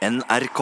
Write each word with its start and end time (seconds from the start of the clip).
NRK. 0.00 0.60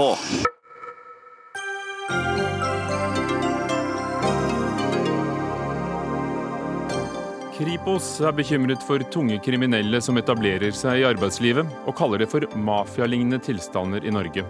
Kripos 7.54 8.08
er 8.18 8.34
bekymret 8.34 8.82
for 8.82 8.98
tunge 9.14 9.38
kriminelle 9.38 10.00
som 10.02 10.18
etablerer 10.18 10.74
seg 10.74 11.04
i 11.04 11.06
arbeidslivet, 11.06 11.70
og 11.86 11.94
kaller 12.00 12.24
det 12.24 12.26
for 12.32 12.48
mafialignende 12.58 13.38
tilstander 13.46 14.02
i 14.02 14.10
Norge. 14.10 14.42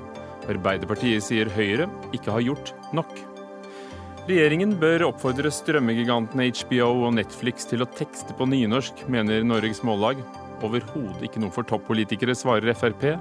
Arbeiderpartiet 0.48 1.26
sier 1.26 1.52
Høyre 1.52 1.90
ikke 2.16 2.32
har 2.32 2.46
gjort 2.46 2.72
nok. 2.96 3.12
Regjeringen 4.24 4.72
bør 4.80 5.10
oppfordre 5.10 5.52
strømmegigantene 5.52 6.48
HBO 6.62 6.94
og 7.10 7.18
Netflix 7.20 7.68
til 7.68 7.84
å 7.84 7.92
tekste 7.92 8.32
på 8.40 8.48
nynorsk, 8.48 9.04
mener 9.12 9.44
Norges 9.44 9.84
Mållag. 9.84 10.24
Overhodet 10.64 11.28
ikke 11.28 11.44
noe 11.44 11.52
for 11.52 11.68
toppolitikere, 11.68 12.32
svarer 12.32 12.72
Frp. 12.72 13.12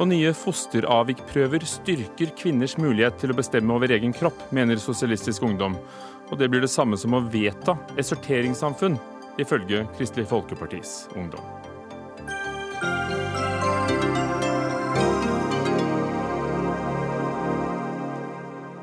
Og 0.00 0.08
nye 0.08 0.30
fosteravvikprøver 0.32 1.66
styrker 1.68 2.32
kvinners 2.38 2.78
mulighet 2.80 3.18
til 3.20 3.34
å 3.34 3.36
bestemme 3.36 3.76
over 3.76 3.92
egen 3.92 4.14
kropp, 4.16 4.46
mener 4.54 4.80
Sosialistisk 4.80 5.44
Ungdom. 5.44 5.76
Og 6.32 6.40
det 6.40 6.48
blir 6.48 6.64
det 6.64 6.72
samme 6.72 6.96
som 6.96 7.18
å 7.18 7.24
vedta 7.28 7.76
et 7.98 8.08
sorteringssamfunn, 8.08 8.96
ifølge 9.40 9.84
Kristelig 9.98 10.30
Folkepartis 10.32 11.02
Ungdom. 11.12 11.59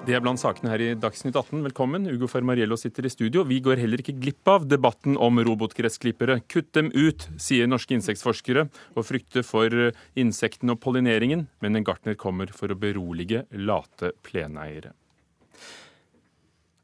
Det 0.08 0.16
er 0.16 0.22
blant 0.24 0.40
sakene 0.40 0.70
her 0.72 0.80
i 0.80 0.94
Dagsnytt 0.96 1.36
18. 1.36 1.66
Velkommen. 1.66 2.06
Ugo 2.08 2.30
Fermariello 2.32 2.78
sitter 2.80 3.04
i 3.04 3.10
studio. 3.12 3.42
Vi 3.44 3.58
går 3.60 3.82
heller 3.82 4.00
ikke 4.00 4.14
glipp 4.16 4.48
av 4.48 4.64
debatten 4.72 5.18
om 5.20 5.42
robotgressklippere. 5.44 6.38
Kutt 6.48 6.70
dem 6.78 6.94
ut, 6.96 7.26
sier 7.44 7.68
norske 7.68 7.98
insektforskere, 7.98 8.70
og 8.96 9.04
frykter 9.04 9.44
for 9.44 9.76
insektene 10.16 10.78
og 10.78 10.80
pollineringen. 10.86 11.44
Men 11.60 11.76
en 11.76 11.84
gartner 11.84 12.16
kommer 12.16 12.56
for 12.56 12.72
å 12.72 12.80
berolige 12.80 13.44
late 13.52 14.14
pleneiere. 14.24 14.96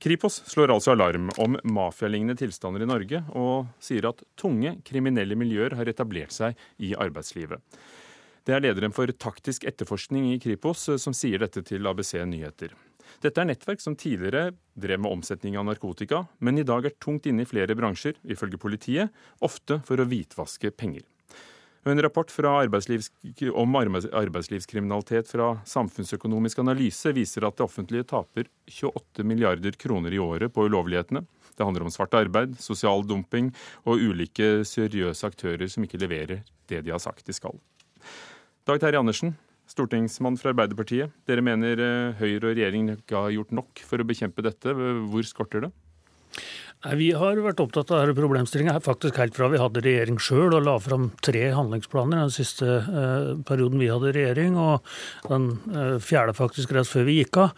Kripos 0.04 0.42
slår 0.52 0.76
altså 0.76 0.92
alarm 0.92 1.32
om 1.40 1.56
mafialignende 1.64 2.36
tilstander 2.44 2.84
i 2.84 2.92
Norge, 2.92 3.24
og 3.40 3.72
sier 3.80 4.12
at 4.12 4.28
tunge 4.36 4.82
kriminelle 4.84 5.40
miljøer 5.40 5.80
har 5.80 5.88
etablert 5.88 6.36
seg 6.36 6.60
i 6.84 6.92
arbeidslivet. 6.92 7.64
Det 8.44 8.52
er 8.52 8.68
lederen 8.68 8.92
for 8.92 9.08
taktisk 9.16 9.64
etterforskning 9.64 10.34
i 10.34 10.42
Kripos 10.44 10.90
som 11.00 11.16
sier 11.16 11.40
dette 11.40 11.64
til 11.64 11.88
ABC 11.88 12.18
Nyheter. 12.28 12.76
Dette 13.24 13.42
er 13.42 13.50
nettverk 13.50 13.82
som 13.84 13.96
tidligere 14.00 14.52
drev 14.80 15.02
med 15.04 15.12
omsetning 15.20 15.58
av 15.60 15.68
narkotika, 15.70 16.26
men 16.40 16.60
i 16.60 16.68
dag 16.68 16.86
er 16.86 16.98
tungt 17.04 17.28
inne 17.30 17.46
i 17.46 17.50
flere 17.50 17.76
bransjer, 17.78 18.18
ifølge 18.24 18.60
politiet, 18.62 19.14
ofte 19.44 19.82
for 19.88 20.02
å 20.02 20.08
hvitvaske 20.10 20.74
penger. 20.76 21.06
En 21.84 22.00
rapport 22.00 22.32
arbeidslivs, 22.48 23.10
om 23.52 23.76
arbeidslivskriminalitet 23.76 25.28
fra 25.28 25.50
Samfunnsøkonomisk 25.68 26.62
analyse 26.64 27.12
viser 27.12 27.44
at 27.44 27.58
det 27.60 27.66
offentlige 27.66 28.08
taper 28.08 28.48
28 28.72 29.26
milliarder 29.28 29.76
kroner 29.76 30.16
i 30.16 30.22
året 30.24 30.54
på 30.54 30.64
ulovlighetene. 30.64 31.26
Det 31.58 31.64
handler 31.64 31.84
om 31.84 31.92
svart 31.92 32.16
arbeid, 32.16 32.56
sosial 32.64 33.04
dumping 33.04 33.52
og 33.84 34.00
ulike 34.00 34.64
seriøse 34.64 35.28
aktører 35.28 35.68
som 35.68 35.84
ikke 35.84 36.00
leverer 36.00 36.46
det 36.72 36.86
de 36.86 36.96
har 36.96 37.04
sagt 37.04 37.28
de 37.28 37.36
skal. 37.36 37.60
Dag 38.64 38.80
Terje 38.80 39.04
Andersen, 39.04 39.36
stortingsmann 39.70 40.38
fra 40.40 40.52
Arbeiderpartiet. 40.54 41.14
Dere 41.30 41.44
mener 41.46 41.80
Høyre 42.20 42.52
og 42.52 42.58
regjeringen 42.58 42.98
ikke 42.98 43.20
har 43.20 43.34
gjort 43.36 43.54
nok 43.56 43.84
for 43.88 44.02
å 44.02 44.08
bekjempe 44.08 44.46
dette. 44.46 44.74
Hvor 44.74 45.28
skorter 45.28 45.68
det? 45.68 45.72
Nei, 46.84 46.96
Vi 47.00 47.10
har 47.16 47.40
vært 47.40 47.62
opptatt 47.64 47.92
av 47.94 48.02
denne 48.02 48.16
problemstillinga 48.18 48.76
faktisk 48.84 49.16
helt 49.22 49.38
fra 49.38 49.48
vi 49.52 49.60
hadde 49.62 49.84
regjering 49.86 50.18
sjøl 50.20 50.52
og 50.58 50.66
la 50.66 50.76
fram 50.84 51.06
tre 51.24 51.46
handlingsplaner 51.56 52.26
den 52.26 52.34
siste 52.34 52.68
eh, 52.82 53.30
perioden 53.48 53.80
vi 53.80 53.88
hadde 53.88 54.12
regjering, 54.16 54.58
og 54.60 54.84
den 55.30 55.46
eh, 55.72 55.96
fjerde 56.04 56.36
faktisk 56.36 56.74
rett 56.76 56.90
før 56.90 57.08
vi 57.08 57.16
gikk 57.22 57.40
av. 57.40 57.54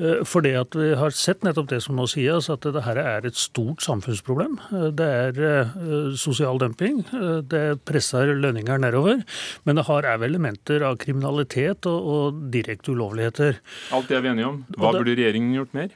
Eh, 0.00 0.22
fordi 0.24 0.54
at 0.56 0.76
vi 0.78 0.94
har 0.96 1.12
sett 1.12 1.44
nettopp 1.44 1.68
det 1.74 1.82
som 1.84 2.00
nå 2.00 2.06
sies, 2.08 2.48
at 2.52 2.64
dette 2.64 2.96
er 3.04 3.28
et 3.28 3.36
stort 3.36 3.84
samfunnsproblem. 3.84 4.56
Eh, 4.72 4.88
det 4.96 5.10
er 5.18 5.42
eh, 5.50 5.76
sosial 6.20 6.62
dumping, 6.62 7.02
eh, 7.12 7.42
det 7.44 7.64
presser 7.84 8.32
lønninger 8.32 8.80
nedover, 8.80 9.20
men 9.68 9.76
det 9.76 9.84
har 9.90 10.08
òg 10.14 10.24
elementer 10.30 10.86
av 10.88 10.96
kriminalitet 11.04 11.84
og, 11.90 12.08
og 12.16 12.40
direkte 12.54 12.96
ulovligheter. 12.96 13.60
Alt 13.92 14.08
det 14.08 14.16
er 14.16 14.24
vi 14.24 14.32
enige 14.32 14.48
om. 14.54 14.64
Hva 14.72 14.94
det, 14.94 15.04
burde 15.04 15.18
regjeringen 15.20 15.52
gjort 15.58 15.76
mer? 15.76 15.92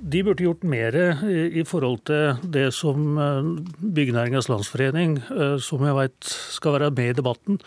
De 0.00 0.22
burde 0.24 0.44
gjort 0.44 0.62
mer 0.64 0.96
i, 1.28 1.62
forhold 1.68 1.98
til 2.08 2.38
det 2.54 2.70
som 2.72 3.18
Byggenæringens 3.80 4.48
Landsforening, 4.48 5.18
som 5.60 5.84
jeg 5.84 5.96
vet 5.98 6.30
skal 6.56 6.78
være 6.78 6.90
med 6.96 7.10
i 7.10 7.16
debatten, 7.18 7.60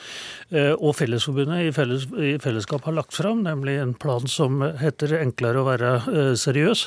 og 0.54 0.94
Fellesforbundet 0.98 1.68
i, 1.68 1.72
felles, 1.76 2.06
i 2.14 2.36
fellesskap 2.42 2.86
har 2.88 2.96
lagt 2.98 3.16
fram, 3.18 3.42
nemlig 3.46 3.78
en 3.82 3.94
plan 3.98 4.26
som 4.30 4.62
heter 4.80 5.16
Enklere 5.18 5.62
å 5.62 5.68
være 5.68 5.92
seriøs, 6.40 6.86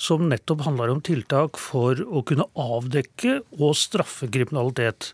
som 0.00 0.26
nettopp 0.30 0.64
handler 0.66 0.92
om 0.92 1.02
tiltak 1.04 1.60
for 1.60 2.00
å 2.04 2.22
kunne 2.26 2.48
avdekke 2.60 3.38
og 3.56 3.76
straffe 3.78 4.28
kriminalitet. 4.32 5.12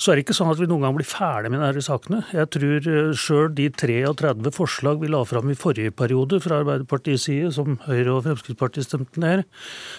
Så 0.00 0.12
er 0.12 0.18
det 0.18 0.26
ikke 0.26 0.36
sånn 0.36 0.52
at 0.52 0.60
vi 0.60 0.68
noen 0.70 0.86
gang 0.86 0.96
blir 0.96 1.08
ferdig 1.08 1.52
med 1.52 1.64
disse 1.76 1.90
sakene. 1.90 2.22
Jeg 2.32 2.50
tror 2.56 2.88
sjøl 3.18 3.50
de 3.56 3.68
33 3.70 4.52
forslag 4.56 5.02
vi 5.02 5.10
la 5.12 5.22
fram 5.28 5.50
i 5.52 5.58
forrige 5.58 5.94
periode 5.96 6.40
fra 6.42 6.60
Arbeiderpartiets 6.62 7.26
side, 7.28 7.52
som 7.56 7.78
Høyre 7.86 8.16
og 8.16 8.24
Fremskrittspartiet 8.26 8.88
stemte 8.88 9.22
ned, 9.22 9.44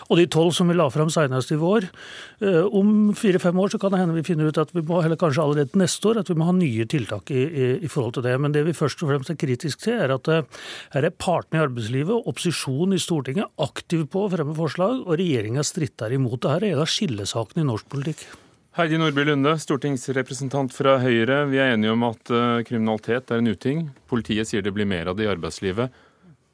og 0.09 0.19
de 0.19 0.27
tolv 0.31 0.53
som 0.55 0.69
vi 0.71 0.77
la 0.77 0.89
fram 0.93 1.11
senest 1.13 1.53
i 1.53 1.59
vår. 1.59 1.89
Om 2.43 3.13
fire-fem 3.15 3.59
år 3.59 3.71
så 3.71 3.79
kan 3.79 3.93
det 3.93 4.01
hende 4.01 4.17
vi 4.17 4.25
finner 4.27 4.49
ut 4.51 4.59
at 4.59 4.73
vi 4.75 4.83
må, 4.83 4.99
eller 5.01 5.19
kanskje 5.19 5.43
allerede 5.43 5.79
neste 5.79 6.09
år, 6.11 6.19
at 6.21 6.29
vi 6.31 6.35
må 6.39 6.47
ha 6.49 6.55
nye 6.57 6.85
tiltak 6.89 7.31
i, 7.31 7.41
i, 7.43 7.67
i 7.85 7.91
forhold 7.91 8.17
til 8.17 8.25
det. 8.25 8.35
Men 8.41 8.55
det 8.55 8.65
vi 8.67 8.75
først 8.75 9.03
og 9.05 9.11
fremst 9.13 9.31
er 9.31 9.39
kritisk 9.39 9.83
til, 9.85 9.97
er 10.03 10.15
at 10.15 10.29
her 10.95 11.07
er 11.07 11.15
partene 11.15 11.61
i 11.61 11.63
arbeidslivet, 11.63 12.27
opposisjonen 12.29 12.97
i 12.97 13.01
Stortinget, 13.01 13.51
aktive 13.63 14.07
på 14.11 14.25
å 14.25 14.31
fremme 14.33 14.55
forslag, 14.57 15.03
og 15.05 15.19
regjeringa 15.21 15.63
stritter 15.67 16.15
imot. 16.17 16.41
Det 16.43 16.55
her 16.55 16.67
er 16.67 16.75
en 16.75 16.85
av 16.85 16.91
skillesakene 16.91 17.63
i 17.63 17.69
norsk 17.69 17.91
politikk. 17.93 18.25
Heidi 18.73 18.97
Nordby 18.97 19.27
Lunde, 19.27 19.51
stortingsrepresentant 19.61 20.73
fra 20.73 20.97
Høyre. 21.03 21.43
Vi 21.51 21.59
er 21.61 21.75
enige 21.75 21.93
om 21.93 22.07
at 22.07 22.31
kriminalitet 22.65 23.29
er 23.29 23.43
en 23.43 23.51
uting. 23.53 23.83
Politiet 24.09 24.49
sier 24.49 24.65
det 24.65 24.73
blir 24.73 24.89
mer 24.89 25.11
av 25.11 25.19
det 25.19 25.27
i 25.27 25.29
arbeidslivet. 25.29 25.93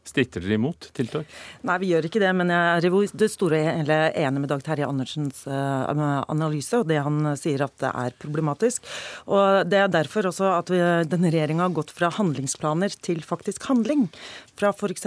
Stritter 0.10 0.44
dere 0.44 0.58
imot 0.58 0.90
tiltak? 0.98 1.30
Nei, 1.68 1.78
vi 1.84 1.92
gjør 1.94 2.10
ikke 2.10 2.22
det. 2.24 2.32
Men 2.40 2.54
jeg 2.54 2.84
er 2.84 2.88
i 2.90 3.10
det 3.24 3.30
store 3.32 3.62
hele 3.68 4.00
enig 4.18 4.44
med 4.44 4.52
Dag 4.52 4.64
Terje 4.66 4.90
Andersens 4.90 5.44
analyse 5.50 6.82
og 6.82 6.90
det 6.90 7.00
han 7.06 7.34
sier 7.40 7.64
at 7.66 7.76
det 7.82 7.92
er 7.92 8.18
problematisk. 8.22 8.86
Og 9.30 9.70
Det 9.70 9.80
er 9.84 9.92
derfor 9.94 10.30
også 10.32 10.50
at 10.58 10.74
vi, 10.74 10.80
denne 11.10 11.32
regjeringa 11.32 11.68
har 11.68 11.76
gått 11.78 11.94
fra 11.96 12.12
handlingsplaner 12.18 12.96
til 13.06 13.22
faktisk 13.26 13.70
handling. 13.70 14.08
Fra 14.60 14.74
f.eks. 14.76 15.06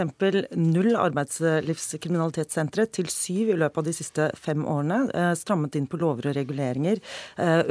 null 0.56 0.94
arbeidslivskriminalitetssentre 0.96 2.86
til 2.96 3.10
syv 3.12 3.50
i 3.52 3.56
løpet 3.60 3.82
av 3.82 3.84
de 3.84 3.92
siste 3.92 4.28
fem 4.40 4.62
årene. 4.64 5.02
Strammet 5.36 5.76
inn 5.76 5.88
på 5.90 5.98
lover 6.00 6.30
og 6.30 6.36
reguleringer. 6.38 7.02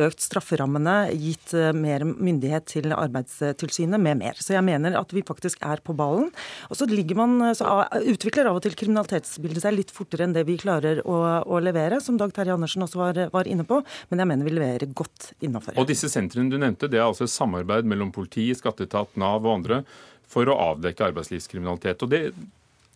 Økt 0.06 0.22
strafferammene. 0.22 1.10
Gitt 1.18 1.56
mer 1.74 2.06
myndighet 2.06 2.68
til 2.70 2.94
Arbeidstilsynet 2.94 3.98
med 3.98 4.20
mer. 4.22 4.38
Så 4.38 4.54
jeg 4.54 4.66
mener 4.68 5.00
at 5.00 5.16
vi 5.16 5.26
faktisk 5.26 5.64
er 5.66 5.82
på 5.82 5.96
ballen. 5.98 6.30
Og 6.70 6.78
så 6.78 6.86
man, 7.18 7.56
så 7.58 7.66
utvikler 8.14 8.52
av 8.52 8.60
og 8.60 8.66
til 8.68 8.78
kriminalitetsbildet 8.78 9.66
seg 9.66 9.74
litt 9.80 9.96
fortere 9.96 10.28
enn 10.28 10.38
det 10.38 10.46
vi 10.46 10.60
klarer 10.62 11.02
å, 11.02 11.18
å 11.42 11.64
levere, 11.64 11.98
som 12.04 12.20
Dag 12.22 12.36
Terje 12.36 12.54
Andersen 12.54 12.86
også 12.86 13.02
var, 13.02 13.24
var, 13.34 13.50
inne 13.50 13.66
på. 13.66 13.82
Men 14.14 14.22
jeg 14.22 14.30
mener 14.30 14.46
vi 14.46 14.54
leverer 14.54 14.94
godt 14.94 15.32
innafor. 15.42 15.82
Og 15.82 15.90
disse 15.90 16.12
sentrene 16.14 16.54
du 16.54 16.62
nevnte, 16.62 16.92
det 16.92 17.02
er 17.02 17.10
altså 17.10 17.26
samarbeid 17.26 17.90
mellom 17.90 18.14
politi, 18.14 18.52
skatteetat, 18.54 19.18
Nav 19.18 19.42
og 19.42 19.56
andre 19.58 19.84
for 20.32 20.48
å 20.50 20.58
avdekke 20.72 21.10
arbeidslivskriminalitet. 21.10 22.06
Og 22.06 22.12
det, 22.14 22.22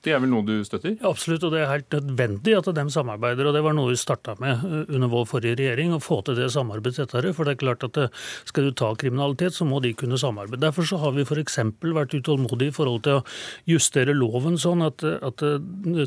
det 0.06 0.14
er 0.14 0.22
vel 0.22 0.32
noe 0.32 0.46
du 0.46 0.54
støtter? 0.66 0.96
Absolutt, 1.08 1.44
og 1.48 1.54
det 1.56 1.64
er 1.64 1.72
helt 1.72 1.96
nødvendig 1.96 2.56
at 2.60 2.70
de 2.78 2.86
samarbeider. 2.94 3.50
og 3.50 3.56
Det 3.56 3.64
var 3.66 3.76
noe 3.78 3.92
vi 3.92 4.00
starta 4.00 4.36
med 4.42 4.64
under 4.86 5.12
vår 5.12 5.26
forrige 5.30 5.58
regjering, 5.60 5.96
å 5.96 6.02
få 6.04 6.22
til 6.26 6.38
det 6.38 6.52
samarbeidet 6.54 7.00
tettere. 7.02 7.34
For 7.36 7.48
det 7.48 7.56
er 7.56 7.62
klart 7.64 7.86
at 7.88 8.00
skal 8.46 8.70
du 8.70 8.76
ta 8.78 8.92
kriminalitet, 9.00 9.56
så 9.58 9.68
må 9.68 9.82
de 9.84 9.96
kunne 9.98 10.20
samarbeide. 10.22 10.62
Derfor 10.62 10.88
så 10.88 11.00
har 11.02 11.16
vi 11.16 11.26
f.eks. 11.26 11.60
vært 11.82 12.16
utålmodige 12.18 12.74
i 12.74 12.76
forhold 12.76 13.04
til 13.08 13.20
å 13.20 13.25
justere 13.69 14.16
loven 14.16 14.60
sånn 14.62 14.86
at, 14.86 15.04
at 15.04 15.44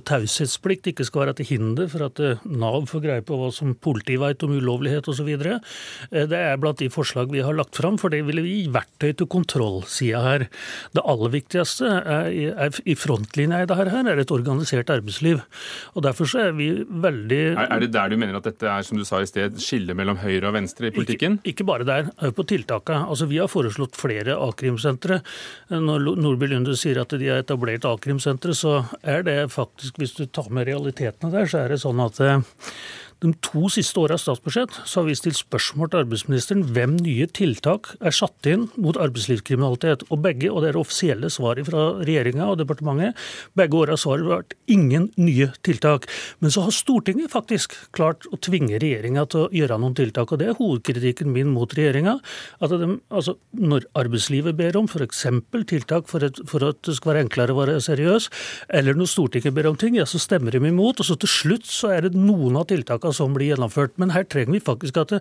taushetsplikt 0.09 0.93
ikke 0.93 1.07
skal 1.09 1.27
være 1.27 1.39
til 1.41 1.51
hinder 1.53 1.91
for 1.91 2.07
at 2.07 2.23
Nav 2.49 2.87
får 2.91 3.05
greie 3.05 3.27
på 3.27 3.39
hva 3.41 3.51
som 3.55 3.75
politiet 3.75 4.23
vet 4.23 4.47
om 4.47 4.55
ulovlighet 4.55 5.11
osv. 5.11 5.31
Det 5.39 6.39
er 6.39 6.61
blant 6.61 6.81
de 6.81 6.91
forslag 6.93 7.33
vi 7.33 7.43
har 7.45 7.57
lagt 7.57 7.79
fram, 7.79 7.99
for 8.01 8.13
det 8.15 8.23
ville 8.29 8.45
vi 8.45 8.61
gi 8.61 8.73
verktøy 8.75 9.11
til 9.19 9.31
kontrollsida 9.31 10.23
her. 10.25 10.47
Det 10.95 11.05
aller 11.05 11.35
viktigste 11.35 11.91
er 11.99 12.81
i 12.85 12.97
frontlinja 12.99 13.63
i 13.63 13.69
det 13.69 13.79
her 13.79 13.88
her, 13.93 14.09
er 14.09 14.23
et 14.23 14.35
organisert 14.35 14.91
arbeidsliv. 14.93 15.43
Og 15.95 16.05
Derfor 16.09 16.29
så 16.31 16.43
er 16.47 16.55
vi 16.57 16.69
veldig 16.89 17.41
Er, 17.55 17.67
er 17.77 17.83
det 17.85 17.91
der 17.95 18.13
du 18.13 18.17
mener 18.21 18.39
at 18.39 18.47
dette 18.49 18.69
er 18.69 18.87
som 18.87 18.99
du 18.99 19.05
sa 19.09 19.21
i 19.23 19.29
sted, 19.29 19.59
skille 19.63 19.97
mellom 19.99 20.21
høyre 20.23 20.51
og 20.51 20.57
venstre 20.57 20.89
i 20.89 20.95
politikken? 20.95 21.41
Ikke, 21.43 21.55
ikke 21.55 21.69
bare 21.69 21.89
der, 21.89 22.13
òg 22.25 22.37
på 22.39 22.47
tiltakene. 22.49 23.09
Altså, 23.09 23.29
vi 23.31 23.41
har 23.43 23.51
foreslått 23.53 23.99
flere 23.99 24.39
a-krimsentre. 24.39 25.21
Når 25.75 26.09
Nordby 26.23 26.49
Lunde 26.53 26.77
sier 26.79 27.03
at 27.03 27.13
de 27.19 27.29
har 27.33 27.45
etablert 27.45 27.87
a-krimsentre, 27.89 28.57
så 28.57 28.81
er 29.03 29.27
det 29.27 29.39
faktisk, 29.55 29.99
hvis 30.01 30.17
du 30.17 30.25
tar 30.27 30.49
med 30.55 30.69
realitetene 30.71 31.33
der, 31.35 31.51
så 31.51 31.65
er 31.65 31.75
det 31.75 31.83
sånn 31.85 32.01
at 32.05 32.23
De 33.19 33.33
to 33.43 33.67
siste 33.73 33.99
åra 33.99 34.15
statsbudsjett 34.15 34.77
så 34.87 35.01
har 35.01 35.09
vi 35.09 35.17
stilt 35.19 35.41
spørsmål 35.41 35.89
til 35.91 36.05
arbeidsministeren 36.05 36.61
hvem 36.71 36.93
nye 37.03 37.27
tiltak 37.35 37.89
er 37.99 38.15
satt 38.15 38.47
inn 38.47 38.69
mot 38.79 38.95
arbeidslivskriminalitet. 38.95 40.05
Og 40.15 40.21
begge, 40.23 40.53
og 40.53 40.63
det 40.63 40.71
er 40.71 40.79
offisielle 40.79 41.31
svar 41.35 41.59
fra 41.67 41.87
regjeringa 41.99 42.47
og 42.53 42.61
departementet, 42.61 43.19
begge 43.59 43.75
åra 43.81 43.97
har 43.97 44.03
svaret 44.05 44.29
vært 44.31 44.55
ingen 44.71 45.09
nye 45.19 45.49
tiltak. 45.67 46.07
Men 46.39 46.55
så 46.55 46.63
har 46.69 46.77
Stortinget 46.77 47.33
faktisk 47.33 47.75
klart 47.97 48.29
å 48.31 48.39
tvinge 48.39 48.79
regjeringa 48.79 49.27
til 49.33 49.49
å 49.49 49.51
gjøre 49.51 49.81
noen 49.83 49.99
tiltak. 49.99 50.31
Og 50.31 50.39
det 50.39 50.53
er 50.53 50.61
hovedkritikken 50.61 51.35
min 51.35 51.51
mot 51.51 51.75
regjeringa. 51.75 52.21
Altså, 52.63 53.35
når 53.51 53.89
arbeidslivet 53.99 54.55
ber 54.63 54.79
om 54.79 54.87
f.eks. 54.87 55.27
tiltak 55.67 56.07
for, 56.07 56.23
et, 56.23 56.39
for, 56.47 56.69
at 56.71 56.85
det 56.87 56.95
skal 57.01 57.17
være 57.17 57.27
enklere 57.27 57.57
å 57.57 57.59
være 57.65 57.81
seriøs, 57.83 58.31
eller 58.79 58.95
når 58.95 59.11
Stortinget 59.11 59.59
ber 59.59 59.73
om 59.73 59.81
ting, 59.81 59.99
ja, 59.99 60.07
så 60.07 60.23
stemmer 60.23 60.55
de 60.55 60.63
imot. 60.63 61.03
Og 61.03 61.11
så 61.11 61.19
til 61.19 61.35
slutt 61.35 61.67
så 61.67 61.91
er 61.99 62.07
det 62.07 62.15
noen 62.15 62.63
av 62.63 62.71
tiltakene 62.71 63.08
som 63.17 63.35
blir 63.37 63.53
gjennomført. 63.53 63.95
Men 64.01 64.13
her 64.15 64.27
trenger 64.29 64.57
vi 64.57 64.63
faktisk 64.65 64.99
at 65.03 65.15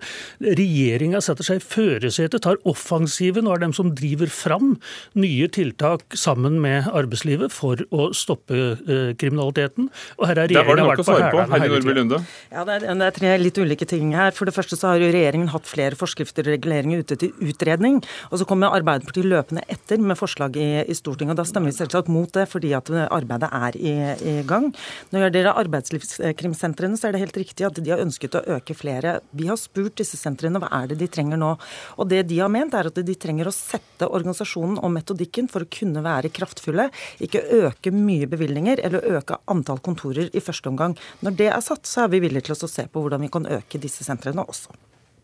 regjeringa 0.44 1.22
setter 1.24 1.48
seg 1.48 1.62
i 1.62 1.66
førersetet, 1.66 2.44
tar 2.44 2.60
offensiven 2.68 3.48
og 3.48 3.58
er 3.58 3.66
dem 3.66 3.76
som 3.76 3.94
driver 3.98 4.32
fram 4.32 4.76
nye 5.18 5.48
tiltak 5.54 6.18
sammen 6.18 6.60
med 6.64 6.90
arbeidslivet 6.92 7.54
for 7.54 7.82
å 7.92 8.10
stoppe 8.18 8.56
uh, 8.58 9.12
kriminaliteten. 9.20 9.90
Og 10.18 10.30
her 10.30 10.44
er 10.44 10.52
regjeringa 10.52 10.88
vært 10.92 11.04
på 11.06 11.46
hælene 11.54 12.22
Ja, 12.52 12.66
det 12.68 12.80
er, 12.80 12.88
det 12.88 13.10
er 13.10 13.18
tre 13.18 13.36
litt 13.42 13.60
ulike 13.62 13.88
ting 13.90 14.14
her. 14.18 14.34
For 14.36 14.50
det 14.50 14.56
første 14.58 14.80
så 14.80 14.94
har 14.94 15.02
jo 15.02 15.12
regjeringen 15.14 15.52
hatt 15.54 15.68
flere 15.70 15.98
forskrifter 16.00 16.48
og 16.48 16.56
reguleringer 16.58 17.04
ute 17.06 17.20
til 17.20 17.34
utredning. 17.44 18.02
Og 18.32 18.42
så 18.42 18.48
kommer 18.48 18.76
Arbeiderpartiet 18.78 19.28
løpende 19.28 19.64
etter 19.72 20.02
med 20.02 20.20
forslag 20.20 20.58
i, 20.60 20.68
i 20.86 20.96
Stortinget. 20.98 21.36
og 21.36 21.42
Da 21.42 21.48
stemmer 21.48 21.72
vi 21.72 21.78
selvsagt 21.80 22.12
mot 22.12 22.32
det, 22.36 22.48
fordi 22.52 22.74
at 22.78 22.92
arbeidet 23.08 23.50
er 23.54 23.78
i, 23.80 23.96
i 24.22 24.36
gang. 24.48 24.70
Når 25.12 25.30
det 25.30 25.42
gjelder 25.42 25.62
arbeidslivskrimsentrene, 25.64 27.00
så 27.00 27.10
er 27.10 27.16
det 27.16 27.24
helt 27.26 27.40
riktig 27.40 27.68
at 27.68 27.77
de 27.84 27.94
har 27.94 28.02
ønsket 28.04 28.38
å 28.40 28.44
øke 28.58 28.76
flere. 28.78 29.18
Vi 29.32 29.48
har 29.50 29.60
spurt 29.60 29.98
disse 30.02 30.20
sentrene 30.20 30.62
hva 30.62 30.70
er 30.80 30.92
det 30.92 31.00
de 31.02 31.10
trenger 31.12 31.40
nå. 31.42 31.54
Og 31.98 32.10
det 32.12 32.24
de 32.30 32.40
har 32.42 32.52
ment, 32.54 32.76
er 32.78 32.90
at 32.90 32.98
de 32.98 33.16
trenger 33.16 33.50
å 33.50 33.56
sette 33.56 34.10
organisasjonen 34.10 34.80
og 34.82 34.94
metodikken 34.96 35.50
for 35.52 35.66
å 35.66 35.72
kunne 35.72 36.04
være 36.06 36.34
kraftfulle. 36.34 36.90
Ikke 37.24 37.44
øke 37.62 37.94
mye 37.96 38.30
bevilgninger 38.30 38.84
eller 38.88 39.18
øke 39.18 39.40
antall 39.52 39.82
kontorer 39.86 40.32
i 40.34 40.44
første 40.44 40.72
omgang. 40.72 40.98
Når 41.26 41.40
det 41.40 41.50
er 41.54 41.64
satt, 41.66 41.88
så 41.88 42.06
er 42.06 42.14
vi 42.14 42.24
villige 42.26 42.50
til 42.50 42.58
å 42.58 42.72
se 42.72 42.88
på 42.88 43.04
hvordan 43.04 43.26
vi 43.26 43.32
kan 43.34 43.50
øke 43.58 43.82
disse 43.82 44.06
sentrene 44.08 44.46
også. 44.48 44.76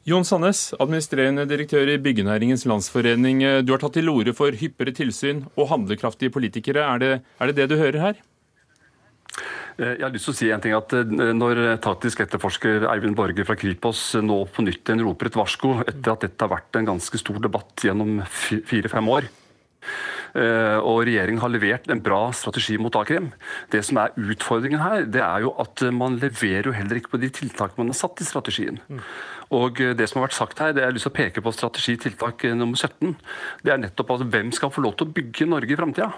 Jon 0.03 0.25
Sandnes, 0.27 0.73
administrerende 0.83 1.45
direktør 1.47 1.87
i 1.93 1.95
Byggenæringens 2.03 2.65
Landsforening. 2.67 3.39
Du 3.63 3.71
har 3.71 3.79
tatt 3.79 3.95
til 3.95 4.11
orde 4.11 4.33
for 4.35 4.51
hyppigere 4.51 4.91
tilsyn 4.97 5.45
og 5.55 5.69
handlekraftige 5.69 6.33
politikere. 6.33 6.83
Er 6.83 6.99
det, 6.99 7.11
er 7.39 7.51
det 7.51 7.55
det 7.61 7.69
du 7.71 7.77
hører 7.79 8.01
her? 8.09 8.19
Eh, 9.77 9.97
jeg 9.97 10.05
har 10.05 10.13
lyst 10.13 10.29
til 10.29 10.33
å 10.33 10.37
si 10.37 10.49
en 10.53 10.63
ting 10.63 10.75
at 10.77 10.93
eh, 10.97 11.13
Når 11.33 11.61
taktisk 11.83 12.23
etterforsker 12.25 12.87
Eivind 12.91 13.17
Borge 13.17 13.45
fra 13.47 13.57
Kripos 13.59 14.11
nå 14.21 14.43
på 14.53 14.65
nytt 14.65 14.89
igjen 14.89 15.05
roper 15.05 15.31
et 15.31 15.37
varsko 15.39 15.79
etter 15.85 16.13
at 16.13 16.25
dette 16.27 16.45
har 16.45 16.53
vært 16.53 16.79
en 16.79 16.91
ganske 16.93 17.21
stor 17.21 17.39
debatt 17.41 17.85
gjennom 17.85 18.21
fire-fem 18.29 19.09
år, 19.09 19.29
eh, 20.37 20.77
og 20.77 21.03
regjeringen 21.07 21.41
har 21.41 21.51
levert 21.53 21.89
en 21.89 22.01
bra 22.03 22.27
strategi 22.35 22.77
mot 22.81 22.95
a-krim. 22.99 23.31
Det 23.73 23.81
som 23.85 24.01
er 24.03 24.13
utfordringen 24.19 24.83
her, 24.83 25.07
det 25.09 25.23
er 25.25 25.47
jo 25.47 25.53
at 25.63 25.85
man 25.95 26.19
leverer 26.21 26.69
jo 26.69 26.75
heller 26.75 26.99
ikke 26.99 27.15
på 27.15 27.21
de 27.23 27.31
tiltakene 27.33 27.85
man 27.85 27.93
har 27.93 28.01
satt 28.03 28.21
i 28.21 28.27
strategien. 28.29 28.81
Og 29.53 29.81
det 29.97 30.09
som 30.09 30.19
har 30.19 30.27
vært 30.27 30.37
sagt 30.37 30.61
her, 30.61 30.73
det 30.73 30.83
er 30.83 30.91
jeg 30.91 30.99
lyst 30.99 31.09
til 31.09 31.13
å 31.13 31.17
peke 31.17 31.45
på 31.45 31.55
strategi 31.55 31.97
tiltak 32.05 32.45
nummer 32.57 32.77
17. 32.77 33.15
Det 33.65 33.73
er 33.73 33.81
nettopp 33.81 34.15
at 34.17 34.27
hvem 34.33 34.53
skal 34.55 34.73
få 34.73 34.85
lov 34.85 34.97
til 34.97 35.09
å 35.09 35.15
bygge 35.17 35.49
Norge 35.49 35.75
i 35.75 35.79
framtida? 35.79 36.13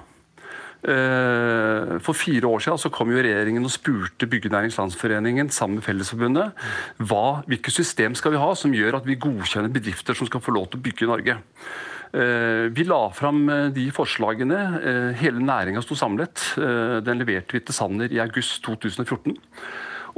Eh, 0.86 1.96
for 2.06 2.14
fire 2.14 2.46
år 2.46 2.62
siden 2.62 2.78
så 2.78 2.92
kom 2.94 3.10
jo 3.10 3.22
regjeringen 3.24 3.66
og 3.66 3.74
spurte 3.74 4.28
Byggenæringens 4.30 4.78
Landsforeningen 4.78 5.50
sammen 5.50 5.80
med 5.80 5.86
Fellesforbundet 5.88 6.54
hva, 7.02 7.42
hvilket 7.50 7.74
system 7.74 8.14
skal 8.18 8.36
vi 8.36 8.42
ha 8.42 8.52
som 8.60 8.76
gjør 8.76 9.00
at 9.00 9.08
vi 9.10 9.18
godkjenner 9.18 9.74
bedrifter 9.74 10.18
som 10.18 10.30
skal 10.30 10.44
få 10.46 10.54
lov 10.54 10.70
til 10.70 10.82
å 10.82 10.86
bygge 10.86 11.08
i 11.08 11.10
Norge. 11.10 11.40
Eh, 12.14 12.68
vi 12.76 12.86
la 12.86 13.02
fram 13.18 13.42
eh, 13.50 13.72
de 13.74 13.88
forslagene. 13.96 14.62
Hele 15.18 15.42
næringa 15.42 15.82
sto 15.82 15.98
samlet. 15.98 16.52
Den 16.56 17.24
leverte 17.24 17.58
vi 17.58 17.66
til 17.66 17.80
Sanner 17.80 18.14
i 18.14 18.22
august 18.22 18.62
2014. 18.68 19.34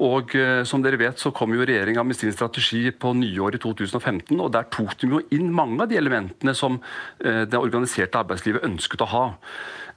Og 0.03 0.35
som 0.69 0.83
dere 0.85 0.99
vet 1.01 1.17
så 1.17 1.31
kom 1.33 1.55
jo 1.55 1.63
regjeringa 1.65 2.03
med 2.05 2.13
sin 2.13 2.29
strategi 2.29 2.83
på 2.93 3.15
nyåret 3.17 3.63
2015. 3.63 4.35
og 4.35 4.51
Der 4.53 4.67
tok 4.69 4.93
de 5.01 5.09
jo 5.09 5.23
inn 5.33 5.47
mange 5.49 5.79
av 5.81 5.89
de 5.89 5.97
elementene 5.97 6.53
som 6.53 6.77
det 7.17 7.57
organiserte 7.57 8.21
arbeidslivet 8.21 8.67
ønsket 8.67 9.01
å 9.01 9.09
ha. 9.09 9.23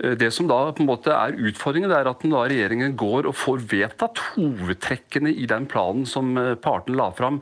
Eh, 0.05 0.17
det 0.17 0.31
som 0.35 0.49
da 0.49 0.59
på 0.73 0.83
en 0.85 0.89
måte 0.89 1.13
er 1.15 1.37
utfordringen, 1.37 1.93
er 1.93 2.09
at 2.09 2.25
da 2.25 2.45
regjeringen 2.49 2.97
går 2.99 3.29
og 3.29 3.37
får 3.37 3.65
vedtatt 3.71 4.21
hovedtrekkene 4.35 5.33
i 5.33 5.47
den 5.51 5.67
planen 5.71 6.07
som 6.09 6.33
eh, 6.41 6.55
partene 6.61 6.99
la 7.01 7.11
fram 7.17 7.41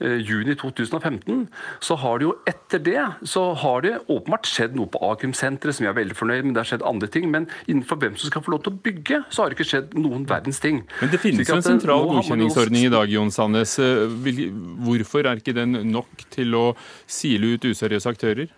eh, 0.00 0.18
juni 0.24 0.56
2015, 0.58 1.46
så 1.84 1.98
har 2.02 2.20
det 2.20 2.28
jo 2.28 2.34
etter 2.48 2.82
det 2.84 3.04
så 3.28 3.44
har 3.58 3.84
det 3.84 3.94
åpenbart 4.06 4.48
skjedd 4.48 4.76
noe 4.78 4.90
på 4.90 5.00
Akrim-senteret 5.10 5.76
som 5.76 5.86
jeg 5.86 5.92
er 5.92 5.98
veldig 6.00 6.18
fornøyd 6.18 6.46
med. 6.46 6.56
Det 6.56 6.64
har 6.64 6.70
skjedd 6.72 6.86
andre 6.88 7.10
ting, 7.12 7.28
men 7.32 7.48
innenfor 7.66 8.00
hvem 8.00 8.16
som 8.18 8.32
skal 8.32 8.44
få 8.44 8.54
lov 8.54 8.64
til 8.64 8.74
å 8.74 8.80
bygge, 8.88 9.22
så 9.28 9.44
har 9.44 9.50
det 9.50 9.58
ikke 9.58 9.70
skjedd 9.72 9.98
noen 9.98 10.24
verdens 10.28 10.62
ting. 10.64 10.82
Men 11.02 11.12
det 11.12 11.20
finnes 11.22 11.48
jo 11.48 11.58
en 11.58 11.66
sentral 11.66 12.06
godkjenningsordning 12.08 12.88
i 12.88 12.94
dag, 12.94 13.10
Jon 13.12 13.32
Sandnes. 13.34 13.76
Hvorfor 14.86 15.28
er 15.28 15.42
ikke 15.42 15.56
den 15.56 15.82
nok 15.92 16.26
til 16.32 16.56
å 16.58 16.64
sile 17.10 17.54
ut 17.56 17.68
useriøse 17.68 18.16
aktører? 18.16 18.48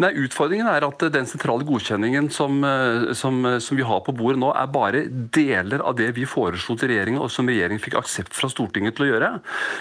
Nei, 0.00 0.12
Utfordringen 0.24 0.68
er 0.70 0.84
at 0.86 1.02
den 1.12 1.26
sentrale 1.28 1.66
godkjenningen 1.68 2.30
som, 2.32 2.62
eh, 2.64 3.12
som, 3.18 3.44
eh, 3.44 3.58
som, 3.58 3.76
vi 3.76 3.84
har 3.84 4.00
på 4.00 4.14
bordet 4.16 4.40
nå, 4.40 4.52
er 4.56 4.70
bare 4.72 5.02
deler 5.08 5.82
av 5.84 5.96
det 5.98 6.12
vi 6.16 6.24
foreslo 6.24 6.76
til 6.78 6.92
regjeringen, 6.92 7.20
og 7.20 7.30
som 7.30 7.48
regjeringen 7.48 7.82
fikk 7.82 7.98
aksept 8.00 8.32
fra 8.36 8.48
Stortinget 8.48 8.96
til 8.96 9.06
å 9.06 9.10
gjøre. 9.10 9.30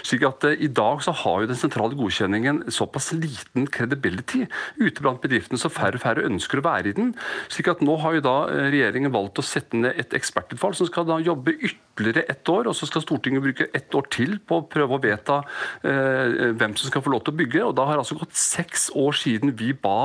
Slik 0.03 0.25
at 0.27 0.43
uh, 0.47 0.51
I 0.51 0.67
dag 0.67 1.03
så 1.05 1.13
har 1.15 1.41
jo 1.41 1.51
den 1.51 1.59
sentrale 1.59 1.95
godkjenningen 1.95 2.63
såpass 2.71 3.11
liten 3.15 3.67
credibility 3.71 4.47
ute 4.79 5.03
blant 5.03 5.21
bedriftene, 5.23 5.59
så 5.59 5.71
færre 5.71 5.99
og 5.99 6.03
færre 6.03 6.25
ønsker 6.27 6.59
å 6.59 6.65
være 6.65 6.91
i 6.91 6.97
den. 6.97 7.13
slik 7.47 7.71
at 7.71 7.81
Nå 7.81 7.95
har 8.01 8.17
jo 8.17 8.25
da 8.25 8.35
regjeringen 8.71 9.13
valgt 9.13 9.39
å 9.39 9.45
sette 9.45 9.77
ned 9.77 9.97
et 9.99 10.13
ekspertutvalg 10.17 10.75
som 10.77 10.89
skal 10.89 11.07
da 11.07 11.19
jobbe 11.23 11.55
ytterligere 11.55 12.25
ett 12.29 12.49
år, 12.51 12.67
og 12.67 12.75
så 12.77 12.87
skal 12.89 13.05
Stortinget 13.05 13.43
bruke 13.43 13.69
ett 13.73 13.95
år 13.95 14.07
til 14.11 14.37
på 14.39 14.59
å 14.59 14.67
prøve 14.67 14.97
å 14.97 15.01
vedta 15.03 15.41
uh, 15.41 16.51
hvem 16.57 16.75
som 16.75 16.91
skal 16.91 17.05
få 17.05 17.15
lov 17.15 17.23
til 17.25 17.35
å 17.35 17.39
bygge. 17.41 17.63
og 17.69 17.75
Da 17.79 17.87
har 17.89 18.01
altså 18.01 18.19
gått 18.19 18.35
seks 18.37 18.89
år 18.97 19.17
siden 19.17 19.55
vi 19.57 19.71
ba 19.73 20.00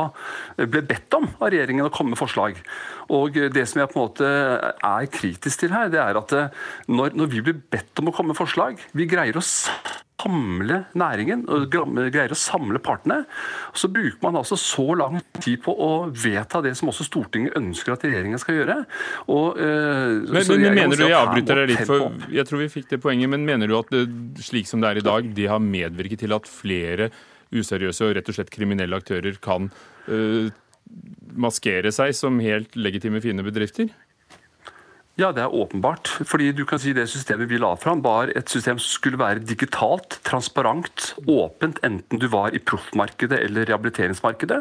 ble 0.57 0.83
bedt 0.87 1.19
om 1.19 1.29
av 1.39 1.51
regjeringen 1.53 1.89
å 1.89 1.93
komme 1.95 2.15
med 2.15 2.21
forslag. 2.21 2.59
Og 3.15 3.37
Det 3.55 3.67
som 3.69 3.83
jeg 3.83 3.93
på 3.93 4.01
en 4.01 4.07
måte 4.09 4.31
er 4.73 5.13
kritisk 5.13 5.63
til 5.63 5.75
her, 5.75 5.91
det 5.93 6.03
er 6.03 6.19
at 6.19 6.35
eh, 6.35 6.65
når, 6.91 7.15
når 7.15 7.31
vi 7.35 7.45
blir 7.49 7.61
bedt 7.71 8.03
om 8.03 8.11
å 8.11 8.15
komme 8.15 8.35
med 8.35 8.41
forslag 8.41 8.81
Vi 8.97 9.07
greier 9.09 9.39
å 9.39 9.45
samle 10.17 10.79
næringen 10.97 11.45
og 11.53 11.69
greier 11.71 12.33
å 12.33 12.39
samle 12.39 12.81
partene. 12.83 13.21
Så 13.77 13.91
bruker 13.93 14.19
man 14.25 14.39
altså 14.41 14.57
så 14.59 14.87
lang 14.99 15.21
tid 15.39 15.61
på 15.63 15.71
å 15.71 15.91
vedta 16.09 16.63
det 16.65 16.73
som 16.79 16.91
også 16.91 17.07
Stortinget 17.07 17.55
ønsker 17.61 17.95
at 17.95 18.07
regjeringen 18.09 18.41
skal 18.41 18.59
gjøre. 18.59 18.79
Og, 19.29 19.61
uh, 19.61 20.25
men, 20.25 20.49
men 20.49 20.81
mener 20.81 20.97
du, 20.97 21.05
jeg 21.05 21.19
avbryter 21.21 21.63
deg 21.63 21.73
litt, 21.75 21.85
for 21.87 22.33
jeg 22.33 22.49
tror 22.49 22.65
vi 22.65 22.73
fikk 22.73 22.91
det 22.95 23.03
poenget, 23.05 23.31
men 23.37 23.47
mener 23.47 23.71
du 23.71 23.77
at 23.79 23.93
det, 23.93 24.07
slik 24.49 24.71
som 24.71 24.83
det 24.83 24.95
er 24.95 25.03
i 25.03 25.07
dag, 25.07 25.31
det 25.37 25.51
har 25.53 25.63
medvirket 25.63 26.25
til 26.25 26.35
at 26.37 26.49
flere 26.51 27.13
useriøse 27.55 28.07
og 28.07 28.17
rett 28.17 28.31
og 28.31 28.39
slett 28.39 28.53
kriminelle 28.55 28.99
aktører 28.99 29.39
kan 29.43 29.69
uh, 30.09 30.49
maskere 31.37 31.93
seg 31.95 32.15
som 32.17 32.41
helt 32.43 32.77
legitime 32.79 33.23
fine 33.25 33.45
bedrifter? 33.47 33.91
Ja, 35.17 35.31
det 35.33 35.41
er 35.41 35.53
åpenbart. 35.55 36.11
Fordi 36.29 36.51
du 36.53 36.67
kan 36.69 36.81
si 36.81 36.93
Det 36.93 37.07
systemet 37.09 37.49
vi 37.49 37.57
la 37.57 37.71
fram, 37.81 38.03
var 38.05 38.29
et 38.37 38.51
system 38.53 38.77
som 38.77 38.93
skulle 38.93 39.17
være 39.17 39.41
digitalt, 39.41 40.19
transparent, 40.25 41.15
åpent, 41.27 41.79
enten 41.85 42.21
du 42.21 42.27
var 42.29 42.53
i 42.53 42.61
proffmarkedet 42.61 43.39
eller 43.41 43.65
rehabiliteringsmarkedet. 43.65 44.59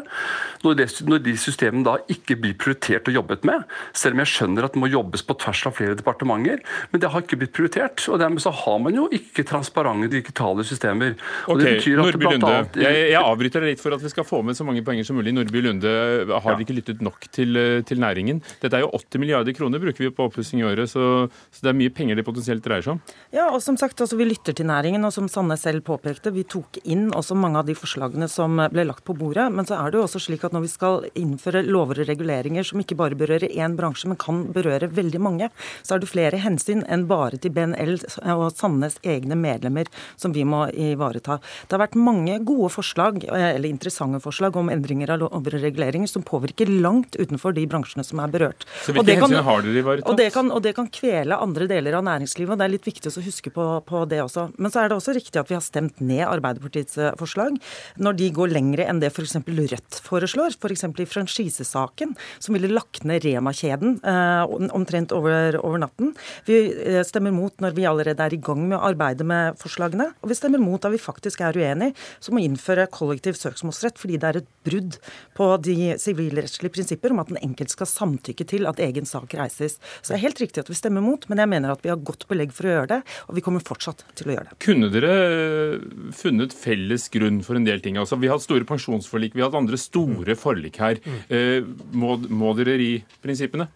Når, 0.64 0.74
det, 0.78 0.86
når, 1.04 1.20
de 1.26 1.34
systemene 1.36 1.84
da 1.84 1.98
ikke 2.08 2.38
blir 2.40 2.56
prioritert 2.56 3.08
og 3.08 3.18
jobbet 3.18 3.44
med, 3.44 3.66
selv 3.92 4.16
om 4.16 4.22
jeg 4.24 4.32
skjønner 4.32 4.64
at 4.64 4.72
det 4.72 4.80
må 4.80 4.88
jobbes 4.88 5.24
på 5.28 5.36
tvers 5.44 5.62
av 5.68 5.76
flere 5.76 5.98
departementer, 5.98 6.64
men 6.92 7.04
det 7.04 7.12
har 7.12 7.24
ikke 7.24 7.40
blitt 7.42 7.52
prioritert. 7.56 8.06
og 8.08 8.20
Dermed 8.20 8.40
så 8.40 8.50
har 8.50 8.80
man 8.80 8.96
jo 8.96 9.06
ikke 9.12 9.44
transparente 9.44 10.08
digitale 10.12 10.64
systemer. 10.64 11.16
Og 11.50 11.60
ok, 11.60 11.84
Nordby 12.00 12.30
Lunde, 12.30 12.52
annet, 12.52 12.80
jeg, 12.80 13.04
jeg, 13.12 13.20
avbryter 13.20 13.60
deg 13.64 13.74
litt 13.76 13.84
for 13.84 13.96
at 13.96 14.04
vi 14.04 14.12
skal 14.12 14.28
få 14.28 14.40
med 14.40 14.56
så 14.56 14.64
mange 14.64 14.84
poenger 14.86 15.04
som 15.04 15.20
mulig. 15.20 15.36
Nordby 15.36 15.64
Lunde 15.68 15.94
har 16.32 16.50
ja. 16.56 16.58
ikke 16.64 16.80
lyttet 16.80 17.04
nok 17.04 17.28
til, 17.28 17.60
til 17.84 18.00
næringen. 18.00 18.40
Dette 18.64 18.80
er 18.80 18.86
jo 18.86 18.92
80 18.96 19.20
milliarder 19.20 19.56
kroner 19.56 19.84
bruker 19.84 20.08
vi 20.08 20.12
på 20.16 20.30
oppussing 20.30 20.45
oppussing 20.46 20.60
i 20.60 20.64
året. 20.64 20.90
Så, 20.90 21.28
så, 21.50 21.62
det 21.62 21.70
er 21.70 21.78
mye 21.78 21.90
penger 21.90 22.16
det 22.16 22.24
potensielt 22.26 22.64
dreier 22.64 22.82
seg 22.84 22.96
om. 22.96 23.00
Ja, 23.34 23.48
og 23.50 23.62
som 23.62 23.76
sagt, 23.76 24.00
altså, 24.00 24.16
vi 24.16 24.28
lytter 24.28 24.54
til 24.54 24.66
næringen. 24.66 25.04
Og 25.04 25.12
som 25.12 25.28
Sanne 25.28 25.56
selv 25.56 25.84
påpekte, 25.86 26.32
vi 26.32 26.44
tok 26.44 26.78
inn 26.84 27.10
også 27.14 27.36
mange 27.36 27.60
av 27.60 27.66
de 27.66 27.76
forslagene 27.76 28.28
som 28.28 28.60
ble 28.72 28.86
lagt 28.86 29.04
på 29.04 29.16
bordet. 29.16 29.48
Men 29.52 29.66
så 29.66 29.78
er 29.78 29.90
det 29.90 30.00
jo 30.00 30.06
også 30.06 30.22
slik 30.22 30.44
at 30.46 30.54
når 30.54 30.66
vi 30.66 30.72
skal 30.72 31.06
innføre 31.14 31.64
lover 31.66 32.02
og 32.02 32.10
reguleringer 32.10 32.66
som 32.66 32.80
ikke 32.80 32.98
bare 32.98 33.18
berører 33.18 33.50
én 33.50 33.76
bransje, 33.76 34.08
men 34.08 34.20
kan 34.20 34.44
berøre 34.54 34.90
veldig 34.92 35.22
mange, 35.22 35.50
så 35.82 35.96
er 35.96 36.02
det 36.02 36.10
flere 36.10 36.40
hensyn 36.42 36.84
enn 36.86 37.06
bare 37.10 37.40
til 37.40 37.54
BNL 37.54 37.98
og 38.36 38.48
Sannes 38.54 38.98
egne 39.06 39.36
medlemmer 39.38 39.90
som 40.16 40.34
vi 40.34 40.44
må 40.46 40.66
ivareta. 40.72 41.38
Det 41.66 41.76
har 41.76 41.84
vært 41.86 41.98
mange 41.98 42.38
gode 42.46 42.70
forslag, 42.74 43.24
eller 43.26 43.68
interessante 43.68 44.20
forslag, 44.22 44.56
om 44.56 44.70
endringer 44.72 45.12
av 45.12 45.22
lover 45.24 45.58
og 45.58 45.64
reguleringer 45.66 46.10
som 46.10 46.24
påvirker 46.26 46.70
langt 46.70 47.16
utenfor 47.18 47.54
de 47.56 47.66
bransjene 47.68 48.04
som 48.06 48.20
er 48.22 48.32
berørt. 48.32 48.66
Så 48.84 48.94
hvilke 48.94 49.18
hensyn 49.18 49.44
har 49.46 49.64
dere 49.64 49.82
ivaretatt? 49.82 50.10
Kan, 50.36 50.52
og 50.52 50.62
det 50.64 50.74
kan 50.76 50.88
kvele 50.92 51.38
andre 51.42 51.66
deler 51.70 51.96
av 51.98 52.04
næringslivet. 52.06 52.54
og 52.54 52.60
Det 52.60 52.66
er 52.66 52.72
litt 52.74 52.88
viktig 52.88 53.10
å 53.10 53.24
huske 53.24 53.52
på, 53.54 53.66
på, 53.86 54.02
det 54.10 54.20
også. 54.22 54.48
Men 54.60 54.72
så 54.72 54.82
er 54.82 54.90
det 54.90 54.98
også 54.98 55.14
riktig 55.16 55.40
at 55.40 55.50
vi 55.50 55.56
har 55.56 55.64
stemt 55.64 56.00
ned 56.04 56.24
Arbeiderpartiets 56.26 56.98
eh, 57.00 57.14
forslag 57.20 57.56
når 58.02 58.18
de 58.20 58.30
går 58.36 58.52
lengre 58.52 58.86
enn 58.86 59.00
det 59.02 59.12
f.eks. 59.12 59.38
Rødt 59.46 60.00
foreslår. 60.04 60.56
F.eks. 60.56 60.84
For 60.86 61.02
i 61.02 61.08
franchisesaken, 61.08 62.14
som 62.42 62.56
ville 62.56 62.70
lagt 62.70 63.04
ned 63.08 63.24
Rema-kjeden 63.24 63.98
eh, 64.06 64.56
omtrent 64.76 65.14
over, 65.16 65.58
over, 65.62 65.80
natten. 65.82 66.12
Vi 66.48 66.58
eh, 66.72 67.00
stemmer 67.06 67.34
mot 67.34 67.54
når 67.62 67.76
vi 67.76 67.88
allerede 67.88 68.24
er 68.24 68.36
i 68.36 68.40
gang 68.42 68.62
med 68.66 68.78
å 68.78 68.84
arbeide 68.90 69.26
med 69.26 69.58
forslagene. 69.60 70.10
Og 70.22 70.32
vi 70.32 70.38
stemmer 70.38 70.62
mot 70.62 70.82
da 70.82 70.92
vi 70.92 71.00
faktisk 71.00 71.42
er 71.46 71.56
uenig, 71.56 71.92
som 72.20 72.38
å 72.38 72.44
innføre 72.44 72.88
kollektiv 72.92 73.38
søksmålsrett 73.40 74.00
fordi 74.00 74.20
det 74.20 74.30
er 74.30 74.40
et 74.42 74.50
brudd 74.66 74.98
på 75.36 75.48
de 75.64 75.94
sivilrettslige 76.00 76.74
prinsipper 76.74 77.14
om 77.14 77.22
at 77.22 77.30
den 77.32 77.40
enkelte 77.42 77.76
skal 77.76 77.90
samtykke 77.90 78.46
til 78.48 78.68
at 78.68 78.80
egen 78.82 79.08
sak 79.08 79.34
reises. 79.38 79.78
Så 80.02 80.16
er 80.16 80.25
helt 80.26 80.42
riktig 80.42 80.64
at 80.64 80.70
vi 80.70 80.78
stemmer 80.78 81.04
mot, 81.04 81.24
men 81.30 81.42
jeg 81.42 81.52
mener 81.52 81.72
at 81.74 81.84
vi 81.84 81.92
har 81.92 82.02
godt 82.02 82.26
belegg 82.30 82.52
for 82.56 82.68
å 82.68 82.74
gjøre 82.74 82.90
det, 82.96 83.00
og 83.26 83.38
vi 83.38 83.44
kommer 83.46 83.64
fortsatt 83.64 84.04
til 84.18 84.30
å 84.30 84.36
gjøre 84.36 84.50
det. 84.50 84.58
Kunne 84.66 84.90
dere 84.92 85.14
eh, 85.22 85.88
funnet 86.16 86.54
felles 86.56 87.08
grunn 87.14 87.40
for 87.46 87.58
en 87.58 87.66
del 87.66 87.82
ting? 87.84 87.98
Altså, 88.00 88.18
vi 88.20 88.30
har 88.30 88.38
hatt 88.38 88.46
store 88.46 88.68
pensjonsforlik, 88.68 89.36
vi 89.36 89.44
har 89.44 89.52
hatt 89.52 89.62
andre 89.62 89.80
store 89.80 90.36
forlik 90.38 90.80
her. 90.82 91.02
Mm. 91.02 91.18
Eh, 91.30 91.58
må, 91.96 92.16
må 92.28 92.54
dere 92.58 92.78
ri 92.80 92.92
prinsippene? 93.24 93.70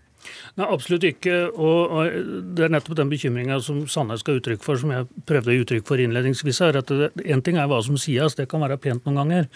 Nei, 0.59 0.67
Absolutt 0.67 1.07
ikke. 1.07 1.37
Og, 1.55 2.11
Det 2.57 2.67
er 2.67 2.73
nettopp 2.73 2.97
den 2.99 3.11
bekymringa 3.11 3.61
som 3.63 3.83
Sandnes 3.91 4.25
skal 4.25 4.41
uttrykk 4.41 4.65
for, 4.65 4.81
som 4.81 4.93
jeg 4.95 5.07
prøvde 5.29 5.53
å 5.53 5.55
gi 5.55 5.65
uttrykk 5.65 5.87
for 5.87 6.03
innledningsvis. 6.03 6.61
her, 6.65 6.77
at 6.81 6.91
Én 6.91 7.43
ting 7.45 7.57
er 7.57 7.69
hva 7.71 7.83
som 7.85 7.97
sies, 7.97 8.35
det 8.35 8.49
kan 8.49 8.61
være 8.61 8.79
pent 8.81 9.05
noen 9.07 9.21
ganger. 9.21 9.49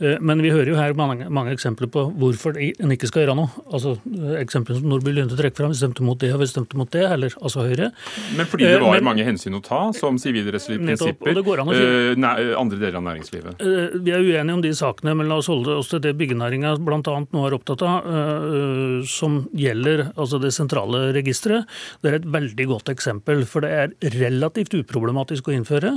Eh, 0.00 0.18
men 0.20 0.42
vi 0.42 0.50
hører 0.50 0.72
jo 0.72 0.76
her 0.76 0.94
mange, 0.94 1.28
mange 1.28 1.52
eksempler 1.52 1.90
på 1.92 2.06
hvorfor 2.18 2.56
en 2.58 2.94
ikke 2.94 3.10
skal 3.10 3.24
gjøre 3.24 3.36
noe. 3.36 3.50
Altså 3.72 3.96
Eksempler 4.38 4.78
som 4.78 4.88
Nordby 4.88 5.12
Lunde 5.12 5.36
trekker 5.36 5.64
fram. 5.64 5.74
Vi 5.74 5.80
stemte 5.80 6.02
mot 6.06 6.18
det 6.18 6.32
og 6.34 6.40
vi 6.42 6.50
stemte 6.50 6.78
mot 6.78 6.90
det, 6.90 7.04
eller 7.04 7.34
altså 7.42 7.66
Høyre. 7.66 7.90
Men 8.36 8.46
fordi 8.46 8.68
det 8.68 8.80
var 8.80 8.94
eh, 8.94 8.98
men, 8.98 9.08
mange 9.10 9.26
hensyn 9.26 9.58
å 9.58 9.62
ta, 9.64 9.80
som 9.96 10.18
sivilrettslige 10.20 10.80
prinsipper, 10.84 11.42
uh, 11.42 12.54
andre 12.58 12.78
deler 12.78 12.98
av 13.00 13.04
næringslivet? 13.04 13.62
Vi 14.04 14.14
er 14.14 14.24
uenige 14.24 14.56
om 14.56 14.62
de 14.64 14.72
sakene, 14.76 15.14
men 15.18 15.28
la 15.30 15.40
oss 15.42 15.50
holde 15.50 15.76
oss 15.80 15.90
til 15.92 16.02
det 16.04 16.14
byggenæringa 16.18 16.76
bl.a. 16.84 17.00
nå 17.02 17.44
er 17.46 17.56
opptatt 17.56 17.84
av, 17.86 18.08
som 19.08 19.40
gjelder 19.56 20.08
altså 20.14 20.37
det 20.42 20.52
sentrale 20.56 21.08
registeret, 21.16 21.68
det 22.02 22.10
er 22.10 22.18
et 22.18 22.28
veldig 22.32 22.66
godt 22.72 22.92
eksempel. 22.92 23.44
For 23.48 23.64
det 23.64 23.70
er 23.72 24.14
relativt 24.18 24.76
uproblematisk 24.78 25.50
å 25.50 25.54
innføre. 25.56 25.94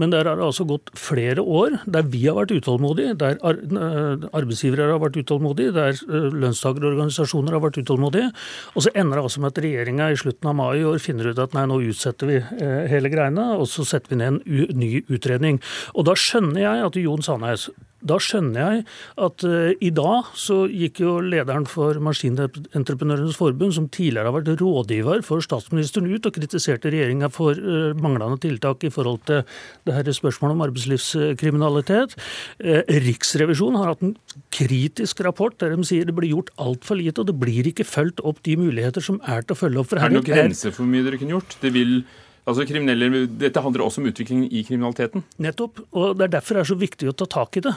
Men 0.00 0.14
der 0.14 0.28
har 0.28 0.40
det 0.40 0.46
altså 0.46 0.66
gått 0.68 0.92
flere 0.98 1.42
år 1.42 1.80
der 1.90 2.06
vi 2.10 2.24
har 2.26 2.38
vært 2.38 2.54
utålmodige, 2.56 3.16
der 3.20 3.38
eh, 3.40 4.28
arbeidsgivere 4.36 4.90
har 4.94 5.02
vært 5.02 5.20
utålmodige, 5.20 5.74
der 5.76 5.94
eh, 5.94 6.30
lønnstakerorganisasjoner 6.44 7.56
har 7.56 7.64
vært 7.64 7.80
utålmodige. 7.82 8.30
Og 8.74 8.86
så 8.86 8.94
ender 8.94 9.18
det 9.18 9.26
altså 9.26 9.44
med 9.44 9.52
at 9.52 9.62
regjeringa 9.64 10.10
i 10.10 10.18
slutten 10.20 10.50
av 10.50 10.58
mai 10.58 10.80
i 10.80 10.86
år 10.86 11.02
finner 11.02 11.30
ut 11.30 11.42
at 11.42 11.54
nei, 11.56 11.66
nå 11.70 11.80
utsetter 11.90 12.30
vi 12.30 12.40
eh, 12.40 12.82
hele 12.90 13.12
greiene, 13.12 13.52
og 13.58 13.68
så 13.70 13.86
setter 13.88 14.14
vi 14.14 14.20
ned 14.22 14.40
en 14.40 14.80
ny 14.80 15.04
utredning. 15.10 15.60
Og 15.94 16.06
da 16.08 16.16
skjønner 16.18 16.64
jeg 16.64 16.88
at 16.88 17.00
Jon 17.00 17.24
Sandnes 17.24 17.70
da 18.06 18.16
skjønner 18.22 18.60
jeg 18.60 18.84
at 19.26 19.44
uh, 19.44 19.72
i 19.80 19.90
dag 19.94 20.30
så 20.38 20.62
gikk 20.70 21.02
jo 21.04 21.16
lederen 21.24 21.66
for 21.68 21.98
Maskinentreprenørenes 22.04 23.38
Forbund, 23.38 23.74
som 23.76 23.88
tidligere 23.92 24.30
har 24.30 24.36
vært 24.38 24.60
rådgiver 24.60 25.24
for 25.26 25.44
statsministeren, 25.44 26.08
ut 26.10 26.28
og 26.28 26.36
kritiserte 26.36 26.92
regjeringa 26.92 27.30
for 27.32 27.58
uh, 27.58 27.92
manglende 28.00 28.40
tiltak 28.42 28.86
i 28.88 28.92
forhold 28.92 29.20
til 29.28 29.44
det 29.88 29.96
her 29.96 30.10
spørsmålet 30.16 30.56
om 30.56 30.64
arbeidslivskriminalitet. 30.68 32.16
Uh, 32.62 32.80
Riksrevisjonen 33.06 33.80
har 33.80 33.92
hatt 33.92 34.06
en 34.06 34.16
kritisk 34.54 35.22
rapport 35.26 35.58
der 35.60 35.76
de 35.76 35.86
sier 35.86 36.08
det 36.08 36.16
blir 36.16 36.32
gjort 36.32 36.54
altfor 36.60 36.98
lite, 37.00 37.20
og 37.22 37.30
det 37.30 37.36
blir 37.40 37.68
ikke 37.70 37.88
fulgt 37.88 38.24
opp 38.24 38.40
de 38.46 38.56
muligheter 38.60 39.04
som 39.04 39.20
er 39.28 39.44
til 39.44 39.56
å 39.56 39.60
følge 39.60 39.84
opp. 39.84 39.92
For 39.92 40.00
her 40.00 40.08
er 40.10 40.16
det 40.16 40.22
noen 40.22 40.32
grenser 40.32 40.74
for 40.74 40.84
hvor 40.84 40.92
mye 40.94 41.06
dere 41.06 41.20
kunne 41.20 41.36
gjort? 41.36 41.56
Det 41.60 41.72
vil 41.76 42.00
Altså 42.48 42.64
Dette 42.64 43.62
handler 43.62 43.84
også 43.84 44.00
om 44.00 44.08
utviklingen 44.10 44.48
i 44.50 44.62
kriminaliteten? 44.66 45.24
Nettopp. 45.38 45.82
og 45.92 46.16
Det 46.18 46.24
er 46.26 46.34
derfor 46.38 46.56
det 46.56 46.62
er 46.62 46.70
så 46.70 46.78
viktig 46.80 47.10
å 47.10 47.16
ta 47.16 47.26
tak 47.30 47.58
i 47.60 47.64
det. 47.64 47.74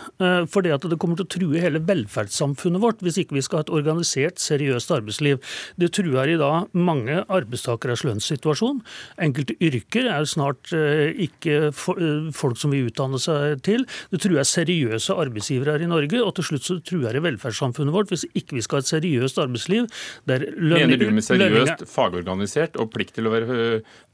For 0.49 0.63
det, 0.63 0.73
at 0.73 0.87
det 0.89 0.97
kommer 1.01 1.19
til 1.19 1.27
å 1.27 1.33
true 1.33 1.61
hele 1.61 1.81
velferdssamfunnet 1.83 2.81
vårt 2.81 3.03
hvis 3.03 3.19
ikke 3.21 3.37
vi 3.37 3.43
skal 3.45 3.59
ha 3.59 3.65
et 3.65 3.73
organisert, 3.73 4.39
seriøst 4.41 4.93
arbeidsliv. 4.95 5.41
Det 5.79 5.91
truer 5.95 6.31
i 6.33 6.37
dag 6.39 6.71
mange 6.73 7.19
arbeidstakeres 7.27 8.05
lønnssituasjon. 8.07 8.81
Enkelte 9.23 9.57
yrker 9.63 10.09
er 10.11 10.27
snart 10.29 10.71
eh, 10.75 11.11
ikke 11.27 11.57
eh, 11.69 12.31
folk 12.35 12.59
som 12.59 12.73
vil 12.73 12.89
utdanne 12.89 13.19
seg 13.21 13.61
til. 13.65 13.85
Det 14.13 14.21
truer 14.23 14.47
seriøse 14.47 15.17
arbeidsgivere 15.25 15.75
her 15.75 15.85
i 15.85 15.91
Norge, 15.91 16.21
og 16.23 16.33
til 16.37 16.49
slutt 16.51 16.67
så 16.69 16.79
truer 16.85 17.15
det 17.15 17.23
velferdssamfunnet 17.25 17.95
vårt 17.95 18.13
hvis 18.13 18.25
ikke 18.31 18.57
vi 18.57 18.65
skal 18.65 18.79
ha 18.79 18.85
et 18.85 18.93
seriøst 18.93 19.41
arbeidsliv. 19.43 19.89
Der 20.29 20.47
lønninger 20.55 20.93
Mener 20.93 21.03
du 21.03 21.17
med 21.19 21.27
seriøst 21.27 21.85
fagorganisert 21.91 22.79
og 22.81 22.91
plikt 22.93 23.17
til 23.17 23.29
å 23.29 23.35
være, 23.35 23.59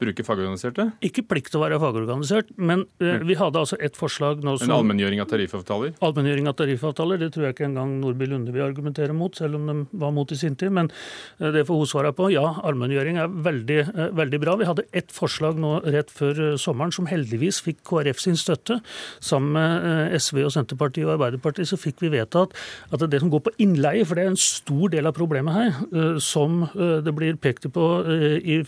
bruke 0.00 0.26
fagorganisert? 0.26 0.39
Fagorganiserte? 0.40 0.86
Ikke 1.04 1.24
plikt 1.26 1.52
til 1.52 1.60
å 1.60 1.64
være 1.64 1.78
fagorganisert, 1.82 2.50
men 2.56 2.84
uh, 3.02 3.20
vi 3.26 3.36
hadde 3.38 3.60
altså 3.60 3.78
et 3.82 3.96
forslag 3.98 4.42
nå 4.44 4.56
som 4.58 4.70
En 4.70 4.76
allmenngjøring 4.78 5.22
av 5.22 5.28
tariffavtaler? 5.30 5.94
Allmenngjøring 6.04 6.48
av 6.50 6.56
tariffavtaler, 6.58 7.20
det 7.20 7.30
tror 7.34 7.46
jeg 7.46 7.56
ikke 7.56 7.68
engang 7.68 7.96
Nordby 8.00 8.28
Lunde 8.30 8.54
vil 8.54 8.64
argumentere 8.64 9.16
mot, 9.16 9.36
selv 9.36 9.58
om 9.58 9.68
de 9.68 9.76
var 10.00 10.14
mot 10.16 10.30
i 10.32 10.38
sin 10.38 10.56
tid. 10.56 10.72
Men 10.76 10.90
uh, 10.90 11.50
det 11.54 11.66
får 11.68 11.80
hun 11.82 11.90
svare 11.90 12.12
på. 12.16 12.30
Ja, 12.34 12.46
allmenngjøring 12.66 13.20
er 13.20 13.30
veldig, 13.30 13.80
uh, 13.90 14.02
veldig 14.20 14.42
bra. 14.42 14.56
Vi 14.60 14.68
hadde 14.70 14.86
ett 14.96 15.12
forslag 15.14 15.60
nå 15.60 15.76
rett 15.90 16.12
før 16.14 16.56
sommeren 16.60 16.94
som 16.94 17.08
heldigvis 17.10 17.60
fikk 17.64 17.82
KrF 17.88 18.22
sin 18.22 18.38
støtte. 18.40 18.80
Sammen 19.24 19.56
med 19.56 20.14
SV 20.20 20.44
og 20.46 20.52
Senterpartiet 20.54 21.06
og 21.06 21.16
Arbeiderpartiet 21.16 21.68
så 21.68 21.78
fikk 21.80 22.04
vi 22.04 22.12
vedtatt 22.12 22.54
at 22.90 23.02
det 23.10 23.20
som 23.22 23.30
går 23.32 23.42
på 23.46 23.52
innleie, 23.62 24.04
for 24.06 24.18
det 24.18 24.24
er 24.24 24.32
en 24.32 24.40
stor 24.40 24.92
del 24.92 25.08
av 25.08 25.16
problemet 25.16 25.56
her, 25.56 26.18
som 26.22 26.62
det 27.04 27.12
blir 27.16 27.38
pekt 27.40 27.66
på 27.74 27.86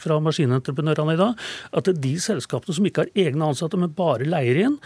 fra 0.03 0.19
maskinentreprenørene 0.23 1.17
i 1.17 1.21
dag, 1.21 1.47
at 1.71 1.91
de 2.03 2.13
selskapene 2.23 2.77
som 2.77 2.89
ikke 2.89 3.07
har 3.07 3.27
egne 3.27 3.49
ansatte, 3.53 3.79
men 3.81 3.93
bare 3.97 4.27
leier 4.29 4.63
inn, 4.67 4.79